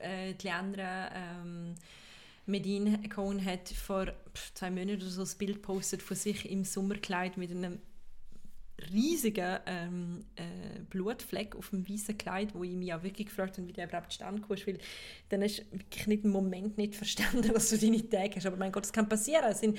äh, 0.00 0.34
die 0.34 0.46
Leandra 0.48 1.08
ähm, 1.14 1.76
Medin 2.46 3.08
Cohen 3.08 3.44
hat 3.44 3.68
vor 3.68 4.08
zwei 4.54 4.70
Monaten 4.70 4.96
oder 4.96 5.08
so 5.08 5.22
ein 5.22 5.38
Bild 5.38 5.62
gepostet 5.62 6.02
von 6.02 6.16
sich 6.16 6.50
im 6.50 6.64
Sommerkleid 6.64 7.36
mit 7.36 7.52
einem 7.52 7.78
riesigen 8.92 9.58
ähm, 9.66 10.24
äh, 10.36 10.80
Blutfleck 10.90 11.54
auf 11.54 11.70
dem 11.70 11.88
weißen 11.88 12.18
Kleid, 12.18 12.54
wo 12.54 12.64
ich 12.64 12.72
mich 12.72 12.92
auch 12.92 13.02
wirklich 13.02 13.28
gefragt 13.28 13.56
habe, 13.56 13.68
wie 13.68 13.72
der 13.72 13.86
überhaupt 13.86 14.12
stand 14.12 14.40
ist, 14.50 14.66
weil 14.66 14.78
dann 15.28 15.42
hast 15.42 15.58
du 15.58 15.78
wirklich 15.78 16.06
nicht 16.06 16.24
im 16.24 16.30
Moment 16.30 16.76
nicht 16.76 16.96
verstanden, 16.96 17.42
dass 17.54 17.70
du 17.70 17.78
deine 17.78 18.08
Tage 18.08 18.36
hast. 18.36 18.46
Aber 18.46 18.56
mein 18.56 18.72
Gott, 18.72 18.84
das 18.84 18.92
kann 18.92 19.08
passieren. 19.08 19.44
Es 19.48 19.60
sind, 19.60 19.78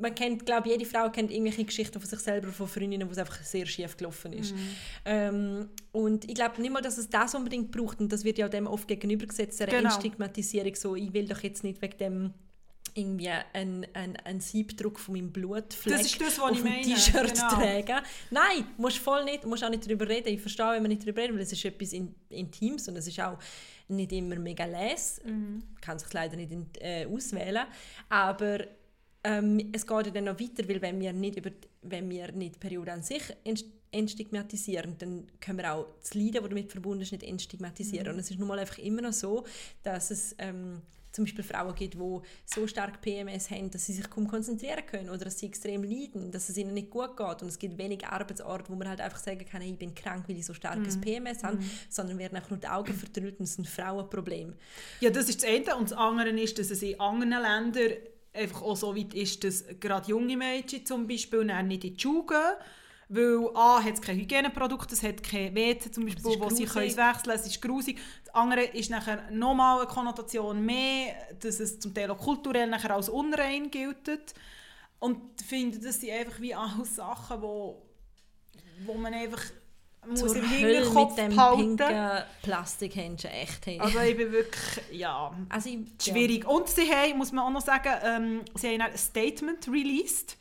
man 0.00 0.14
kennt, 0.14 0.46
glaube 0.46 0.68
jede 0.68 0.84
Frau 0.84 1.10
kennt 1.10 1.30
irgendwelche 1.30 1.64
Geschichten 1.64 1.98
von 2.00 2.08
sich 2.08 2.20
selber, 2.20 2.48
von 2.48 2.68
Freundinnen, 2.68 3.08
wo 3.08 3.12
es 3.12 3.18
einfach 3.18 3.42
sehr 3.42 3.66
schief 3.66 3.96
gelaufen 3.96 4.32
ist. 4.32 4.54
Mhm. 4.54 4.60
Ähm, 5.04 5.68
und 5.90 6.28
ich 6.28 6.34
glaube 6.34 6.60
nicht 6.62 6.72
mal, 6.72 6.80
dass 6.80 6.98
es 6.98 7.10
das 7.10 7.34
unbedingt 7.34 7.72
braucht 7.72 8.00
und 8.00 8.12
das 8.12 8.24
wird 8.24 8.38
ja 8.38 8.48
dem 8.48 8.66
oft 8.66 8.86
gegenübergesetzt, 8.86 9.58
der 9.60 9.66
genau. 9.66 9.90
Stigmatisierung 9.90 10.74
so, 10.74 10.94
ich 10.94 11.12
will 11.12 11.26
doch 11.26 11.42
jetzt 11.42 11.64
nicht 11.64 11.82
wegen 11.82 11.98
dem 11.98 12.34
irgendwie 12.94 13.30
einen, 13.52 13.86
einen, 13.94 14.16
einen 14.16 14.40
Siebdruck 14.40 14.98
von 14.98 15.14
meinem 15.14 15.32
Blutfleck 15.32 15.96
das 15.96 16.06
ist 16.06 16.20
das, 16.20 16.38
was 16.38 16.50
auf 16.50 16.62
dem 16.62 16.82
T-Shirt 16.82 17.34
genau. 17.34 17.48
tragen. 17.48 18.04
Nein, 18.30 18.66
musst 18.76 18.98
voll 18.98 19.24
nicht, 19.24 19.46
musst 19.46 19.64
auch 19.64 19.70
nicht 19.70 19.86
darüber 19.86 20.08
reden. 20.08 20.28
Ich 20.28 20.40
verstehe, 20.40 20.72
wenn 20.72 20.82
man 20.82 20.90
nicht 20.90 21.02
darüber 21.02 21.22
reden, 21.22 21.34
weil 21.34 21.42
es 21.42 21.52
ist 21.52 21.64
etwas 21.64 21.92
in, 21.92 22.14
Intimes 22.28 22.88
und 22.88 22.96
es 22.96 23.06
ist 23.06 23.20
auch 23.20 23.38
nicht 23.88 24.12
immer 24.12 24.36
mega 24.36 24.64
les. 24.64 25.20
Mhm. 25.24 25.62
kann 25.80 25.98
sich 25.98 26.12
leider 26.12 26.36
nicht 26.36 26.52
in, 26.52 26.66
äh, 26.80 27.06
auswählen. 27.06 27.66
Aber 28.08 28.60
ähm, 29.24 29.70
es 29.72 29.86
geht 29.86 30.14
dann 30.14 30.24
noch 30.24 30.38
weiter, 30.40 30.68
weil 30.68 30.82
wenn 30.82 31.00
wir 31.00 31.12
nicht, 31.12 31.36
über, 31.36 31.50
wenn 31.82 32.10
wir 32.10 32.32
nicht 32.32 32.56
die 32.56 32.58
Periode 32.58 32.92
an 32.92 33.02
sich 33.02 33.22
entstigmatisieren, 33.92 34.96
dann 34.98 35.26
können 35.40 35.58
wir 35.58 35.72
auch 35.72 35.86
das 36.00 36.14
Leiden, 36.14 36.40
das 36.40 36.48
damit 36.48 36.72
verbunden 36.72 37.02
ist, 37.02 37.12
nicht 37.12 37.22
entstigmatisieren. 37.22 38.08
Mhm. 38.08 38.14
Und 38.14 38.20
es 38.20 38.30
ist 38.30 38.38
nun 38.38 38.48
mal 38.48 38.58
einfach 38.58 38.78
immer 38.78 39.02
noch 39.02 39.12
so, 39.12 39.44
dass 39.82 40.10
es 40.10 40.34
ähm, 40.38 40.82
zum 41.12 41.24
Beispiel 41.24 41.44
Frauen 41.44 41.74
gibt, 41.74 41.94
die 41.94 42.20
so 42.46 42.66
stark 42.66 43.00
PMS 43.00 43.50
haben, 43.50 43.70
dass 43.70 43.86
sie 43.86 43.92
sich 43.92 44.08
kaum 44.08 44.26
konzentrieren 44.26 44.84
können 44.86 45.10
oder 45.10 45.26
dass 45.26 45.38
sie 45.38 45.46
extrem 45.46 45.84
leiden, 45.84 46.32
dass 46.32 46.48
es 46.48 46.56
ihnen 46.56 46.74
nicht 46.74 46.90
gut 46.90 47.16
geht. 47.16 47.42
Und 47.42 47.48
es 47.48 47.58
gibt 47.58 47.78
wenig 47.78 48.06
Arbeitsorte, 48.06 48.70
wo 48.70 48.74
man 48.74 48.88
halt 48.88 49.00
einfach 49.00 49.18
sagen 49.18 49.44
kann, 49.44 49.60
hey, 49.60 49.72
ich 49.72 49.78
bin 49.78 49.94
krank, 49.94 50.24
weil 50.28 50.38
ich 50.38 50.46
so 50.46 50.54
starkes 50.54 50.96
mm. 50.96 51.00
PMS 51.00 51.44
habe, 51.44 51.56
mm. 51.58 51.70
sondern 51.88 52.18
werden 52.18 52.36
einfach 52.36 52.50
nur 52.50 52.58
die 52.58 52.68
Augen 52.68 52.94
verdrückt 52.94 53.38
und 53.38 53.44
es 53.44 53.52
ist 53.52 53.58
ein 53.58 53.64
Frauenproblem. 53.64 54.54
Ja, 55.00 55.10
das 55.10 55.28
ist 55.28 55.42
das 55.42 55.50
eine. 55.50 55.76
Und 55.76 55.90
das 55.90 55.98
andere 55.98 56.30
ist, 56.30 56.58
dass 56.58 56.70
es 56.70 56.82
in 56.82 56.98
anderen 56.98 57.42
Ländern 57.42 57.92
einfach 58.32 58.62
auch 58.62 58.76
so 58.76 58.96
weit 58.96 59.14
ist, 59.14 59.44
dass 59.44 59.64
gerade 59.78 60.08
junge 60.08 60.36
Mädchen 60.36 60.86
zum 60.86 61.06
Beispiel 61.06 61.44
nicht 61.44 61.84
in 61.84 61.96
die 61.96 62.00
Schule 62.00 62.24
gehen 62.26 62.56
weil 63.14 63.50
A 63.54 63.82
hat 63.82 63.94
es 63.94 64.00
kein 64.00 64.16
Hygieneprodukt, 64.16 64.90
es 64.90 65.02
hat 65.02 65.22
keine 65.22 65.54
WC 65.54 65.90
zum 65.90 66.06
Beispiel, 66.06 66.24
wo 66.24 66.48
sie 66.48 66.64
können 66.64 66.86
wechseln 66.86 67.22
können, 67.22 67.38
es 67.38 67.46
ist 67.46 67.60
grusig. 67.60 67.98
Das 68.24 68.34
andere 68.34 68.62
ist 68.62 68.90
nachher 68.90 69.30
nochmal 69.30 69.80
eine 69.80 69.88
Konnotation 69.88 70.64
mehr, 70.64 71.14
dass 71.40 71.60
es 71.60 71.78
zum 71.78 71.92
Teil 71.92 72.10
auch 72.10 72.18
kulturell 72.18 72.68
nachher 72.68 72.94
als 72.94 73.10
unrein 73.10 73.70
gilt. 73.70 74.34
Und 74.98 75.18
ich 75.38 75.46
finde, 75.46 75.78
das 75.78 76.00
sind 76.00 76.10
einfach 76.10 76.40
wie 76.40 76.54
auch 76.54 76.84
Sachen, 76.84 77.42
wo, 77.42 77.82
wo 78.86 78.94
man 78.94 79.12
einfach 79.12 79.42
muss 80.06 80.20
so 80.20 80.32
im 80.32 80.48
Hinterkopf 80.48 81.10
mit 81.10 81.18
dem 81.18 81.36
behalten. 81.36 82.24
Plastikhändchen 82.42 83.30
echt 83.30 83.66
hey. 83.66 83.78
Also 83.78 84.00
ich 84.00 84.16
bin 84.16 84.32
wirklich, 84.32 84.84
ja, 84.90 85.36
also 85.50 85.68
ich, 85.68 85.80
schwierig. 86.02 86.44
Ja. 86.44 86.48
Und 86.48 86.66
sie 86.68 86.90
haben, 86.90 87.18
muss 87.18 87.30
man 87.30 87.44
auch 87.44 87.50
noch 87.50 87.60
sagen, 87.60 87.92
ähm, 88.02 88.40
sie 88.54 88.68
haben 88.68 88.80
ein 88.80 88.96
Statement 88.96 89.68
released. 89.68 90.38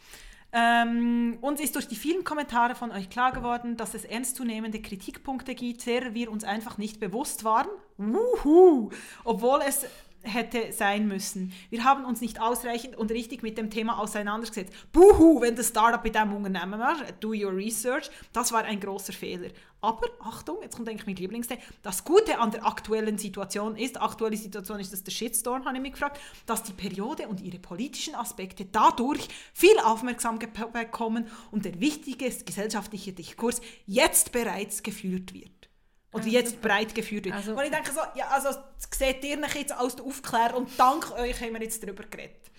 Ähm, 0.54 1.38
uns 1.42 1.62
ist 1.62 1.76
durch 1.76 1.88
die 1.88 1.96
vielen 1.96 2.24
Kommentare 2.24 2.76
von 2.76 2.92
euch 2.92 3.10
klar 3.10 3.32
geworden, 3.32 3.78
dass 3.78 3.94
es 3.94 4.04
ernstzunehmende 4.04 4.82
Kritikpunkte 4.82 5.56
gibt, 5.56 5.86
derer 5.86 6.14
wir 6.14 6.30
uns 6.30 6.44
einfach 6.44 6.78
nicht 6.78 7.00
bewusst 7.00 7.44
waren. 7.44 7.70
Wuhu! 7.98 8.90
Obwohl 9.24 9.62
es 9.66 9.86
hätte 10.24 10.72
sein 10.72 11.08
müssen. 11.08 11.54
Wir 11.70 11.84
haben 11.84 12.06
uns 12.06 12.22
nicht 12.22 12.40
ausreichend 12.40 12.96
und 12.96 13.12
richtig 13.12 13.44
mit 13.44 13.58
dem 13.58 13.70
Thema 13.70 14.00
auseinandergesetzt. 14.00 14.74
Buhu, 14.92 15.42
wenn 15.42 15.56
das 15.56 15.70
Startup 15.70 16.04
mit 16.04 16.16
diesem 16.16 16.34
Unternehmen 16.34 16.80
war, 16.80 16.98
do 17.20 17.30
your 17.30 17.56
research, 17.56 18.10
das 18.34 18.52
war 18.52 18.64
ein 18.64 18.80
großer 18.80 19.14
Fehler. 19.14 19.50
Aber 19.82 20.08
Achtung, 20.20 20.58
jetzt 20.62 20.76
kommt 20.76 20.88
eigentlich 20.88 21.08
mein 21.08 21.16
Lieblingsteil. 21.16 21.58
Das 21.82 22.04
Gute 22.04 22.38
an 22.38 22.52
der 22.52 22.66
aktuellen 22.66 23.18
Situation 23.18 23.76
ist, 23.76 24.00
aktuelle 24.00 24.38
Situation 24.38 24.80
ist 24.80 24.94
das 24.94 25.04
der 25.04 25.12
Shitstorm, 25.12 25.66
habe 25.66 25.76
ich 25.76 25.82
mich 25.82 25.94
gefragt, 25.94 26.20
dass 26.46 26.62
die 26.62 26.74
Periode 26.74 27.28
und 27.28 27.42
ihre 27.42 27.58
politischen 27.58 28.14
Aspekte 28.14 28.66
dadurch 28.66 29.28
viel 29.54 29.78
Aufmerksamkeit 29.84 30.72
bekommen 30.72 31.28
und 31.50 31.66
der 31.66 31.80
wichtige 31.80 32.30
gesellschaftliche 32.30 33.14
Diskurs 33.14 33.60
jetzt 33.88 34.32
bereits 34.32 34.84
geführt 34.84 35.34
wird 35.34 35.70
oder 36.14 36.28
jetzt 36.28 36.62
breit 36.62 36.94
geführt 36.94 37.26
wird. 37.26 37.36
Also, 37.36 37.54
und 37.54 37.64
ich 37.64 37.72
denke 37.72 37.92
so, 37.92 38.02
ja, 38.16 38.28
also 38.28 38.50
seht 38.78 39.24
ihr 39.24 39.40
jetzt 39.40 39.72
als 39.72 40.00
Aufklärer 40.00 40.58
und 40.58 40.70
dank 40.78 41.12
euch 41.12 41.42
haben 41.42 41.54
wir 41.54 41.62
jetzt 41.62 41.82
darüber 41.82 42.04
geredet. 42.04 42.52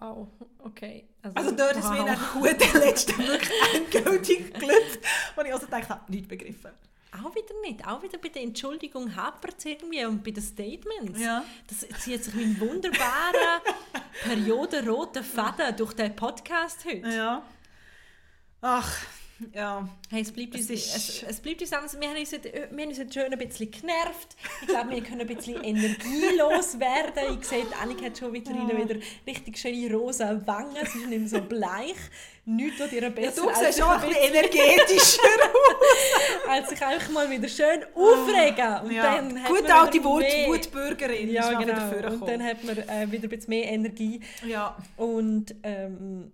Wow, 0.00 0.28
okay. 0.58 1.06
Also, 1.22 1.36
also 1.36 1.50
dort 1.52 1.76
wow. 1.76 1.84
ist 1.84 1.90
mir 1.90 2.04
nach 2.04 2.42
der 2.42 2.80
letzte 2.80 3.18
wirklich 3.26 3.74
endgültig 3.74 4.54
gelüpft, 4.54 5.00
wo 5.36 5.42
ich 5.42 5.52
also 5.52 5.66
gedacht 5.66 5.88
habe, 5.88 6.12
nicht 6.12 6.28
begriffen. 6.28 6.72
Auch 7.12 7.32
wieder 7.34 7.54
nicht. 7.62 7.86
Auch 7.86 8.02
wieder 8.02 8.18
bei 8.18 8.28
der 8.28 8.42
Entschuldigung 8.42 9.14
hapert 9.14 9.54
es 9.58 9.64
irgendwie 9.64 10.04
und 10.04 10.24
bei 10.24 10.32
den 10.32 10.42
Statements. 10.42 11.20
Ja. 11.20 11.44
Das 11.68 11.86
zieht 12.00 12.24
sich 12.24 12.34
wie 12.34 12.42
ein 12.42 12.60
wunderbarer 12.60 13.62
periodenroter 14.24 15.22
Faden 15.22 15.76
durch 15.76 15.92
den 15.92 16.16
Podcast 16.16 16.84
heute. 16.84 17.08
Ja. 17.08 17.42
Ach, 18.62 18.98
ja. 19.52 19.88
Hey, 20.10 20.22
es 20.22 20.32
bleibt 20.32 20.54
uns, 20.54 20.70
ist... 20.70 20.96
es, 20.96 21.22
es 21.22 21.40
bleibt 21.40 21.60
uns 21.60 21.72
anders. 21.72 21.98
Wir 21.98 22.08
haben 22.08 22.18
uns, 22.18 22.32
heute, 22.32 22.52
wir 22.70 22.82
haben 22.82 22.88
uns 22.88 22.98
heute 22.98 23.12
schön 23.12 23.32
ein 23.32 23.38
bisschen 23.38 23.70
genervt. 23.70 24.36
Ich 24.62 24.68
glaube, 24.68 24.90
wir 24.90 25.02
können 25.02 25.20
ein 25.22 25.26
bisschen 25.26 25.62
energielos 25.62 26.78
werden. 26.78 27.38
Ich 27.38 27.46
sehe, 27.46 27.64
Annika 27.82 28.06
hat 28.06 28.18
schon 28.18 28.32
wieder, 28.32 28.52
ja. 28.52 28.68
wieder 28.68 29.00
richtig 29.26 29.58
schöne 29.58 29.92
rosa 29.92 30.40
Wangen. 30.46 30.74
Sie 30.92 30.98
ist 30.98 31.08
nicht 31.08 31.20
mehr 31.20 31.28
so 31.28 31.40
bleich. 31.40 31.96
Nichts 32.46 32.78
tut 32.78 32.92
ihr 32.92 33.08
besser. 33.08 33.46
Ja, 33.46 33.52
du 33.52 33.64
siehst 33.64 33.78
schon 33.78 33.88
ein 33.88 34.00
bisschen 34.00 34.34
energetischer 34.34 35.22
aus. 35.54 36.48
als 36.48 36.68
sich 36.68 36.82
einfach 36.82 37.10
mal 37.10 37.30
wieder 37.30 37.48
schön 37.48 37.84
aufregen. 37.94 38.84
Und 38.84 38.90
ja. 38.90 39.14
dann 39.14 39.44
Gut, 39.44 39.70
auch 39.70 39.88
die 39.88 40.04
Wut, 40.04 40.24
Wutbürgerin 40.46 41.30
ja, 41.30 41.48
genau. 41.58 41.90
wieder 41.90 42.12
Und 42.12 42.28
dann 42.28 42.42
hat 42.42 42.62
man 42.62 42.76
äh, 42.76 43.10
wieder 43.10 43.24
ein 43.24 43.30
bisschen 43.30 43.48
mehr 43.48 43.72
Energie. 43.72 44.20
Ja. 44.46 44.76
Und 44.96 45.54
ähm, 45.62 46.32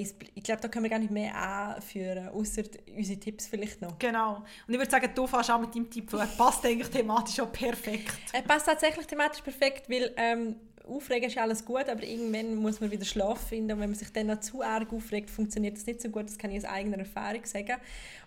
ich 0.00 0.42
glaube, 0.42 0.60
da 0.60 0.68
können 0.68 0.84
wir 0.84 0.90
gar 0.90 0.98
nicht 0.98 1.10
mehr 1.10 1.34
anführen, 1.34 2.28
außer 2.28 2.62
unsere 2.96 3.18
Tipps 3.18 3.46
vielleicht 3.46 3.80
noch. 3.82 3.98
Genau. 3.98 4.36
Und 4.66 4.74
ich 4.74 4.78
würde 4.78 4.90
sagen, 4.90 5.10
du 5.14 5.26
fährst 5.26 5.50
auch 5.50 5.60
mit 5.60 5.74
deinem 5.74 5.90
Tipp, 5.90 6.12
er 6.12 6.26
passt 6.26 6.64
eigentlich 6.64 6.88
thematisch 6.88 7.40
auch 7.40 7.52
perfekt. 7.52 8.12
Er 8.32 8.42
passt 8.42 8.66
tatsächlich 8.66 9.06
thematisch 9.06 9.42
perfekt, 9.42 9.88
weil 9.88 10.12
ähm, 10.16 10.56
aufregen 10.86 11.28
ist 11.28 11.38
alles 11.38 11.64
gut, 11.64 11.88
aber 11.88 12.02
irgendwann 12.02 12.56
muss 12.56 12.80
man 12.80 12.90
wieder 12.90 13.04
Schlaf 13.04 13.48
finden 13.48 13.72
und 13.72 13.80
wenn 13.80 13.90
man 13.90 13.98
sich 13.98 14.12
dann 14.12 14.26
noch 14.26 14.40
zu 14.40 14.62
arg 14.62 14.92
aufregt, 14.92 15.30
funktioniert 15.30 15.76
das 15.76 15.86
nicht 15.86 16.00
so 16.00 16.08
gut, 16.08 16.24
das 16.24 16.38
kann 16.38 16.50
ich 16.50 16.58
aus 16.58 16.70
eigener 16.70 16.98
Erfahrung 16.98 17.44
sagen. 17.44 17.76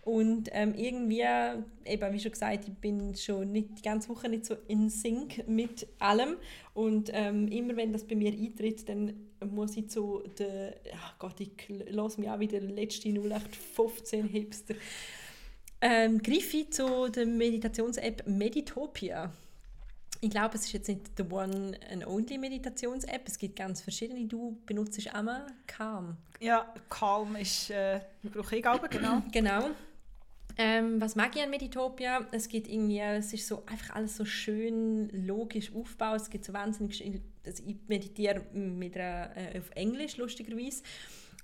Und 0.04 0.50
ähm, 0.54 0.74
irgendwie, 0.76 1.24
eben 1.86 2.14
wie 2.14 2.20
schon 2.20 2.32
gesagt, 2.32 2.68
ich 2.68 2.74
bin 2.76 3.16
schon 3.16 3.52
nicht, 3.52 3.78
die 3.78 3.82
ganze 3.82 4.10
Woche 4.10 4.30
nicht 4.30 4.46
so 4.46 4.56
in 4.68 4.90
Sync 4.90 5.48
mit 5.48 5.88
allem. 6.00 6.38
Und 6.74 7.12
ähm, 7.14 7.48
immer 7.50 7.76
wenn 7.76 7.94
das 7.94 8.06
bei 8.06 8.16
mir 8.16 8.32
eintritt, 8.32 8.88
dann 8.88 9.14
muss 9.46 9.76
ich 9.78 9.90
zu 9.90 10.24
der, 10.40 10.76
ach 10.96 11.20
Gott, 11.20 11.40
ich 11.40 11.52
lasse 11.90 12.20
mich 12.22 12.30
auch 12.30 12.40
wieder 12.40 12.60
letzte 12.60 13.10
0815 13.10 14.28
Hipster, 14.28 14.76
ähm, 15.82 16.22
greife 16.24 16.58
ich 16.58 16.72
zu 16.72 17.10
der 17.10 17.26
Meditations-App 17.26 18.28
Meditopia 18.28 19.32
ich 20.22 20.30
glaube, 20.30 20.56
es 20.56 20.66
ist 20.66 20.74
jetzt 20.74 20.88
nicht 20.88 21.12
the 21.18 21.24
one 21.30 21.78
and 21.92 22.06
only 22.06 22.38
Meditations-App. 22.38 23.28
Es 23.28 23.38
gibt 23.38 23.56
ganz 23.56 23.82
verschiedene. 23.82 24.26
Du 24.26 24.58
benutzt 24.66 25.00
auch 25.14 25.22
mal 25.22 25.46
Calm. 25.68 26.18
Ja, 26.40 26.74
Calm 26.90 27.36
ist, 27.36 27.70
äh, 27.70 28.00
brauche 28.24 28.58
ich 28.58 28.68
auch, 28.68 28.90
genau. 28.90 29.22
genau. 29.32 29.70
Ähm, 30.60 31.00
was 31.00 31.16
mag 31.16 31.36
ich 31.36 31.44
an 31.44 31.52
Meditopia? 31.52 32.26
Es 32.32 32.48
gibt 32.48 32.68
irgendwie, 32.68 33.00
es 33.00 33.32
ist 33.32 33.48
so 33.48 33.64
einfach 33.68 33.96
alles 33.96 34.18
so 34.18 34.26
schön 34.26 35.10
logisch 35.28 35.72
aufgebaut. 35.74 36.22
Es 36.22 36.30
gibt 36.30 36.46
so 36.46 36.54
wahnsinnig, 36.54 37.22
also 37.46 37.64
ich 37.66 37.76
meditiere 37.88 38.42
mit 38.54 38.98
einer, 38.98 39.38
äh, 39.38 39.60
auf 39.60 39.70
Englisch 39.76 40.18
lustigerweise 40.18 40.82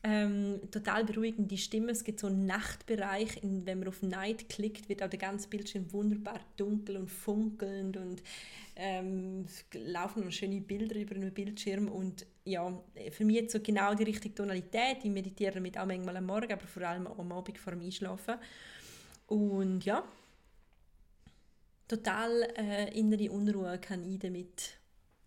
ähm, 0.04 0.60
total 0.70 1.06
beruhigende 1.06 1.58
Stimme. 1.58 1.92
Es 1.92 2.04
gibt 2.04 2.20
so 2.20 2.28
einen 2.28 2.46
Nachtbereich, 2.46 3.42
in, 3.42 3.66
wenn 3.66 3.80
man 3.80 3.88
auf 3.88 4.02
Night 4.02 4.50
klickt, 4.50 4.90
wird 4.90 5.02
auch 5.02 5.10
der 5.10 5.20
ganze 5.20 5.48
Bildschirm 5.48 5.92
wunderbar 5.94 6.42
dunkel 6.58 6.98
und 6.98 7.10
funkelnd 7.10 7.96
und 7.96 8.22
ähm, 8.76 9.46
laufen 9.74 10.26
noch 10.26 10.32
schöne 10.32 10.60
Bilder 10.60 11.00
über 11.00 11.16
einen 11.16 11.34
Bildschirm 11.34 11.88
und 11.88 12.26
ja, 12.44 12.84
für 13.12 13.24
mich 13.24 13.38
jetzt 13.38 13.54
so 13.54 13.62
genau 13.62 13.94
die 13.94 14.04
richtige 14.04 14.36
Tonalität. 14.36 14.98
Ich 15.04 15.10
meditiere 15.10 15.54
damit 15.54 15.78
auch 15.78 15.86
manchmal 15.86 16.18
am 16.18 16.26
Morgen, 16.26 16.52
aber 16.52 16.68
vor 16.68 16.84
allem 16.84 17.08
am 17.08 17.32
Abend 17.32 17.58
vor 17.58 17.72
dem 17.72 17.82
Einschlafen. 17.82 18.36
Und 19.28 19.86
ja, 19.86 20.04
total 21.88 22.50
äh, 22.58 22.98
innere 22.98 23.32
Unruhe 23.32 23.78
kann 23.80 24.04
ich 24.04 24.20
damit 24.20 24.74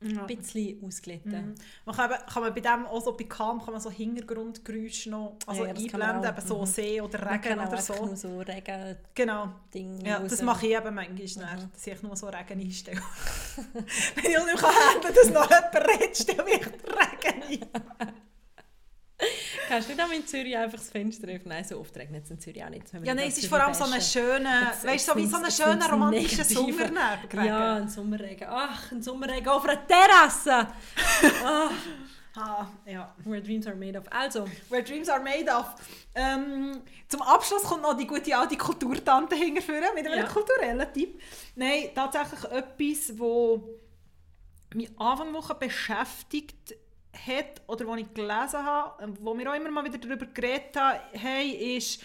ja. 0.01 0.20
ein 0.20 0.26
bisschen 0.26 0.82
ausglätten. 0.84 1.32
Mhm. 1.32 1.55
Man 1.84 1.97
kann, 1.97 2.11
kann 2.26 2.42
man 2.42 2.55
bei 2.55 2.61
dem 2.61 2.86
auch 2.86 3.03
so 3.03 3.16
bei 3.16 3.24
Calm 3.24 3.61
kann 3.62 3.72
man 3.72 3.80
so 3.80 3.90
Hintergrundgeräusche 3.90 5.11
noch 5.11 5.36
also 5.47 5.64
ja, 5.64 5.70
einblenden, 5.70 6.24
eben 6.24 6.47
so 6.47 6.61
mhm. 6.61 6.66
See 6.66 7.01
oder 7.01 7.30
Regen 7.30 7.59
oder 7.59 7.80
so. 7.80 8.07
Nur 8.07 8.16
so 8.16 8.40
Regen 8.40 8.97
genau. 9.14 9.53
Ding 9.72 10.05
ja, 10.05 10.20
das 10.20 10.42
mache 10.42 10.66
ich 10.66 10.76
eben 10.76 10.94
manchmal, 10.94 11.57
mhm. 11.57 11.70
dass 11.72 11.86
ich 11.86 12.03
nur 12.03 12.16
so 12.16 12.26
Regen 12.28 12.61
einstelle. 12.61 13.01
Wenn 14.14 14.24
ich 14.24 14.44
nicht 14.44 14.59
kann, 14.59 15.14
dass 15.14 15.30
noch 15.30 15.51
jemand 15.51 15.74
redet, 15.74 16.16
stelle 16.16 16.44
ich 16.49 16.66
Regen 16.66 17.42
ein. 17.99 18.12
Kannst 19.68 19.88
du 19.88 19.94
nicht 19.94 20.04
auch 20.04 20.12
in 20.12 20.26
Zürich 20.26 20.56
einfach 20.56 20.78
das 20.78 20.90
Fenster 20.90 21.28
öffnen? 21.28 21.48
Nein, 21.48 21.64
so 21.64 21.80
oft 21.80 21.96
regnet 21.96 22.24
es 22.24 22.30
in 22.30 22.40
Zürich 22.40 22.64
auch 22.64 22.68
nicht. 22.68 22.84
Ja, 22.92 23.14
nein, 23.14 23.28
es 23.28 23.38
ist 23.38 23.46
vor 23.46 23.60
allem 23.60 23.74
so 23.74 23.84
eine 23.84 24.00
schöne, 24.00 24.72
weißt 24.82 25.08
du, 25.08 25.12
so 25.12 25.18
wie 25.18 25.26
so 25.26 25.36
ein 25.36 25.50
schöner 25.50 25.90
romantischer 25.90 26.44
Sommerregen. 26.44 26.96
Ja, 27.44 27.76
ein 27.76 27.88
Sommerregen. 27.88 28.46
Ach, 28.50 28.92
ein 28.92 29.02
Sommerregen 29.02 29.48
auf 29.48 29.64
einer 29.64 29.86
Terrasse. 29.86 30.68
oh. 31.44 31.70
Ah, 32.38 32.66
ja. 32.84 33.14
Where 33.24 33.40
dreams 33.40 33.66
are 33.66 33.74
made 33.74 33.98
of. 33.98 34.04
Also. 34.12 34.46
Where 34.68 34.82
dreams 34.82 35.08
are 35.08 35.22
made 35.22 35.50
of. 35.50 35.74
Ähm, 36.14 36.82
zum 37.08 37.22
Abschluss 37.22 37.62
kommt 37.62 37.82
noch 37.82 37.96
die 37.96 38.06
gute 38.06 38.36
alte 38.36 38.58
Kulturtante 38.58 39.34
hinterführen 39.34 39.94
mit 39.94 40.06
einem 40.06 40.18
ja. 40.18 40.26
kulturellen 40.26 40.86
Tipp. 40.92 41.18
Nein, 41.54 41.88
tatsächlich 41.94 42.44
etwas, 42.44 43.16
das 43.16 43.60
mich 44.74 44.90
Anfang 44.98 45.32
Woche 45.32 45.54
beschäftigt 45.54 46.74
hat 47.26 47.62
oder 47.66 47.86
was 47.86 48.00
ich 48.00 48.14
gelesen 48.14 48.64
habe, 48.64 49.02
ähm, 49.02 49.14
wo 49.20 49.36
wir 49.36 49.50
auch 49.50 49.54
immer 49.54 49.70
mal 49.70 49.84
wieder 49.84 49.98
darüber 49.98 50.26
geredet 50.26 50.76
haben, 50.76 51.50
ist 51.52 52.02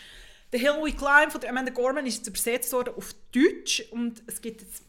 «The 0.52 0.60
Hill 0.60 0.84
We 0.84 0.92
Climb» 0.92 1.32
von 1.32 1.44
Amanda 1.46 1.72
Gorman 1.72 2.06
ist 2.06 2.18
jetzt 2.18 2.28
übersetzt 2.28 2.74
worden 2.74 2.94
auf 2.96 3.14
Deutsch 3.32 3.84
und 3.92 4.24
es 4.28 4.42
gibt 4.42 4.62
jetzt 4.62 4.84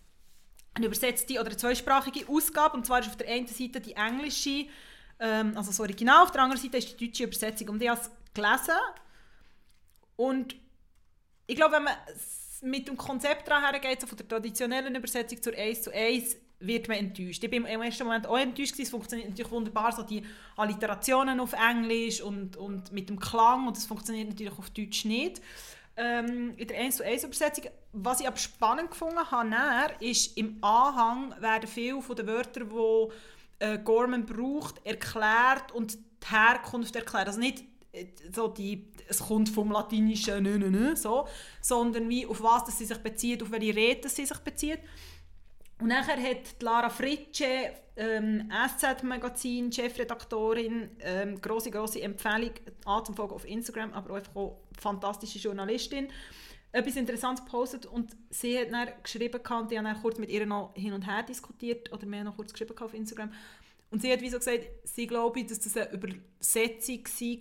eine 0.74 0.86
übersetzte 0.86 1.34
oder 1.34 1.46
eine 1.46 1.56
zweisprachige 1.56 2.28
Ausgabe 2.28 2.76
und 2.76 2.86
zwar 2.86 3.00
ist 3.00 3.08
auf 3.08 3.16
der 3.16 3.28
einen 3.28 3.46
Seite 3.46 3.80
die 3.80 3.94
englische, 3.94 4.66
ähm, 5.20 5.56
also 5.56 5.70
das 5.70 5.80
Original, 5.80 6.24
auf 6.24 6.32
der 6.32 6.42
anderen 6.42 6.60
Seite 6.62 6.78
ist 6.78 6.98
die 6.98 7.06
deutsche 7.06 7.24
Übersetzung 7.24 7.68
und 7.70 7.82
ich 7.82 7.88
habe 7.88 8.00
es 8.00 8.10
gelesen 8.34 8.78
und 10.16 10.56
ich 11.46 11.56
glaube, 11.56 11.76
wenn 11.76 11.84
man 11.84 11.94
mit 12.62 12.88
dem 12.88 12.96
Konzept 12.96 13.48
daran 13.48 13.64
hergeht, 13.64 14.00
so 14.00 14.06
von 14.06 14.16
der 14.16 14.28
traditionellen 14.28 14.94
Übersetzung 14.94 15.42
zur 15.42 15.54
1 15.54 15.82
zu 15.82 15.92
1, 15.92 16.36
wird 16.66 16.88
man 16.88 16.98
enttäuscht. 16.98 17.42
Ich 17.42 17.50
bin 17.50 17.64
im 17.64 17.82
ersten 17.82 18.04
Moment 18.04 18.26
auch 18.26 18.38
enttäuscht, 18.38 18.78
es 18.78 18.90
funktioniert 18.90 19.28
natürlich 19.28 19.50
wunderbar, 19.50 19.92
so 19.92 20.02
die 20.02 20.22
Alliterationen 20.56 21.40
auf 21.40 21.52
Englisch 21.52 22.20
und, 22.20 22.56
und 22.56 22.92
mit 22.92 23.08
dem 23.08 23.18
Klang 23.18 23.66
und 23.66 23.76
das 23.76 23.86
funktioniert 23.86 24.28
natürlich 24.28 24.58
auf 24.58 24.70
Deutsch 24.70 25.04
nicht. 25.04 25.42
Ähm, 25.96 26.54
in 26.56 26.68
der 26.68 26.78
1 26.78 26.96
zu 26.96 27.04
1 27.04 27.24
Übersetzung. 27.24 27.64
Was 27.92 28.20
ich 28.20 28.26
aber 28.26 28.38
spannend 28.38 28.90
gefunden 28.90 29.30
habe, 29.30 29.48
näher, 29.48 29.90
ist, 30.00 30.38
im 30.38 30.56
Anhang 30.62 31.34
werden 31.38 31.68
viele 31.68 32.00
von 32.00 32.16
den 32.16 32.26
Wörtern, 32.26 32.70
die 32.70 33.64
äh, 33.64 33.78
Gorman 33.78 34.24
braucht, 34.24 34.84
erklärt 34.86 35.72
und 35.72 35.94
die 35.94 36.30
Herkunft 36.30 36.96
erklärt. 36.96 37.26
Also 37.26 37.38
nicht 37.38 37.64
äh, 37.92 38.06
so 38.32 38.48
die, 38.48 38.86
es 39.06 39.18
kommt 39.18 39.50
vom 39.50 39.70
Latinischen 39.70 40.42
nö, 40.42 40.58
nö, 40.58 40.70
nö, 40.70 40.96
so, 40.96 41.28
sondern 41.60 42.08
wie, 42.08 42.26
auf 42.26 42.42
was 42.42 42.64
das 42.64 42.78
sie 42.78 42.86
sich 42.86 42.98
bezieht, 42.98 43.42
auf 43.42 43.50
welche 43.50 43.76
Rede 43.76 44.08
sie 44.08 44.24
sich 44.24 44.38
bezieht. 44.38 44.78
Und 45.82 45.88
nachher 45.88 46.16
hat 46.16 46.62
Lara 46.62 46.88
Fritsche, 46.90 47.72
ähm, 47.96 48.48
SZ-Magazin, 48.68 49.72
Chefredaktorin, 49.72 50.90
ähm, 51.00 51.40
große 51.40 51.72
große 51.72 52.00
Empfehlung, 52.00 52.52
Atemfolge 52.84 53.34
auf 53.34 53.44
Instagram, 53.44 53.92
aber 53.92 54.14
einfach 54.14 54.36
auch 54.36 54.60
fantastische 54.78 55.40
Journalistin, 55.40 56.06
etwas 56.70 56.94
Interessantes 56.94 57.44
gepostet 57.44 57.86
und 57.86 58.16
sie 58.30 58.60
hat 58.60 58.72
dann 58.72 58.90
geschrieben 59.02 59.40
und 59.40 59.72
ich 59.72 59.78
habe 59.78 59.88
dann 59.88 60.00
kurz 60.00 60.18
mit 60.18 60.30
ihr 60.30 60.46
noch 60.46 60.72
hin 60.76 60.92
und 60.92 61.02
her 61.02 61.24
diskutiert 61.24 61.92
oder 61.92 62.06
mehr 62.06 62.22
noch 62.22 62.36
kurz 62.36 62.52
geschrieben 62.52 62.78
auf 62.78 62.94
Instagram 62.94 63.32
und 63.90 64.02
sie 64.02 64.12
hat 64.12 64.20
wie 64.20 64.30
so 64.30 64.38
gesagt, 64.38 64.64
sie 64.84 65.08
glaube, 65.08 65.44
dass 65.44 65.58
das 65.58 65.76
eine 65.76 65.90
Übersetzung 65.90 67.08
sei, 67.08 67.40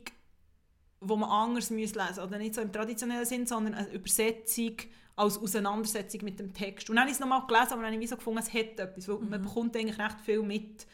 wo 0.99 1.15
man 1.15 1.29
anders 1.29 1.69
lesen 1.69 1.95
müsste. 1.99 2.23
Oder 2.23 2.39
nicht 2.39 2.55
so 2.55 2.61
im 2.61 2.71
traditionellen 2.73 3.25
Sinn, 3.25 3.45
sondern 3.45 3.75
eine 3.75 3.89
Übersetzung 3.91 4.77
als 5.15 5.37
Auseinandersetzung 5.37 6.23
mit 6.23 6.39
dem 6.39 6.53
Text. 6.53 6.89
Und 6.89 6.95
dann 6.95 7.03
habe 7.03 7.11
ich 7.11 7.15
es 7.15 7.19
nochmal 7.19 7.45
gelesen, 7.47 7.73
aber 7.73 7.83
dann 7.83 7.93
habe 7.93 8.03
ich 8.03 8.09
so 8.09 8.15
gefunden, 8.15 8.39
es 8.39 8.53
hat 8.53 8.79
etwas, 8.79 9.07
weil 9.07 9.17
mhm. 9.17 9.29
man 9.29 9.41
bekommt 9.41 9.75
eigentlich 9.75 9.99
recht 9.99 10.21
viel 10.21 10.41
mit 10.41 10.87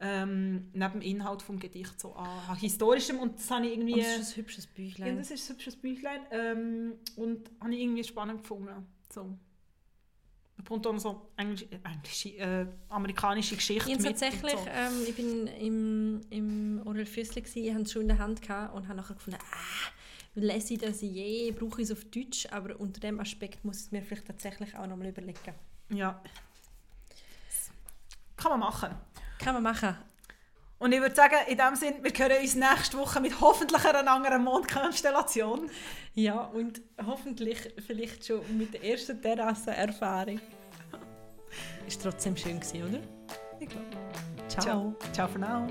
ähm, 0.00 0.70
neben 0.72 0.92
dem 0.92 1.02
Inhalt 1.02 1.46
des 1.46 1.60
Gedichts 1.60 2.02
so 2.02 2.14
an 2.14 2.56
historischem 2.56 3.18
und 3.18 3.38
das 3.38 3.50
habe 3.50 3.66
ich 3.66 3.72
irgendwie... 3.72 3.94
Und 3.94 4.00
das 4.00 4.18
ist 4.18 4.32
ein 4.32 4.36
hübsches 4.36 4.66
Büchlein. 4.66 5.08
Ja, 5.08 5.14
das 5.14 5.30
ist 5.30 5.48
ein 5.48 5.54
hübsches 5.54 5.76
Büchlein 5.76 6.20
ähm, 6.30 6.92
und 7.16 7.50
habe 7.60 7.74
ich 7.74 7.80
irgendwie 7.80 8.04
spannend 8.04 8.42
gefunden. 8.42 8.86
So. 9.12 9.24
Man 9.24 9.38
bekommt 10.64 10.86
auch 10.86 10.98
so 10.98 11.30
englische, 11.36 11.66
englische 11.84 12.28
äh, 12.36 12.66
amerikanische 12.88 13.56
Geschichte 13.56 13.92
ich 13.92 13.98
tatsächlich, 13.98 14.52
so. 14.52 14.66
ähm, 14.68 15.04
ich 15.06 15.14
bin 15.14 15.46
im, 15.46 16.20
im 16.30 16.82
Oral 16.86 17.06
Füssli, 17.06 17.42
ich 17.42 17.72
hatte 17.72 17.82
es 17.82 17.92
schon 17.92 18.02
in 18.02 18.08
der 18.08 18.18
Hand 18.18 18.40
und 18.40 18.88
habe 18.88 18.94
nachher 18.94 19.14
gefunden, 19.14 19.38
ah, 19.52 19.90
lese 20.34 20.74
ich 20.74 20.80
das 20.80 21.00
je, 21.00 21.52
brauche 21.52 21.82
ich 21.82 21.90
es 21.90 21.92
auf 21.92 22.04
Deutsch, 22.04 22.46
aber 22.50 22.78
unter 22.78 23.00
dem 23.00 23.20
Aspekt 23.20 23.64
muss 23.64 23.78
ich 23.78 23.86
es 23.86 23.92
mir 23.92 24.02
vielleicht 24.02 24.26
tatsächlich 24.26 24.76
auch 24.76 24.86
nochmal 24.86 25.08
überlegen. 25.08 25.54
Ja. 25.90 26.20
Kann 28.36 28.52
man 28.52 28.60
machen. 28.60 28.94
Kann 29.38 29.54
man 29.54 29.62
machen. 29.62 29.96
Und 30.78 30.92
ich 30.92 31.00
würde 31.00 31.14
sagen, 31.14 31.36
in 31.46 31.58
dem 31.58 31.76
Sinne, 31.76 32.02
wir 32.02 32.10
hören 32.10 32.40
uns 32.42 32.54
nächste 32.54 32.96
Woche 32.96 33.20
mit 33.20 33.38
hoffentlich 33.38 33.84
einer 33.84 34.10
anderen 34.10 34.42
Mondkonstellation. 34.42 35.70
Ja, 36.14 36.40
und 36.40 36.80
hoffentlich 37.04 37.58
vielleicht 37.86 38.24
schon 38.24 38.40
mit 38.56 38.72
der 38.72 38.82
ersten 38.84 39.20
Terrassenerfahrung. 39.20 40.40
Ist 41.86 42.02
trotzdem 42.02 42.34
schön 42.34 42.58
gewesen, 42.58 42.82
oder? 42.88 43.00
Ich 43.60 43.68
glaube. 43.68 43.84
Ciao. 44.48 44.62
Ciao, 44.62 45.12
Ciao 45.12 45.28
for 45.28 45.38
now. 45.38 45.68